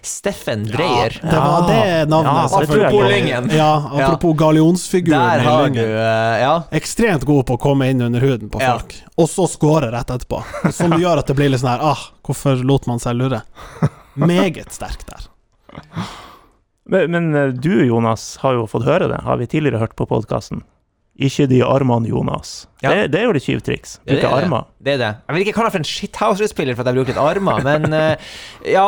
[0.06, 1.18] Steffen Dreyer.
[1.20, 2.54] Det var det navnet.
[2.54, 3.04] Ja, Apropos.
[3.12, 3.50] Lyngen.
[3.52, 5.90] Ja, apropos gallionsfiguren i Lyngen.
[5.98, 6.54] eh, Ja.
[6.72, 8.78] Ekstremt god på å komme inn under huden på Ja.
[8.78, 10.40] folk, og så score rett etterpå.
[10.72, 13.42] Som gjør at det blir litt sånn her Ah, hvorfor lot man seg lure?
[14.16, 15.28] Meget sterk der.
[16.86, 20.08] Men, men eh, du, Jonas, har jo fått høre det, har vi tidligere hørt på
[20.08, 20.64] podkasten.
[21.14, 22.64] Ikke de armene, Jonas.
[22.82, 22.90] Ja.
[22.90, 24.30] Det, det er jo litt kjipt er Bruke det.
[24.34, 24.64] armer.
[24.82, 25.10] Det er det.
[25.28, 27.94] Jeg vil ikke kalle meg for en shithouser-spiller for at jeg bruker litt armer, men
[27.94, 28.32] uh,
[28.76, 28.86] ja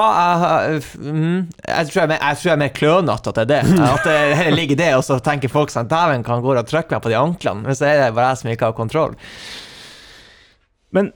[0.65, 3.51] jeg, mm, jeg, tror jeg, mer- jeg tror jeg er mer klønete at det er
[3.53, 3.83] det.
[3.91, 6.97] At det heller ligger det, og så tenker folk sånn Dæven, kan gå og trykke
[6.97, 7.61] meg på de anklene?
[7.69, 9.13] Men så er det bare jeg som ikke har kontroll.
[10.97, 11.13] Men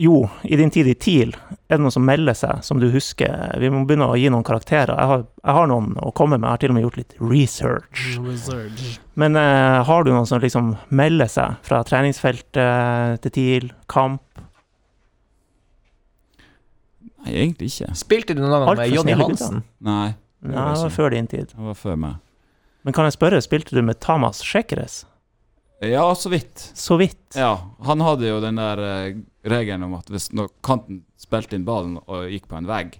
[0.00, 1.34] jo, i din tid i TIL,
[1.68, 3.34] er det noen som melder seg, som du husker?
[3.60, 4.94] Vi må begynne å gi noen karakterer.
[4.96, 7.12] Jeg har, jeg har noen å komme med, jeg har til og med gjort litt
[7.20, 8.06] research.
[9.20, 14.24] Men uh, har du noen som liksom melder seg fra treningsfeltet til TIL, kamp?
[17.20, 17.92] Nei, egentlig ikke.
[18.00, 19.62] Spilte du noen gang med Jonny Hansen?
[19.84, 21.52] Nei, Nei, det var før din tid.
[21.52, 22.16] det var før meg.
[22.88, 25.02] Men kan jeg spørre, spilte du med Tamas Sjekkeres?
[25.80, 26.72] Ja, så vidt.
[26.74, 27.34] Så vidt.
[27.34, 27.54] Ja,
[27.86, 31.96] han hadde jo den der eh, regelen om at hvis når kanten spilte inn ballen
[32.04, 32.98] og gikk på en vegg,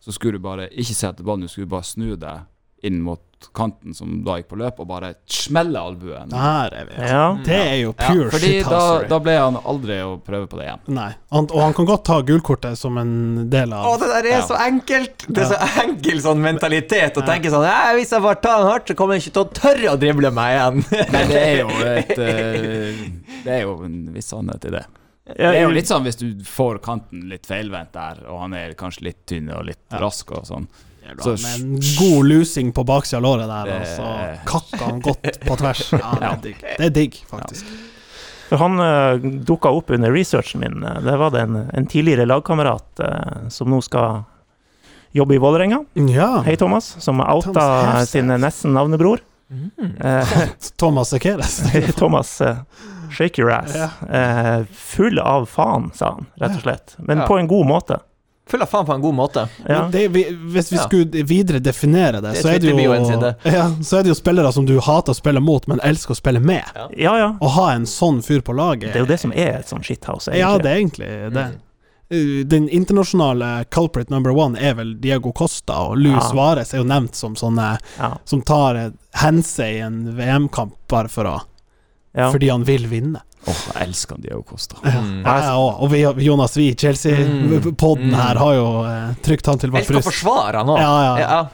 [0.00, 2.46] så skulle du bare ikke se etter ballen, du skulle bare snu deg
[2.84, 3.20] inn mot
[3.54, 6.30] kanten som da gikk på løp, og bare smeller albuen.
[6.32, 6.94] Der er vi.
[7.10, 7.24] Ja.
[7.44, 8.78] Det er jo Ja, pure fordi da,
[9.10, 10.80] da ble han aldri å prøve på det igjen.
[10.96, 11.10] Nei.
[11.34, 13.12] Han, og han kan godt ta gullkortet som en
[13.52, 14.46] del Å, av det der er Ja.
[14.48, 15.26] så enkelt!
[15.28, 18.70] Det er så enkel sånn mentalitet å tenke sånn «Nei, Hvis jeg bare tar den
[18.72, 20.80] hardt, så kommer jeg ikke til å tørre å drible meg igjen.
[21.18, 23.04] Men det er jo et eh,
[23.44, 24.86] Det er jo en viss sannhet i det.
[25.34, 28.72] Det er jo litt sånn hvis du får kanten litt feilvendt der, og han er
[28.76, 30.66] kanskje litt tynn og litt rask og sånn.
[31.22, 34.06] Så- en god lusing på baksida av låret der, og så
[34.48, 35.82] kakka han godt på tvers.
[36.00, 37.66] Ja, det er digg, det er digg faktisk.
[38.48, 39.16] For han uh,
[39.48, 40.82] dukka opp under researchen min.
[40.84, 44.22] eh, Det var det en, en tidligere lagkamerat uh, som nå skal
[45.16, 45.78] jobbe i Vålerenga.
[46.10, 46.42] Ja.
[46.44, 46.96] Hei, Thomas.
[47.00, 49.20] Som outa Thomas sin nesten navnebror.
[50.00, 50.28] Eh,
[50.76, 51.62] Thomas Sekeres.
[52.00, 52.56] Thomas uh,
[53.14, 53.74] Shake your ass.
[53.76, 53.88] Ja.
[54.10, 56.94] Eh, full av faen, sa han, rett og slett.
[56.98, 57.26] Men Ja.
[57.30, 58.00] på en god måte.
[58.46, 59.48] Full av faen på en god måte.
[59.68, 59.82] Ja.
[59.82, 60.08] Men det,
[60.52, 62.92] hvis vi skulle videre definere det, Det er så, er det jo,
[63.48, 66.18] ja, så er det jo spillere som du hater å spille mot, men elsker å
[66.18, 66.64] spille med.
[66.96, 67.30] ja, ja.
[67.40, 69.84] Å ha en sånn fyr på laget Det er jo det som er et sånt
[69.88, 70.40] shithouse, egentlig.
[70.44, 71.46] Ja, det er egentlig det.
[71.54, 71.60] Mm.
[72.48, 76.20] Den internasjonale culprit number one er vel Diego Costa, og Lou Ja.
[76.20, 78.12] Suárez er jo nevnt som sånne Ja.
[78.24, 81.40] som tar hense i en VM-kamp bare for å
[82.14, 82.30] Ja.
[82.30, 83.22] fordi han vil vinne.
[83.46, 84.76] Åh, jeg elsker Diego Costa.
[84.84, 85.22] Mm.
[85.26, 85.80] Ja, òg.
[85.84, 86.74] Og vi, Jonas Mm.
[86.80, 88.14] Chelsea-podden Mm.
[88.14, 90.78] her, har jo eh, trykt han til Jeg vårt skal forsvare han òg.
[90.78, 91.18] Ja, ja.
[91.18, 91.46] Ja.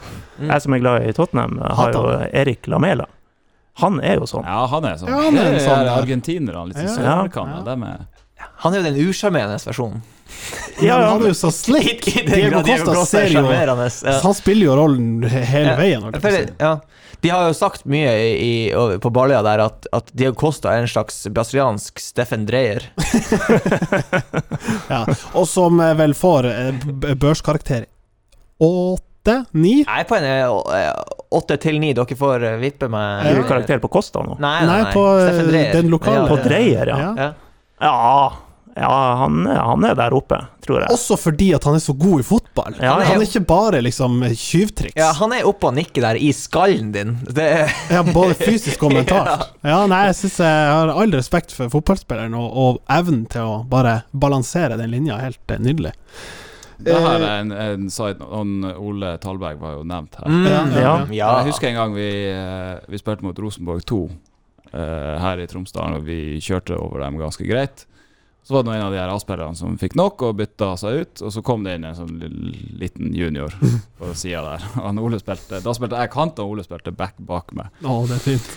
[0.54, 3.06] Jeg som er glad i Tottenham, har jo Erik Lamela.
[3.80, 4.44] Han er jo sånn.
[4.44, 5.08] Ja, han er sånn.
[5.08, 5.96] Ja, han er en sånn, ja.
[6.00, 7.58] argentinerne, litt sånn Ja, søramerikaner.
[7.58, 7.64] ja.
[7.82, 8.06] er-
[8.62, 10.00] Han er jo den usjarmerende versjonen.
[10.80, 12.04] Ja, Ja, han er jo så slik!
[12.04, 13.42] Diego Costa er ser jo.
[14.04, 14.20] Ja.
[14.22, 15.76] Han spiller jo rollen hele Ja.
[15.76, 16.12] veien.
[16.12, 16.76] jeg føler ja.
[17.20, 18.30] De har jo sagt mye i,
[18.70, 22.86] i, på Baløya der at, at Diego Costa er en slags brasiliansk Steffen Dreyer.
[24.90, 25.04] Ja.
[25.38, 26.88] Og som eh, vel får eh,
[27.20, 27.84] børskarakter
[28.60, 29.36] åtte?
[29.54, 29.76] Ni?
[29.84, 30.90] Jeg er på en eh,
[31.36, 31.92] åtte til ni.
[31.96, 34.36] Dere får vippe meg Gir du karakter på Kosta nå?
[34.42, 34.92] Nei, nei, Nei, nei.
[34.94, 35.04] på
[35.78, 36.26] den lokale.
[36.30, 36.98] På Dreyer, ja.
[37.16, 37.30] Ja.
[37.80, 37.94] Ja,
[38.80, 40.90] ja han, er- han er der oppe, tror jeg.
[40.94, 42.78] Også fordi at han er så god i fotball.
[42.80, 43.14] Ja, han, ja.
[43.18, 44.96] er ikke bare liksom tjuvtriks.
[44.98, 47.14] Ja, han er oppe og nikker der i skallen din.
[47.28, 49.50] Det er Ja, både fysisk og mentalt.
[49.66, 53.56] Ja, nei, jeg syns jeg har all respekt for fotballspilleren og, og evnen til å
[53.68, 55.20] bare balansere den linja.
[55.22, 55.92] Helt eh, nydelig.
[56.80, 58.70] Det her er en, en side note.
[58.80, 60.30] Ole Talberg var jo nevnt her.
[60.32, 60.94] mm, Ja, ja, ja.
[61.12, 61.26] ja.
[61.42, 63.98] Jeg husker en gang vi, eh, vi spilte mot Rosenborg 2
[64.72, 64.80] uh,
[65.20, 67.84] her i Tromsdalen, og vi kjørte over dem ganske greit.
[68.50, 71.20] Så var det en av de her A-spillerne som fikk nok og bytta seg ut,
[71.22, 72.16] og så kom det inn en sånn
[72.80, 74.64] liten junior på sida der.
[74.88, 77.70] Han Ole spilte, da spilte jeg kant, og Ole spilte back bak meg.
[77.86, 78.48] Å, det er fint.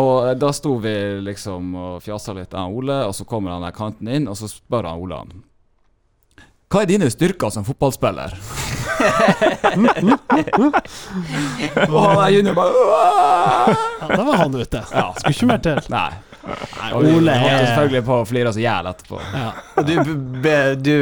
[0.00, 0.94] Og eh, da sto vi
[1.28, 4.40] liksom og fjasa litt, jeg og Ole, og så kommer han der kanten inn, og
[4.40, 5.44] så spør han Ole han
[6.72, 8.32] Hva er dine styrker som fotballspiller?
[11.92, 12.72] og han der junior bare
[14.00, 14.80] Ja, da var han ute.
[14.96, 15.10] Ja.
[15.20, 15.84] Skulle ikke mer til.
[15.92, 16.10] Nei.
[16.42, 19.20] Nei, Ole er selvfølgelig på å flire oss i hjel etterpå.
[19.34, 19.50] ja.
[19.78, 19.94] Og du,
[20.42, 20.94] be, du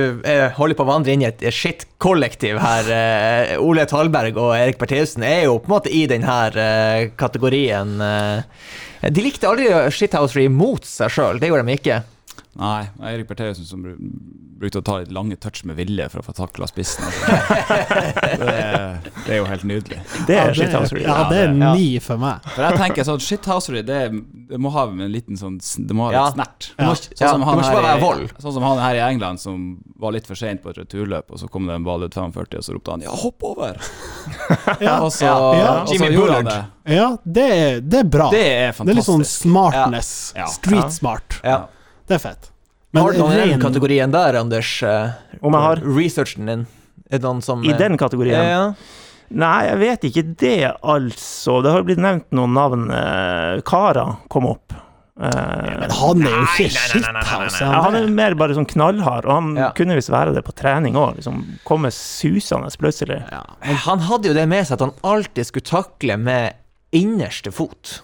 [0.59, 2.91] holder på å vandre inn i et shit-kollektiv her.
[2.95, 7.97] Eh, Ole Talberg og Erik Bertheussen er jo på en måte i denne eh, kategorien.
[8.05, 12.01] Eh, de likte aldri shithousery mot seg sjøl, det gjorde de ikke.
[12.61, 13.83] Nei, Eirik Bertheussen som
[14.61, 17.07] brukte å ta litt lange touch med vilje for å få takla spissen.
[17.09, 17.55] sånn.
[18.43, 20.01] det, det er jo helt nydelig.
[20.29, 21.03] Det Ja, er shithousery.
[21.07, 21.71] Ja, det er Ja.
[21.75, 22.45] ni for meg.
[22.55, 24.01] For jeg tenker sånn shithousery, det,
[24.51, 25.57] det må ha en liten sånn
[25.87, 26.25] Det må ha Ja.
[26.27, 26.69] litt snert.
[26.77, 26.93] Det må, Ja.
[26.93, 30.27] ja, Sånn som, han her i, sånn som han her i England som var litt
[30.27, 32.75] for seint på et returløp, og så kom det en ball ut 45, og så
[32.77, 33.81] ropte han 'ja, hopp over'.
[34.81, 35.81] Ja, Og så, Ja.
[35.83, 36.65] og så Jimmy gjorde han det.
[36.95, 38.31] ja det, er, det er bra.
[38.31, 40.33] Det er Det er litt sånn smartness.
[40.37, 40.45] Ja.
[40.47, 40.89] Street Ja.
[40.91, 41.41] smart.
[41.43, 41.67] Ja.
[42.11, 42.49] Det er fett.
[42.93, 44.71] Men har du noen i den ren- kategorien der, Anders?
[44.83, 46.67] eh, Om jeg har Researchen din?
[47.11, 48.43] Er noen som I eh, den kategorien?
[48.51, 48.65] Ja.
[49.31, 51.61] Nei, jeg vet ikke det, altså.
[51.63, 52.89] Det har blitt nevnt noen navn.
[52.91, 54.75] Eh, Kara kom opp.
[55.21, 57.61] Eh, Men han er jo ikke shithouse.
[57.63, 59.71] ja, han er mer bare sånn knallhard, og han Ja.
[59.77, 61.15] kunne visst være det på trening òg.
[61.21, 63.23] Liksom, komme susende plutselig.
[63.31, 63.45] ja.
[63.87, 66.55] Han hadde jo det med seg at han alltid skulle takle med
[66.93, 68.01] innerste fot.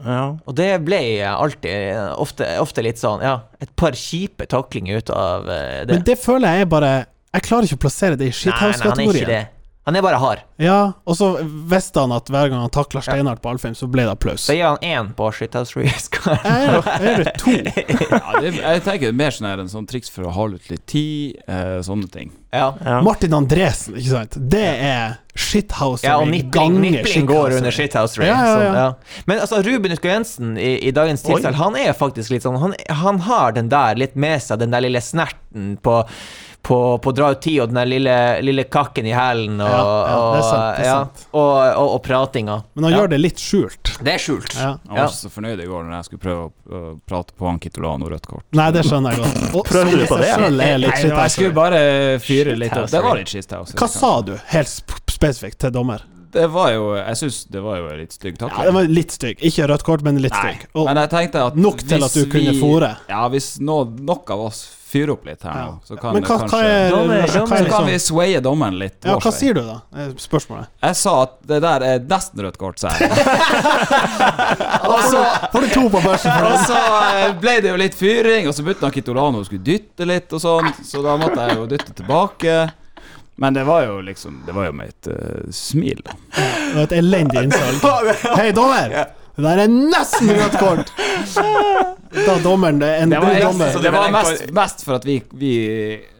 [0.00, 0.22] Ja.
[0.48, 5.50] Og det ble alltid ofte, ofte litt sånn, ja, et par kjipe taklinger ut av
[5.52, 5.98] eh, det.
[5.98, 6.92] Men det føler jeg bare
[7.32, 9.50] Jeg klarer ikke å plassere det i shithouse-kategorien.
[9.84, 10.42] Han er bare hard.
[10.62, 14.04] Ja, og så visste han at hver gang han takla Steinar på Alfheim, så ble
[14.06, 14.44] det applaus.
[14.46, 16.38] Så gir han én på Shithouse Reescar.
[16.46, 17.56] Er det to.
[18.12, 20.60] Ja, det, jeg tenker det er mer sånn her en sånn triks for å holde
[20.60, 22.30] ut litt tid, eh, sånne ting.
[22.54, 22.68] Ja.
[22.84, 23.00] Ja.
[23.02, 24.38] Martin Andresen, ikke sant.
[24.52, 27.86] Det er shithouse Ja, og nippling, nippling går under ja,
[28.28, 28.38] ja.
[28.52, 28.86] Sånn, ja.
[29.26, 32.76] Men altså, Ruben Utgå Jensen i, i dagens tilstand, han er faktisk litt sånn han,
[33.02, 36.02] han har den der litt med seg, den der lille snerten på,
[36.62, 39.66] på, på å dra ut tid og den der lille, lille kakken i hælen og,
[39.72, 40.98] Ja, ja, det er sant, det er ja,
[41.32, 41.48] og,
[41.82, 42.58] og, og pratinga.
[42.74, 43.00] Men han Ja.
[43.00, 43.92] gjør det litt skjult.
[43.98, 44.54] Det er skjult.
[44.54, 44.76] Ja.
[44.86, 47.58] Jeg var ikke så fornøyd i går når jeg skulle prøve å prate på han
[47.62, 48.46] Kitolano rødt kort.
[48.54, 49.42] Nei, det skjønner jeg godt.
[49.58, 50.30] Og Prøvde du på det?
[50.60, 51.82] Nei, jeg skulle bare
[52.22, 52.90] fyre litt opp.
[52.92, 53.76] Det var litt shithouse.
[53.78, 54.70] Hva sa du, helt
[55.10, 56.06] spesifikt, til dommer?
[56.32, 59.12] Det var jo Jeg syns det var jo en litt stygg Ja, det var litt
[59.12, 59.42] stygg.
[59.44, 60.62] Ikke rødt kort, men litt stygg.
[60.72, 62.94] Og men jeg tenkte at nok til at du kunne fòre.
[63.10, 66.36] Ja, hvis no, nok av oss fyrer opp litt her nå, så kan Men hva,
[66.42, 68.98] kanskje hva er, Dommer, dommer, Så er kan liksom vi swaye dommeren litt.
[69.08, 69.78] Ja, hva sier du, da?
[69.96, 70.72] er Spørsmålet.
[70.84, 73.08] Jeg sa at det der er nesten rødt kort, sa jeg.
[74.92, 75.22] Og så
[75.54, 78.66] får du to på børsen Og så eh, ble det jo litt fyring, og så
[78.66, 81.96] begynte han Kitolano å skulle dytte litt og sånn, så da måtte jeg jo dytte
[81.96, 82.60] tilbake.
[83.42, 86.02] Men det var jo liksom Det var jo med et uh, smil.
[86.04, 88.12] Det var et elendig innsalg.
[88.38, 89.21] Hei, dommer!
[89.42, 90.92] Det der er nesten rødt kort!
[92.12, 93.78] Da dommeren En Det var, god dommer.
[93.82, 95.52] det var mest, mest for at vi, vi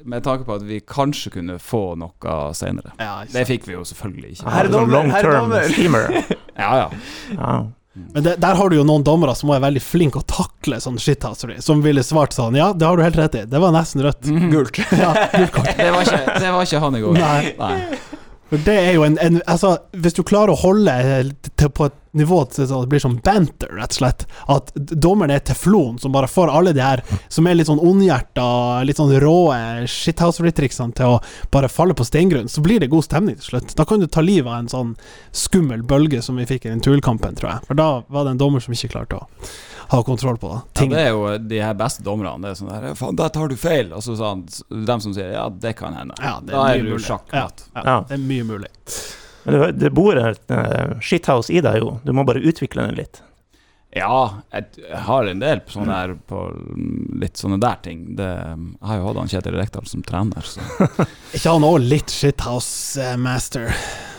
[0.09, 2.95] Med tanke på at vi kanskje kunne få noe senere.
[2.97, 4.55] Ja, Det fikk vi jo selvfølgelig ikke.
[4.57, 6.17] Herre dommer, long herre dommer.
[6.63, 6.89] Ja, ja.
[7.37, 7.53] Ja.
[8.15, 10.97] Men det, der har du jo noen dommere som er veldig flinke å takle sånn
[11.01, 13.45] shithousery, som ville svart sånn Ja, det har du helt rett i.
[13.49, 14.25] Det var nesten rødt.
[14.53, 14.81] Gult.
[14.97, 15.69] Ja, gult kort.
[15.77, 17.21] Det var ikke, det var ikke han i går.
[17.21, 17.55] Nei.
[17.61, 18.22] Nei.
[18.53, 20.95] Det er jo en, en Altså, hvis du klarer å holde
[21.57, 25.41] til på et nivå sånn det blir sånn banter, rett og slett, at dommeren er
[25.49, 27.01] teflon som bare får alle de her
[27.33, 28.45] som er litt sånn ondhjerta,
[28.85, 31.21] litt sånn råe shithouse-triksene til å
[31.55, 33.73] bare falle på steingrunn, så blir det god stemning til slutt.
[33.79, 34.95] Da kan du ta livet av en sånn
[35.33, 37.69] skummel bølge som vi fikk i den Tuel-kampen, tror jeg.
[37.71, 39.29] For da var det en dommer som ikke klarte å
[39.93, 40.91] ha kontroll på Ja, ting.
[40.93, 42.35] det er jo de her beste dommerne.
[42.43, 43.93] Det er sånn der «Ja, Faen, der tar du feil!
[43.97, 44.45] Og så sa han
[44.89, 46.17] dem som sier ja, det kan hende.
[46.21, 47.67] Ja, det er da er du sjakkmatt.
[47.75, 47.99] Ja, Ja.
[48.09, 48.71] det er mye mulig.
[49.45, 51.97] Men det, det bor et uh, shithouse i deg, jo.
[52.07, 53.23] Du må bare utvikle den litt.
[53.93, 54.65] Ja, jeg,
[55.05, 56.39] har en del på sånne der på
[57.21, 58.05] litt sånne der ting.
[58.17, 60.65] Det, jeg har jo hatt han Kjetil Rekdal som trener, så
[61.37, 63.69] ikke han òg litt shithouse-master?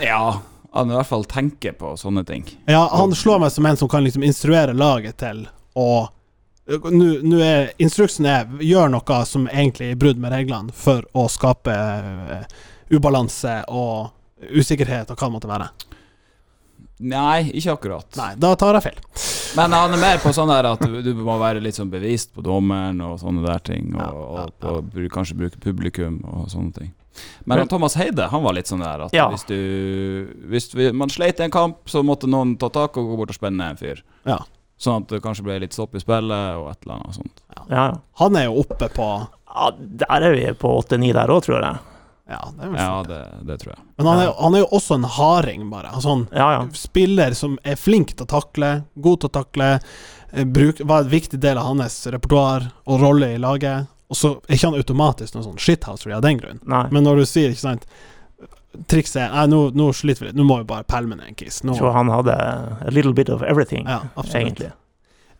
[0.03, 0.41] Ja.
[0.73, 2.45] Han i hvert fall tenker på sånne ting.
[2.69, 5.43] Ja, han slår meg som en som kan liksom instruere laget til
[5.75, 6.09] å
[6.63, 11.73] Nå er Instruksen er gjør noe som egentlig er brudd med reglene, for å skape
[11.75, 12.45] eh,
[12.95, 14.13] ubalanse og
[14.47, 15.67] usikkerhet og hva det måtte være.
[17.03, 18.07] Nei, ikke akkurat.
[18.15, 18.99] Nei, da tar jeg feil.
[19.57, 22.31] Men han er mer på sånn der at du, du må være litt sånn bevisst
[22.33, 26.47] på dommeren og sånne der ting, og, Ja, ja, og, og, kanskje bruke publikum og
[26.53, 26.93] sånne ting.
[27.45, 29.27] Men han Thomas Heide han var litt sånn der at Ja.
[29.29, 33.11] hvis du Hvis vi, man sleit i en kamp, så måtte noen ta tak og
[33.11, 34.01] gå bort og spenne en fyr.
[34.25, 34.39] Ja.
[34.83, 37.41] Sånn at det kanskje ble litt stopp i spillet og et eller annet sånt.
[37.55, 37.85] Ja, ja.
[38.19, 39.07] Han er jo oppe på
[39.53, 41.77] ja der er vi på åtte-ni der òg, tror jeg.
[42.33, 43.83] Ja, det er Ja, det, det tror jeg.
[43.99, 45.91] Men han er, han er jo også en harding, bare.
[45.93, 46.63] Altså, han Ja, ja.
[46.73, 49.67] spiller som er flink til å takle, god til å takle,
[50.31, 53.85] eh, bruk, var en viktig del av hans repertoar og rolle i laget.
[54.09, 56.59] Og så er ikke han automatisk noen sånn shithouse av den grunn.
[56.65, 56.87] Nei.
[56.91, 57.85] Men når du sier, ikke sant
[58.87, 60.35] Trikset er Nei, nå, nå sliter vi litt.
[60.35, 61.61] Nå må vi bare pælme ned en kiss.
[61.63, 64.35] Nå, Så han hadde a little bit of everything, ja, absolutt.
[64.41, 64.71] egentlig.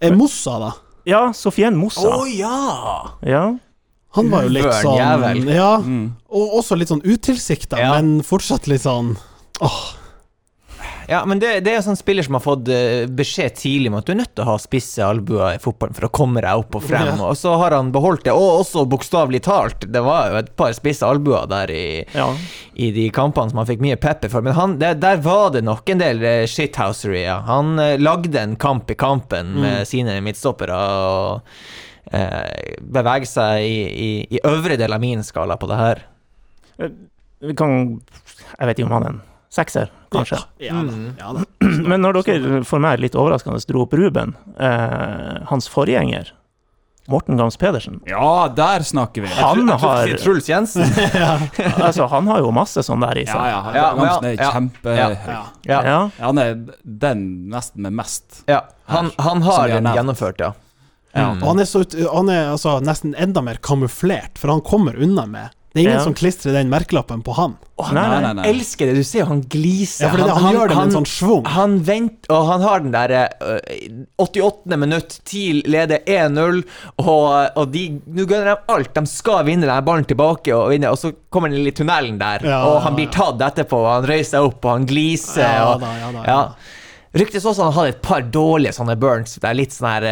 [0.02, 0.72] Er Mossa, da?
[1.06, 2.08] Ja, Sofien Mossa.
[2.08, 3.12] Å ja!
[3.26, 3.44] Ja.
[4.16, 4.98] Han var jo litt sånn.
[5.56, 6.12] Ja, Mm.
[6.30, 7.94] og også litt sånn utilsikta, Ja.
[8.02, 9.18] men fortsatt litt sånn
[9.62, 9.94] Åh,
[11.10, 13.98] Ja, men det, det er en sånn spiller som har fått eh, beskjed tidlig om
[14.00, 16.62] at du er nødt til å ha spisse albuer i fotballen for å komme deg
[16.64, 17.18] opp og frem, Ja.
[17.28, 19.86] og så har han beholdt det, og også bokstavelig talt.
[19.92, 21.86] Det var jo et par spisse albuer der i,
[22.16, 22.30] ja.
[22.80, 25.64] i de kampene som han fikk mye pepper for, men han, der, der var det
[25.68, 27.40] nok en del eh, shithousery, ja.
[27.50, 31.42] Han eh, lagde en kamp i kampen med sine midtstoppere, og
[32.94, 36.02] bevege seg i, i, i øvre del av min skala på det her.
[37.44, 37.74] Vi kan
[38.60, 39.22] Jeg vet ikke om han er en
[39.54, 40.40] sekser, kanskje.
[40.58, 40.94] Ja da.
[40.94, 41.10] Mm.
[41.20, 41.44] Ja, da.
[41.90, 46.34] Men når dere for meg litt overraskende dro opp Ruben, eh, hans forgjenger,
[47.12, 49.28] Morten Gams Pedersen Ja, der snakker vi.
[49.28, 50.88] Han har, Truls Jensen.
[51.76, 53.36] altså, han har jo masse sånn der i seg.
[53.36, 53.60] ja.
[53.76, 54.96] Ja, Gamsen er ja, kjempe...
[54.96, 55.10] ja.
[55.12, 55.42] Ja.
[55.68, 55.82] Ja.
[55.90, 55.98] Ja.
[56.22, 58.44] Han er den nesten med mest.
[58.48, 60.54] Ja, han, han har gjennomført, ja.
[61.14, 61.28] Ja.
[61.36, 65.28] Og han er, så, han er altså nesten enda mer kamuflert, for han kommer unna
[65.30, 66.04] med Det er ingen Ja.
[66.06, 67.56] som klistrer den merkelappen på han.
[67.82, 68.44] Oh, han nei, nei, nei.
[68.52, 68.94] Elsker det.
[69.02, 70.06] Du ser jo han gliser.
[70.06, 71.48] Ja, for det, er det, han, gjør det med en sånn schwung.
[71.50, 74.78] Han venter, og han har den derre øh, 88.
[74.78, 76.62] minutt, TIL leder 1-0,
[77.02, 78.94] og, og de Nå gønner de alt.
[78.94, 82.22] De skal vinne den ballen tilbake og vinne, og så kommer han inn i tunnelen
[82.22, 85.42] der, Ja, og han blir tatt etterpå, og han røyser seg opp, og han gliser.
[85.42, 86.40] Ja og, da, ja da, ja ja.
[86.54, 86.80] da.
[87.14, 89.36] Ryktes også han hadde et par dårlige sånne burns.
[89.38, 90.06] Det er litt sånn her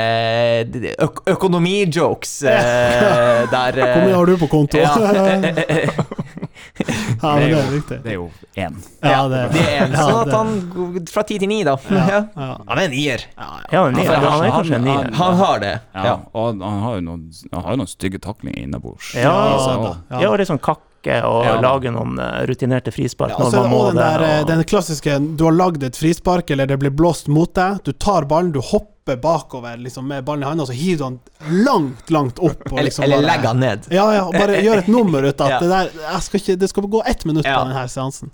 [1.33, 1.33] økonomi-jokes.
[1.33, 4.77] økonomijokes Uh, der uh, Hvor mye har du på konto?
[4.77, 4.93] ja.
[7.21, 8.23] Ja, men det er jo, Det er jo
[8.57, 8.75] én.
[9.03, 11.75] Ja, det, Det er en, sånn at han fra ti til ni, da.
[11.91, 12.21] Ja.
[12.33, 13.25] ja, Han er en nier.
[13.35, 13.67] ja, ja.
[13.75, 14.13] Ja, en nier.
[14.23, 15.03] Han er kanskje en nier.
[15.03, 15.73] han- Han har det.
[15.93, 16.15] Ja, Ja.
[16.33, 19.11] og han har jo noen, han har jo noen stygge taklinger innabords.
[19.13, 19.21] Ja,
[19.51, 20.19] Ja, så- da.
[20.21, 21.59] Ja, sånn litt kakke og Ja.
[21.61, 24.03] lage noen eh, rutinerte frispark Ja, når er man må den, det.
[24.03, 27.53] der, eh, og- den klassiske Du har lagd et frispark, eller det blir blåst mot
[27.53, 27.83] deg.
[27.83, 31.03] Du tar ballen, du hopper bakover liksom, med ballen i hånda, og så hiver du
[31.49, 32.61] den langt, langt opp.
[32.71, 33.87] Og Eller, liksom eller bare- legger den ned.
[33.91, 35.55] Ja, ja, bare gjør et nummer ut av Ja.
[35.55, 37.57] at det der jeg skal ikke, Det skal gå ett minutt Ja.
[37.63, 38.31] på denne seansen.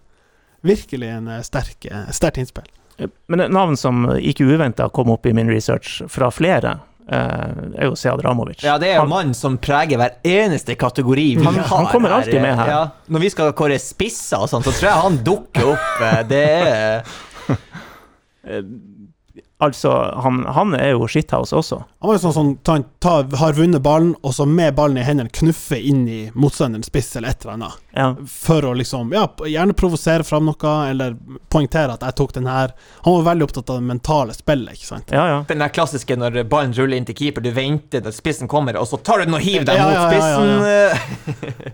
[0.63, 2.63] Virkelig en eh, sterk, sterkt innspill.
[3.29, 6.79] Men et navn som ikke uventa kom opp i min research fra flere,
[7.09, 8.63] er jo Sead Ramovic.
[8.63, 11.85] Ja, det er jo Han- mannen som preger hver eneste kategori vi Han- har han
[11.87, 12.67] kommer alltid med her.
[12.67, 12.81] Ja.
[13.09, 16.01] Når vi skal kåre spisser og sånt, så tror jeg han dukker opp.
[16.01, 17.03] eh, Det er
[18.47, 18.61] Eh,
[19.59, 19.91] Altså,
[20.23, 21.79] han, han er jo shithouse også.
[21.99, 25.05] Han var jo sånn som ta, ta, har vunnet ballen, og så med ballen i
[25.05, 27.79] hendene knuffe inn i motstanderens spiss eller et eller annet.
[27.97, 28.11] Ja.
[28.29, 31.17] For å liksom Ja, gjerne provosere fram noe, eller
[31.49, 32.75] poengtere at 'jeg tok den her'.
[33.01, 35.09] Han var veldig opptatt av det mentale spillet, ikke sant.
[35.09, 35.43] Ja, ja.
[35.47, 38.85] den der klassiske når ballen ruller inn til keeper, du venter til spissen kommer, og
[38.85, 41.73] så tar du den og hiver Ja, mot ja, ja, spissen.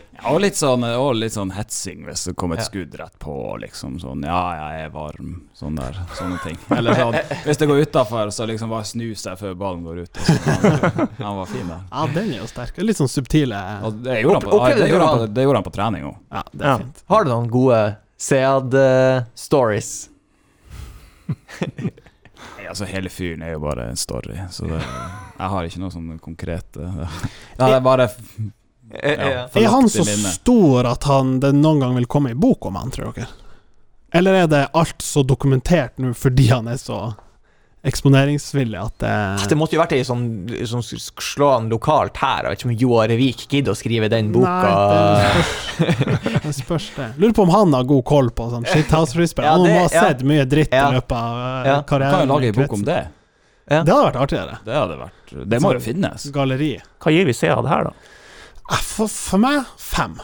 [0.16, 0.32] ja, eh.
[0.32, 2.68] Og litt sånn, og litt sånn hetsing hvis det kommer et Ja.
[2.70, 4.40] skudd rett på, liksom sånn Ja,
[4.72, 6.56] jeg er varm, sånn der, sånne ting.
[6.76, 7.14] Eller sånn,
[7.46, 10.16] hvis det går utafor, så liksom bare snu seg før ballen går ut.
[10.16, 11.84] Og han, han var fin der.
[11.92, 12.76] Ja, den er jo sterk.
[12.82, 13.60] Litt sånn subtile
[14.02, 16.16] det gjorde han på, Opplevde det gjorde på, det gjorde han på trening òg.
[16.32, 16.76] Ja, det er Ja.
[16.82, 17.02] fint.
[17.08, 17.80] Har du noen gode
[18.18, 20.08] Sead-stories?
[22.66, 26.16] Altså, hele fyren er jo bare en story, så det, jeg har ikke noe sånn
[26.22, 26.96] konkret eh,
[27.60, 28.50] Ja, det er bare Eh,
[28.92, 30.30] ja, Er han så minne.
[30.36, 33.26] stor at han, det noen gang vil komme i bok om han, tror dere?
[34.14, 37.14] Eller er det alt så dokumentert nå fordi han er så
[37.86, 40.22] eksponeringsvillig at det Det måtte jo vært ei som,
[40.66, 42.46] som slå han lokalt her.
[42.48, 44.54] Jeg vet ikke om Joar Vik gidder å skrive den boka.
[44.66, 47.08] Nei, det spørs, det spørs det.
[47.22, 49.46] Lurer på om han har god koll på sånn shithouse-frisbee.
[49.46, 50.02] Ja, han det- må ha ja.
[50.08, 50.88] sett mye dritt Ja.
[50.90, 51.76] i løpet av uh, Ja.
[51.82, 52.12] Karrieren.
[52.18, 52.98] kan jo lage ei bok om det.
[53.66, 54.58] Det hadde vært artigere.
[54.64, 56.26] Det hadde vært Det må jo finnes.
[56.34, 56.72] Galleri.
[57.02, 57.92] Hva gir vi C av det her, da?
[58.70, 60.16] Eh, For, for meg fem.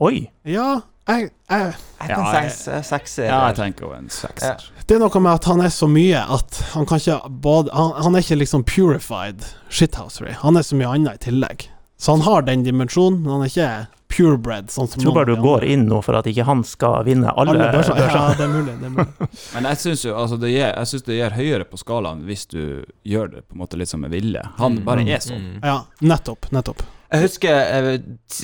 [0.00, 0.28] Oi!
[0.46, 3.24] Ja, jeg, jeg Jeg Ja, kan jeg- seks, sekser.
[3.26, 4.68] Ja, jeg tenker jo en sekser.
[4.86, 7.92] Det er noe med at han er så mye at han kan ikke både Han,
[8.02, 10.32] han er ikke liksom purified shithousery.
[10.44, 11.68] Han er så mye annet i tillegg.
[11.98, 15.34] Så han har den dimensjonen, men han er ikke purebred, sånn som Jeg tror bare
[15.34, 17.98] du går inn nå for at ikke han skal vinne alle, Alle børser.
[18.14, 18.76] Ja, det er mulig.
[18.80, 19.28] Det er mulig.
[19.54, 22.46] Men jeg syns jo altså det gir, jeg synes det gir høyere på skalaen hvis
[22.48, 24.44] du gjør det på en måte litt som med vilje.
[24.62, 25.42] Han bare er sånn.
[25.58, 25.66] Mm.
[25.66, 26.48] Ja, nettopp.
[26.54, 26.86] Nettopp.
[27.08, 27.86] Jeg husker eh,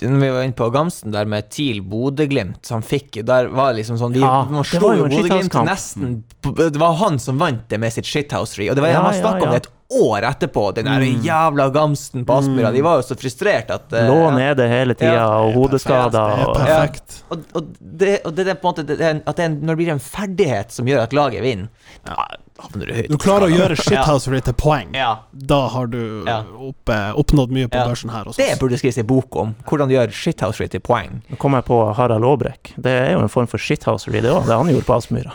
[0.08, 3.82] når vi var inne på Gamsten der med TIL Bodø-Glimt, som fikk Der var det
[3.82, 6.14] liksom sånn Vi Ja, man det slo var jo Bodø-Glimt nesten
[6.56, 9.20] Det var han som vant det med sitt shithousery, og det var Ja, man ja,
[9.20, 9.32] ja.
[9.44, 11.20] om det et år etterpå, den der Mm.
[11.22, 12.70] jævla Gamsten på Aspmyra.
[12.72, 15.26] De var jo så frustrert at uh, Lå nede hele tida Ja.
[15.44, 16.16] og hodeskader.
[16.40, 17.18] Er Og, perfekt.
[17.30, 19.76] Og, og, det, og det er på en måte det at det er en, Når
[19.76, 21.68] det blir en ferdighet som gjør at laget vinner,
[22.08, 22.16] da
[22.60, 23.08] havner du høyt.
[23.10, 24.94] Du klarer å gjøre shithousery til poeng.
[24.94, 25.16] Ja.
[25.34, 26.42] Da har du Ja.
[26.42, 26.86] opp,
[27.18, 27.86] oppnådd mye på Ja.
[27.88, 28.36] børsen her Også.
[28.36, 29.54] Det burde skrives en bok om.
[29.66, 31.22] Hvordan du gjør shithousery til poeng.
[31.30, 32.72] Nå kom jeg på Harald Aabrekk.
[32.80, 34.46] Det er jo en form for shithousery, det òg.
[34.46, 35.32] Det han gjorde på Aspmyra.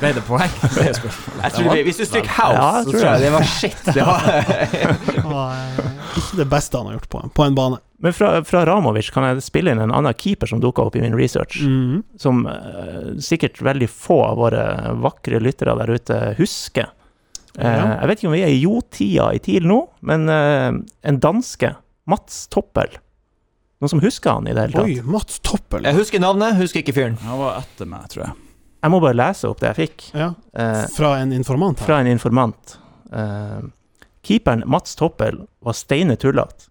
[0.00, 0.52] Ble det poeng?
[0.74, 1.40] Det er spørsmålet.
[1.44, 3.32] Jeg tror det, hvis du stryker house, Ja, jeg så tror jeg det.
[3.34, 3.84] var shit.
[3.94, 5.90] Det var eh,
[6.20, 7.78] ikke det beste han har gjort på, på en bane.
[8.04, 11.04] Men fra, fra Ramovic kan jeg spille inn en annen keeper som dukka opp i
[11.04, 11.60] min research.
[11.64, 12.02] Mhm.
[12.20, 14.64] Som uh, sikkert veldig få av våre
[15.04, 16.90] vakre lyttere der ute husker.
[17.56, 17.86] Uh, Ja.
[18.02, 20.74] Jeg vet ikke om vi er i jo-tida i TIL nå, men uh,
[21.06, 21.70] en danske,
[22.10, 22.90] Mats Toppel
[23.80, 24.90] Noen som husker han i det hele tatt?
[24.90, 25.84] Oi, Mats Toppel.
[25.86, 27.16] Jeg husker navnet, husker ikke fyren.
[27.24, 28.34] Han var etter meg, tror jeg.
[28.84, 30.02] Jeg må bare lese opp det jeg fikk.
[30.12, 30.26] Ja.
[30.52, 31.86] Eh, Fra en informant her.
[31.88, 32.74] fra en informant.
[33.12, 33.62] Eh,
[34.22, 36.68] keeperen Mats Toppel var steine tullete.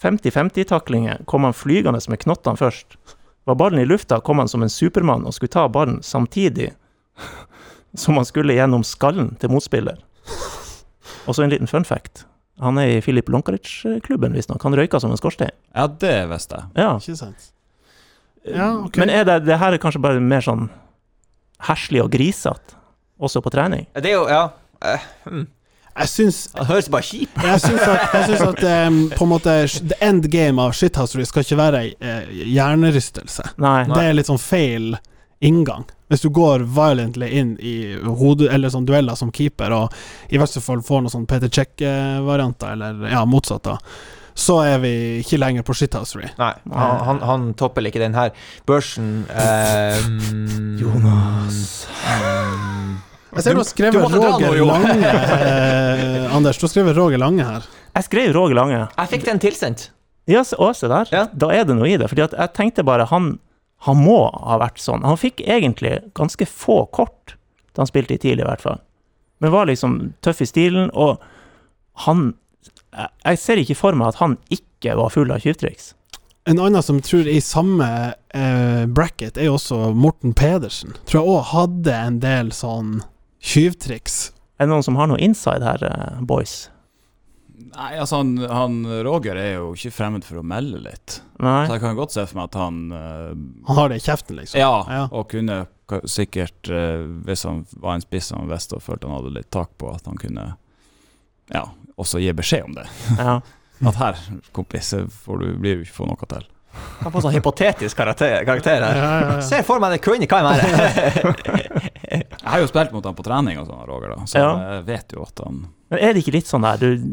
[0.00, 2.96] 50-50-taklinger kom han flygende med knottene først.
[3.44, 6.70] Var ballen i lufta, kom han som en supermann og skulle ta ballen samtidig
[7.94, 10.00] som han skulle gjennom skallen til motspiller.
[11.28, 12.24] Og så en liten fun fact.
[12.60, 14.62] Han er i Filip Lonkaric-klubben, visstnok.
[14.64, 15.52] Han røyka som en skorstein.
[15.76, 16.80] Ja, det visste jeg.
[16.80, 16.90] Ja.
[16.96, 17.50] Ikke sant?
[18.48, 19.00] Ja, okay.
[19.04, 20.70] Men er det, det her er kanskje bare mer sånn
[21.68, 22.78] herslig og grisete,
[23.20, 23.86] også på trening?
[23.98, 24.48] Det er jo, ja
[24.80, 25.46] Uh, hmm.
[25.90, 29.28] Jeg syns Han høres bare kjip Jeg syns at, jeg synes at um, på en
[29.28, 29.56] måte
[29.90, 33.50] the end game av shithousery skal ikke være ei uh, hjernerystelse.
[33.60, 33.82] Nei.
[33.90, 34.94] Det er litt sånn feil
[35.44, 35.84] inngang.
[36.08, 40.62] Hvis du går violently inn i hodet, eller sånn dueller som keeper, og i verste
[40.64, 43.76] fall får noen sånn Peter Check-varianter, eller ja, motsatt, da,
[44.40, 46.30] så er vi ikke lenger på shithousery.
[46.40, 48.30] Nei, han, han, han topper ikke den her
[48.68, 49.10] børsen.
[49.28, 50.00] eh,
[50.80, 51.86] Jonas.
[52.06, 52.96] mm,
[53.36, 54.64] Jeg ser du har skrevet Roger.
[54.66, 56.58] Lange, eh, Anders.
[56.58, 57.66] Du har skrevet Roger Lange her.
[57.94, 58.80] Jeg skrev Roger Lange.
[58.96, 59.90] Jeg fikk den tilsendt.
[60.30, 61.08] Ja, se- se der.
[61.12, 61.26] Ja.
[61.34, 62.08] Da er det noe i det.
[62.10, 63.38] Fordi at jeg tenkte bare han,
[63.86, 65.02] han må ha vært sånn.
[65.04, 67.36] Han fikk egentlig ganske få kort
[67.74, 68.80] da han spilte i TIL, i hvert fall.
[69.40, 71.20] Men var liksom tøff i stilen, og
[72.06, 72.34] han
[72.96, 75.92] Jeg ser ikke for meg at han ikke var full av tjuvtriks.
[76.48, 77.86] En annen som tror i samme
[78.34, 80.96] eh, bracket, er jo også Morten Pedersen.
[81.06, 83.00] Tror jeg òg hadde en del sånn
[83.44, 84.32] tjuvtriks.
[84.58, 86.68] Er det noen som har noe inside her, eh, boys?
[87.70, 91.20] Nei, altså han, han Roger er jo ikke fremmed for å melde litt.
[91.44, 91.66] Nei?
[91.68, 93.36] Så jeg kan godt se for meg at han eh,
[93.68, 94.58] Han har det i kjeften, liksom.
[94.58, 95.04] Ja, Ja.
[95.12, 95.60] og kunne
[96.10, 99.72] sikkert, eh, hvis han var en spiss han visste og følte han hadde litt tak
[99.78, 100.48] på, at han kunne
[101.50, 101.64] ja,
[102.02, 102.86] også gi beskjed om det.
[103.20, 103.40] Ja.
[103.88, 104.18] At her,
[104.52, 104.90] kompis,
[105.24, 106.42] får du, blir du ikke få noe til.
[107.00, 108.98] Kan få sånn hypotetisk karakter, karakter her.
[108.98, 109.38] Ja, ja, ja.
[109.42, 111.32] Se for meg det kunne kan være.
[112.10, 114.50] Jeg har jo spilt mot han på trening og sånn, Roger, da, så Ja.
[114.76, 117.08] jeg vet jo at han Men er det ikke litt sånn der du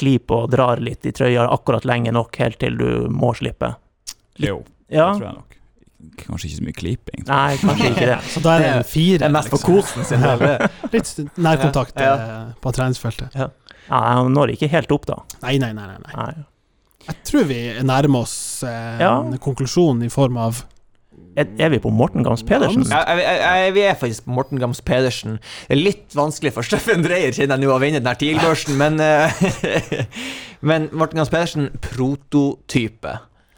[0.00, 3.74] klyper og drar litt i trøya akkurat lenge nok helt til du må slippe?
[4.40, 5.12] Jo, Ja.
[5.12, 5.49] det tror jeg nok.
[6.20, 7.22] Kanskje ikke så mye klipping.
[7.28, 8.18] Nei, kanskje ikke det.
[8.34, 9.18] Så da er det en fire.
[9.22, 9.76] Det er mest for liksom.
[9.80, 10.24] kosen sin
[10.94, 12.38] Litt nærkontakt Ja, ja.
[12.60, 13.36] på treningsfeltet.
[13.38, 13.48] Ja,
[13.90, 15.20] han når ikke helt opp, da.
[15.44, 15.86] Nei, nei, nei.
[15.92, 16.44] nei, nei.
[17.06, 18.36] Jeg tror vi nærmer oss
[18.68, 19.14] eh, Ja.
[19.40, 20.60] konklusjonen i form av
[21.38, 22.84] Er, er vi på Morten Gams Pedersen?
[22.90, 25.38] Ja, Jeg, jeg, jeg, vi er faktisk på Morten Gams Pedersen.
[25.68, 28.76] Det er litt vanskelig for Steffen Dreyer kjenner jeg nå å vinne den her TIL-børsen,
[28.80, 30.04] men eh,
[30.68, 33.14] Men Morten Gams Pedersen, prototype.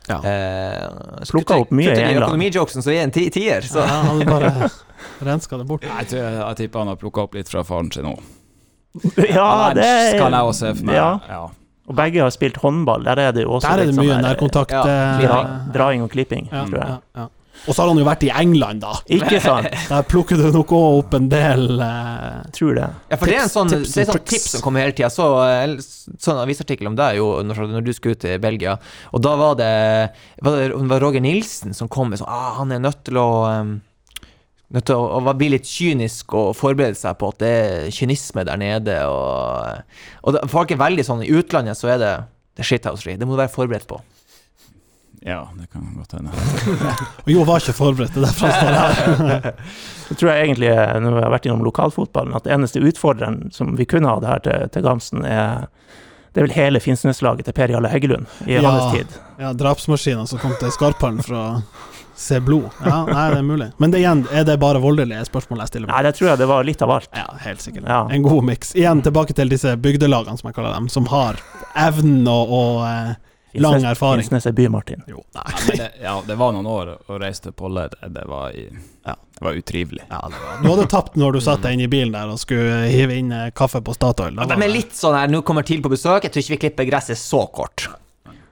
[0.09, 0.19] Ja.
[0.27, 2.25] Eh, Plukket opp mye i England.
[2.27, 3.63] Økonomijokesen, som er en ti tier.
[3.63, 3.79] Så.
[3.79, 4.71] Ja, han hadde bare
[5.29, 5.87] renska det bort.
[5.87, 8.17] Jeg, tror, jeg tipper han har plukka opp litt fra faren sin nå.
[9.33, 10.97] Ja, det Kan jeg også se for meg.
[10.99, 11.11] Ja.
[11.29, 11.43] Ja.
[11.91, 13.03] Og begge har spilt håndball.
[13.09, 14.75] Der er det jo også Der er det litt sånn mye der, nærkontakt.
[14.75, 15.39] ja, eh, Dra,
[15.75, 17.29] draing og klipping, ja, tror jeg.
[17.67, 18.97] Og så har han jo vært i England, da.
[19.13, 19.69] Ikke sant?
[19.91, 22.89] Der plukker du nok òg opp en del eh, Tror det.
[23.13, 25.13] Ja, for det er en sånn, tips det er sånn tips som kommer hele tida.
[25.13, 25.77] Så eh,
[26.27, 28.75] sånn avisartikkel om deg jo når, når du skulle ut til Belgia,
[29.15, 29.71] og da var det,
[30.43, 33.21] var det, det var Roger Nilsen som kom med sånn ah, Han er nødt til
[33.21, 33.79] å um,
[34.73, 38.41] Nødt til å, å bli litt kynisk og forberede seg på at det er kynisme
[38.49, 38.95] der nede.
[39.05, 42.13] Og, og det, folk er veldig sånn I utlandet så er det
[42.57, 43.19] det er shithousery.
[43.21, 44.01] Det må du være forberedt på.
[45.27, 46.31] Ja, det kan godt hende.
[47.25, 49.53] Og Jo var ikke forberedt, det er derfor han står her.
[50.09, 50.73] Så tror jeg egentlig,
[51.05, 54.43] når vi har vært innom lokalfotballen, at det eneste utfordreren som vi kunne hatt her
[54.45, 55.69] til, til Gamsen, er
[56.33, 58.63] det er vel hele Finnsnes-laget til Per Jarle Heggelund i Ja.
[58.65, 59.17] hans tid.
[59.39, 61.47] Ja, drapsmaskinen som kom til Skarphallen for å
[62.17, 62.71] se blod.
[62.85, 63.67] Ja, nei, det er mulig.
[63.83, 65.95] Men det, igjen, er det bare voldelige spørsmål jeg stiller meg?
[65.99, 67.11] Nei, det tror jeg det var litt av alt.
[67.17, 67.85] Ja, helt sikkert.
[67.85, 68.01] Ja.
[68.17, 68.73] En god miks.
[68.79, 71.37] Igjen tilbake til disse bygdelagene, som jeg kaller dem, som har
[71.85, 73.13] evnen og, og eh,
[73.61, 74.23] lang erfaring.
[74.23, 75.03] Finnsnes er by, Martin.
[75.07, 75.63] Jo, Ja, nei.
[75.69, 77.89] men det, ja, det var noen år å reise til Polle.
[77.93, 78.69] Det, det, var, i,
[79.07, 79.15] Ja.
[79.39, 80.03] det var utrivelig.
[80.09, 80.63] Ja, det var.
[80.63, 83.33] Du hadde tapt når du satt deg inn i bilen der og skulle hive inn
[83.33, 84.35] eh, kaffe på Statoil.
[84.37, 86.55] Da Og de er litt sånn her Nå kommer TIL på besøk, jeg tror ikke
[86.57, 87.89] vi klipper gresset så kort.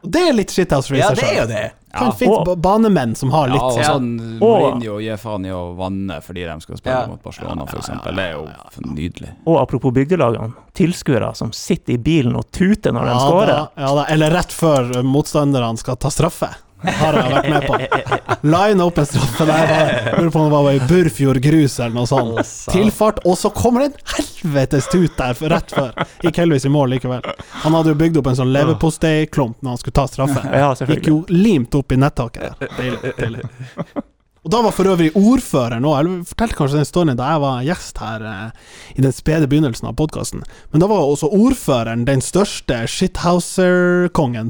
[0.02, 1.64] Det er litt shithouse Ja, det er jo det.
[1.92, 2.12] Kan Ja.
[2.12, 3.94] finnes Og- banemenn som har Ja, litt Ja.
[3.94, 7.06] sånn Og- Mourinho gir faen i å vanne fordi de skal spille Ja.
[7.06, 8.16] mot Barcelona, Ja, ja, for ja, eksempel.
[8.16, 8.48] Det er jo
[8.94, 9.30] nydelig.
[9.46, 13.68] Og apropos bygdelagene, tilskuere som sitter i bilen og tuter når de ja, scorer.
[13.76, 14.04] ja, da.
[14.08, 16.54] Eller rett før motstanderne skal ta straffe.
[16.82, 17.78] Har jeg vært med på.
[18.50, 19.66] Line opp en straffe der.
[19.70, 22.52] var- Lurer på om det var i Burfjord grus eller noe sånt.
[22.72, 25.92] Tilfart, og så kommer det en helvetes tut der rett før.
[26.24, 27.22] Gikk heldigvis i mål likevel.
[27.64, 30.40] Han hadde jo bygd opp en sånn leverposteiklump når han skulle ta straffe.
[30.88, 32.72] Gikk jo limt opp i nettaket der.
[32.78, 33.14] Deilig.
[33.18, 33.44] deilig.
[34.40, 35.98] Og da var for øvrig ordføreren òg.
[36.00, 39.90] Jeg fortalte kanskje den storyen da jeg var gjest her eh, i den spede begynnelsen
[39.90, 40.40] av podkasten.
[40.72, 44.48] Men da var også ordføreren den største shithouser-kongen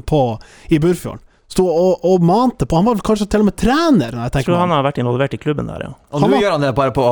[0.71, 1.19] i Burfjorden.
[1.51, 4.47] Sto og, og mante på Han var kanskje til og med trener, når jeg tenker
[4.53, 5.89] tror han har vært involvert i klubben der, ja.
[6.11, 7.03] Og Han nå var- gjør han det bare på,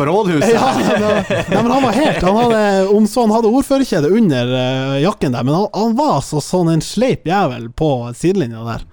[0.00, 0.52] på rådhuset.
[0.56, 1.12] Ja, ja,
[1.54, 2.62] ja, men han var helt Han hadde,
[2.98, 6.72] om så han hadde ordførerkjede under uh, jakken der, men han, han var så sånn
[6.74, 8.86] en sleip jævel på sidelinja der.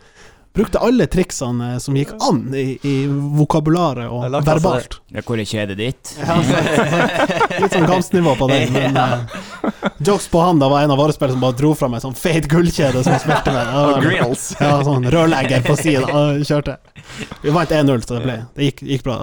[0.53, 4.97] Brukte alle triksene eh, som gikk an i, i vokabularet og Jeg lagt altså- verbalt.
[5.09, 6.11] Ja, hvor er kjedet ditt?
[6.19, 6.35] Ja,
[7.63, 11.15] litt sånn gamsnivå på den, men uh, jokes på han da var en av våre
[11.15, 13.73] spillere som bare dro fram en sånn feit gullkjede som han spilte med.
[13.81, 14.47] Og grills.
[14.61, 16.77] Ja, sånn rørlegger på sida og kjørte.
[17.41, 19.19] Vi vant 1-0, så det ble Det gikk, gikk bra.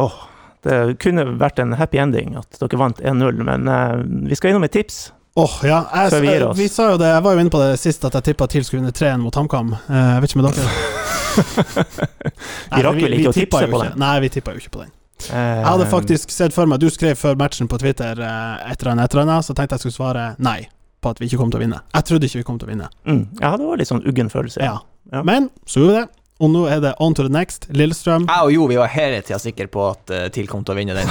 [0.00, 0.20] Åh,
[0.64, 4.00] det kunne vært en happy ending at dere vant 1-0, men uh,
[4.32, 5.10] vi skal innom et tips.
[5.34, 5.78] Åh, ja.
[5.94, 6.58] Jeg, Før vi gir oss.
[6.58, 8.64] vi sa jo det, jeg var jo inne på det sist, at jeg tippa TIL
[8.68, 9.70] skulle vinne 3-1 mot HamKam.
[9.72, 10.66] Eh, Jeg vet ikke med dere.
[12.76, 13.86] Vi rakk vel ikke å tipse på ikke.
[13.88, 13.94] den.
[14.02, 14.90] Nei, vi tippa jo ikke på den.
[15.30, 18.82] Eh, Jeg hadde faktisk sett for meg Du skrev før matchen på Twitter eh, et
[18.82, 20.58] eller annet, et eller annet, så tenkte jeg skulle svare nei
[21.02, 21.78] på at vi ikke kom til å vinne.
[21.96, 22.90] Jeg trodde ikke vi kom til å vinne.
[23.08, 24.60] mm, Ja, det var litt sånn uggen følelse.
[24.62, 24.76] Ja.
[25.12, 25.22] Ja.
[25.26, 26.06] Men så gjorde vi det,
[26.42, 27.66] og nå er det on to the next.
[27.72, 30.74] Lillestrøm Jeg og Jo vi var hele tida sikre på at uh, TIL kom til
[30.74, 31.10] å vinne den.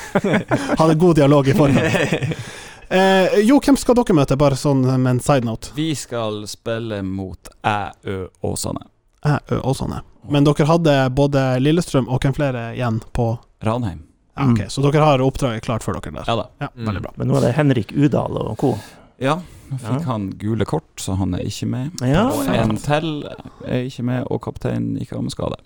[0.80, 1.84] hadde god dialog i formen.
[2.90, 5.70] Eh, jo, hvem skal dere møte, bare sånn med en side note?
[5.74, 8.84] Vi skal spille mot Æ, Ø, Åsane.
[9.24, 10.02] Æ, ø, og sånne.
[10.30, 14.02] Men dere hadde både Lillestrøm og hvem flere igjen på Ranheim.
[14.36, 16.24] ja, ok, Så dere har oppdraget klart for dere der?
[16.28, 16.46] Ja da.
[16.60, 16.86] Ja, Mm.
[16.88, 17.12] Veldig bra.
[17.16, 18.78] Men nå er det Henrik Udal og co.
[19.20, 19.36] Ja,
[19.70, 20.06] nå fikk Ja.
[20.12, 21.90] han gule kort, så han er ikke med.
[22.02, 23.24] Ja, og en til
[23.66, 25.56] er ikke med, og kapteinen gikk av med skade.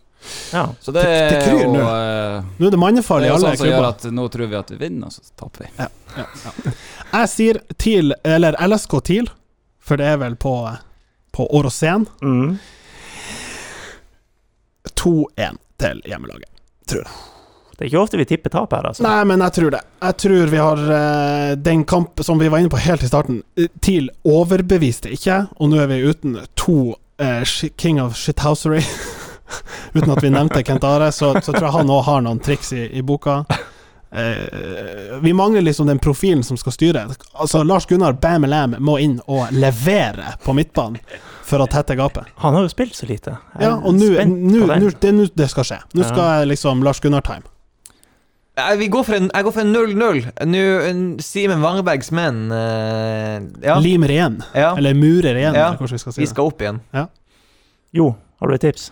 [0.53, 0.67] ja.
[0.83, 1.81] Så det, Det- det er kryr nå.
[1.81, 3.89] eh, Nå er det Det mannefarlig er i jo alle sånn som gjør klubber.
[3.89, 5.71] at nå tror vi at vi vinner, og så taper vi.
[7.09, 9.31] Jeg sier TIL, eller LSK TIL,
[9.81, 10.53] for det er vel på,
[11.33, 12.05] på Åråsen.
[12.23, 12.59] Mm.
[14.99, 16.51] 2-1 til hjemmelaget.
[16.89, 19.05] Det er ikke ofte vi tipper tap her, altså.
[19.07, 19.81] Nei, men jeg tror det.
[20.03, 23.43] Jeg tror vi har uh, den kamp som vi var inne på helt i starten.
[23.57, 27.45] eh, TIL overbeviste ikke, og nå er vi uten to uh,
[27.79, 28.83] King of Shithousery.
[29.95, 32.75] uten at vi nevnte Kent Are, så, så tror jeg han òg har noen triks
[32.75, 33.45] i, i boka.
[34.11, 37.07] Eh, vi mangler liksom den profilen som skal styre.
[37.33, 40.97] Altså Lars Gunnar Bam Lam må inn og levere på midtbanen
[41.45, 42.29] for å tette gapet.
[42.43, 43.37] Han har jo spilt så lite.
[43.59, 45.79] Jeg Ja, og nå det nå det skal skje.
[45.95, 47.45] Nå skal liksom Lars Gunnar-time.
[48.59, 50.25] Jeg, går for en, jeg går for en 0-0.
[50.51, 54.41] Nå, en Simen Wangebergs menn uh, Ja, Limer igjen.
[54.55, 55.69] ja, Eller murer igjen, Ja.
[55.77, 56.81] eller vi skal si vi skal opp igjen.
[57.95, 58.91] Jo, har du et tips?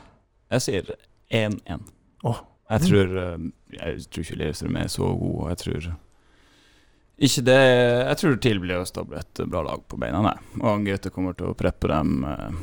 [0.54, 0.94] Jeg sier
[1.34, 1.82] 1-1.
[2.22, 2.38] Oh.
[2.70, 3.34] Jeg tror eh,
[3.76, 5.78] Jeg tror ikke Lillestrøm er så god, og jeg tror
[7.16, 10.36] ikke det Jeg tror TIL blir å stable et bra lag på beina, nei.
[10.60, 12.58] Og Gaute kommer til å preppe dem eh,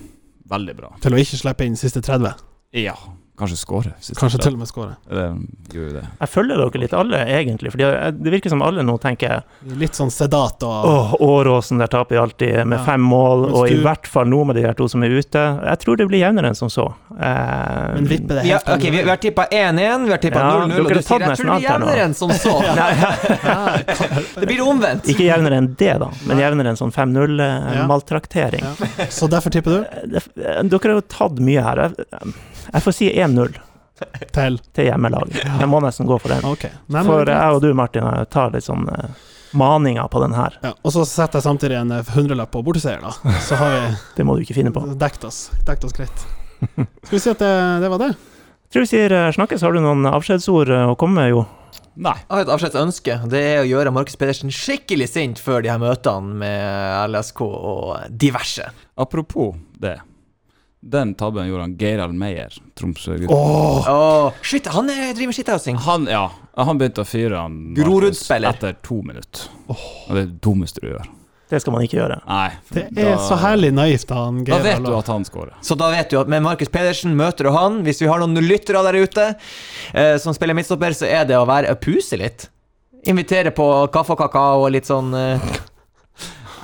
[0.54, 0.92] veldig bra.
[1.02, 2.44] Til å ikke slippe inn siste 30.
[2.78, 2.94] Ja,
[3.40, 3.92] kanskje skåre.
[4.20, 4.96] Kanskje til og med skåre.
[5.10, 7.72] Jeg følger dere litt alle, egentlig.
[7.74, 9.42] For det virker som alle nå tenker
[9.80, 12.84] Litt sånn sedat og Åh, Åråsen, der taper vi alltid med Ja.
[12.86, 15.42] fem mål, Mens og i hvert fall nå med de her to som er ute.
[15.66, 16.86] Jeg tror det blir jevnere enn som så.
[17.14, 20.70] Eh, Men vippe det helt ok, vi, vi har tippa 1-1, vi har tippa 0-0,
[20.70, 22.56] ja, og du sier jeg tror det blir jevnere enn som så.
[24.40, 25.10] det blir omvendt.
[25.10, 28.64] Ikke jevnere enn det, da, men jevnere enn sånn 5-0-maltraktering.
[28.64, 29.08] Ja.
[29.10, 31.88] Så derfor tipper du Dere har jo tatt mye her.
[31.88, 32.34] Jeg,
[32.72, 33.54] jeg får si 1-0
[34.34, 35.38] til til hjemmelaget.
[35.44, 36.44] Jeg må nesten gå for den.
[36.50, 36.72] Okay.
[36.90, 39.10] Nei, men- For jeg og du, Martin, tar litt sånn eh,
[39.54, 40.58] maninger på den her.
[40.64, 40.74] ja.
[40.84, 43.14] Og så setter jeg samtidig en eh, hundrelapp på borteseier, da.
[43.46, 44.82] Så har Det må du ikke finne på.
[44.98, 45.50] dekt oss.
[45.66, 46.26] Dekt oss greit.
[46.64, 47.54] Skal vi si at det,
[47.84, 48.14] det var det?
[48.16, 49.62] Jeg tror vi sier eh, snakkes.
[49.62, 51.44] Har du noen avskjedsord å komme med, jo?
[51.96, 52.16] Nei.
[52.18, 53.20] Jeg har et avskjedsønske.
[53.30, 58.08] Det er å gjøre Markus Pedersen skikkelig sint før de her møtene med LSK og
[58.10, 58.66] diverse.
[58.98, 60.00] Apropos det.
[60.84, 63.32] Den tabben gjorde han Geirald Meyer, Tromsø-gutten.
[63.32, 63.88] Åh!
[63.88, 65.78] oh, shit, han er, driver med shithousing.
[65.86, 66.26] Han, ja,
[66.60, 68.52] han begynte å fyre han Markus Grorud-spiller.
[68.52, 69.46] etter to minutter.
[69.72, 69.78] Og
[70.10, 71.08] det er det dummeste du gjør.
[71.54, 72.20] Det skal man ikke gjøre.
[72.28, 72.50] Nei.
[72.74, 75.56] Det er så herlig naivt av han Da vet du at han scorer.
[75.64, 77.80] Så da vet du at med Markus Pedersen møter du han.
[77.88, 79.28] Hvis vi har noen lyttere der ute
[79.94, 82.50] eh, som spiller midtstopper, så er det å være å puse litt.
[83.08, 85.54] Invitere på kaffe og kakao og litt sånn eh,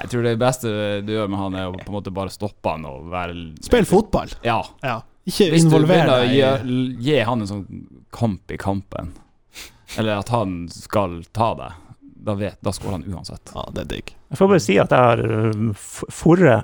[0.04, 0.72] Jeg tror det beste
[1.06, 3.36] du gjør med han, er å på en måte bare stoppe han og være
[3.66, 4.32] Spill fotball.
[4.46, 4.62] Ja.
[4.86, 5.00] Ja.
[5.30, 7.66] Ikke Hvis involver deg gi, gi han en sånn
[8.16, 9.12] kamp i kampen,
[10.00, 13.52] eller at han skal ta deg, da, vet, da skårer han uansett.
[13.54, 14.14] Ja, det er digg.
[14.32, 16.60] Jeg får bare si at jeg har uh, forre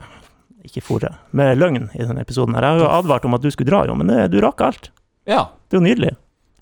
[0.66, 2.58] Ikke forre, med løgn i denne episoden.
[2.58, 2.66] her.
[2.66, 4.90] Jeg har jo advart om at du skulle dra, jo, men du rakk alt.
[5.30, 5.52] Ja.
[5.70, 6.16] Det er jo nydelig.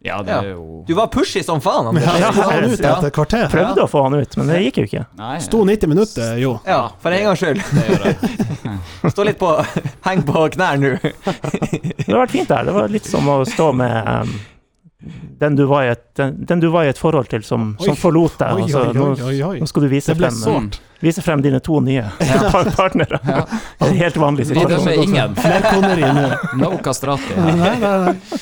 [0.04, 2.04] Ja, det er jo Du var pushy som faen, Anders.
[2.04, 3.46] Ja, han ut etter et kvarter.
[3.52, 5.04] Prøvde å få han ut, men det gikk jo ikke.
[5.20, 6.58] Nei, Sto 90 minutter, jo.
[6.68, 7.62] Ja, for en gangs skyld.
[7.72, 8.34] det gjør jeg.
[9.16, 9.54] Stå litt på
[10.04, 10.96] Heng på knær nå.
[11.00, 12.68] Det har vært fint der.
[12.68, 14.34] Det var litt som å stå med um,
[15.40, 17.96] den, du var i et, den, den du var i et forhold til, som, som
[18.00, 18.56] forlot deg.
[18.60, 19.56] Oi, og så oi, nå, oi, oi, oi.
[19.64, 20.78] nå skal du vise Det ble frem, sårt.
[21.04, 22.06] vise frem dine to nye
[22.54, 23.20] par partnere.
[23.28, 23.44] Ja.
[23.84, 24.78] En helt vanlig Vi situasjon.
[24.78, 25.36] dømmer ingen.
[25.40, 26.28] Flerkoneri nå.
[26.62, 27.36] No castrati.
[27.40, 28.42] Nei, nei, nei.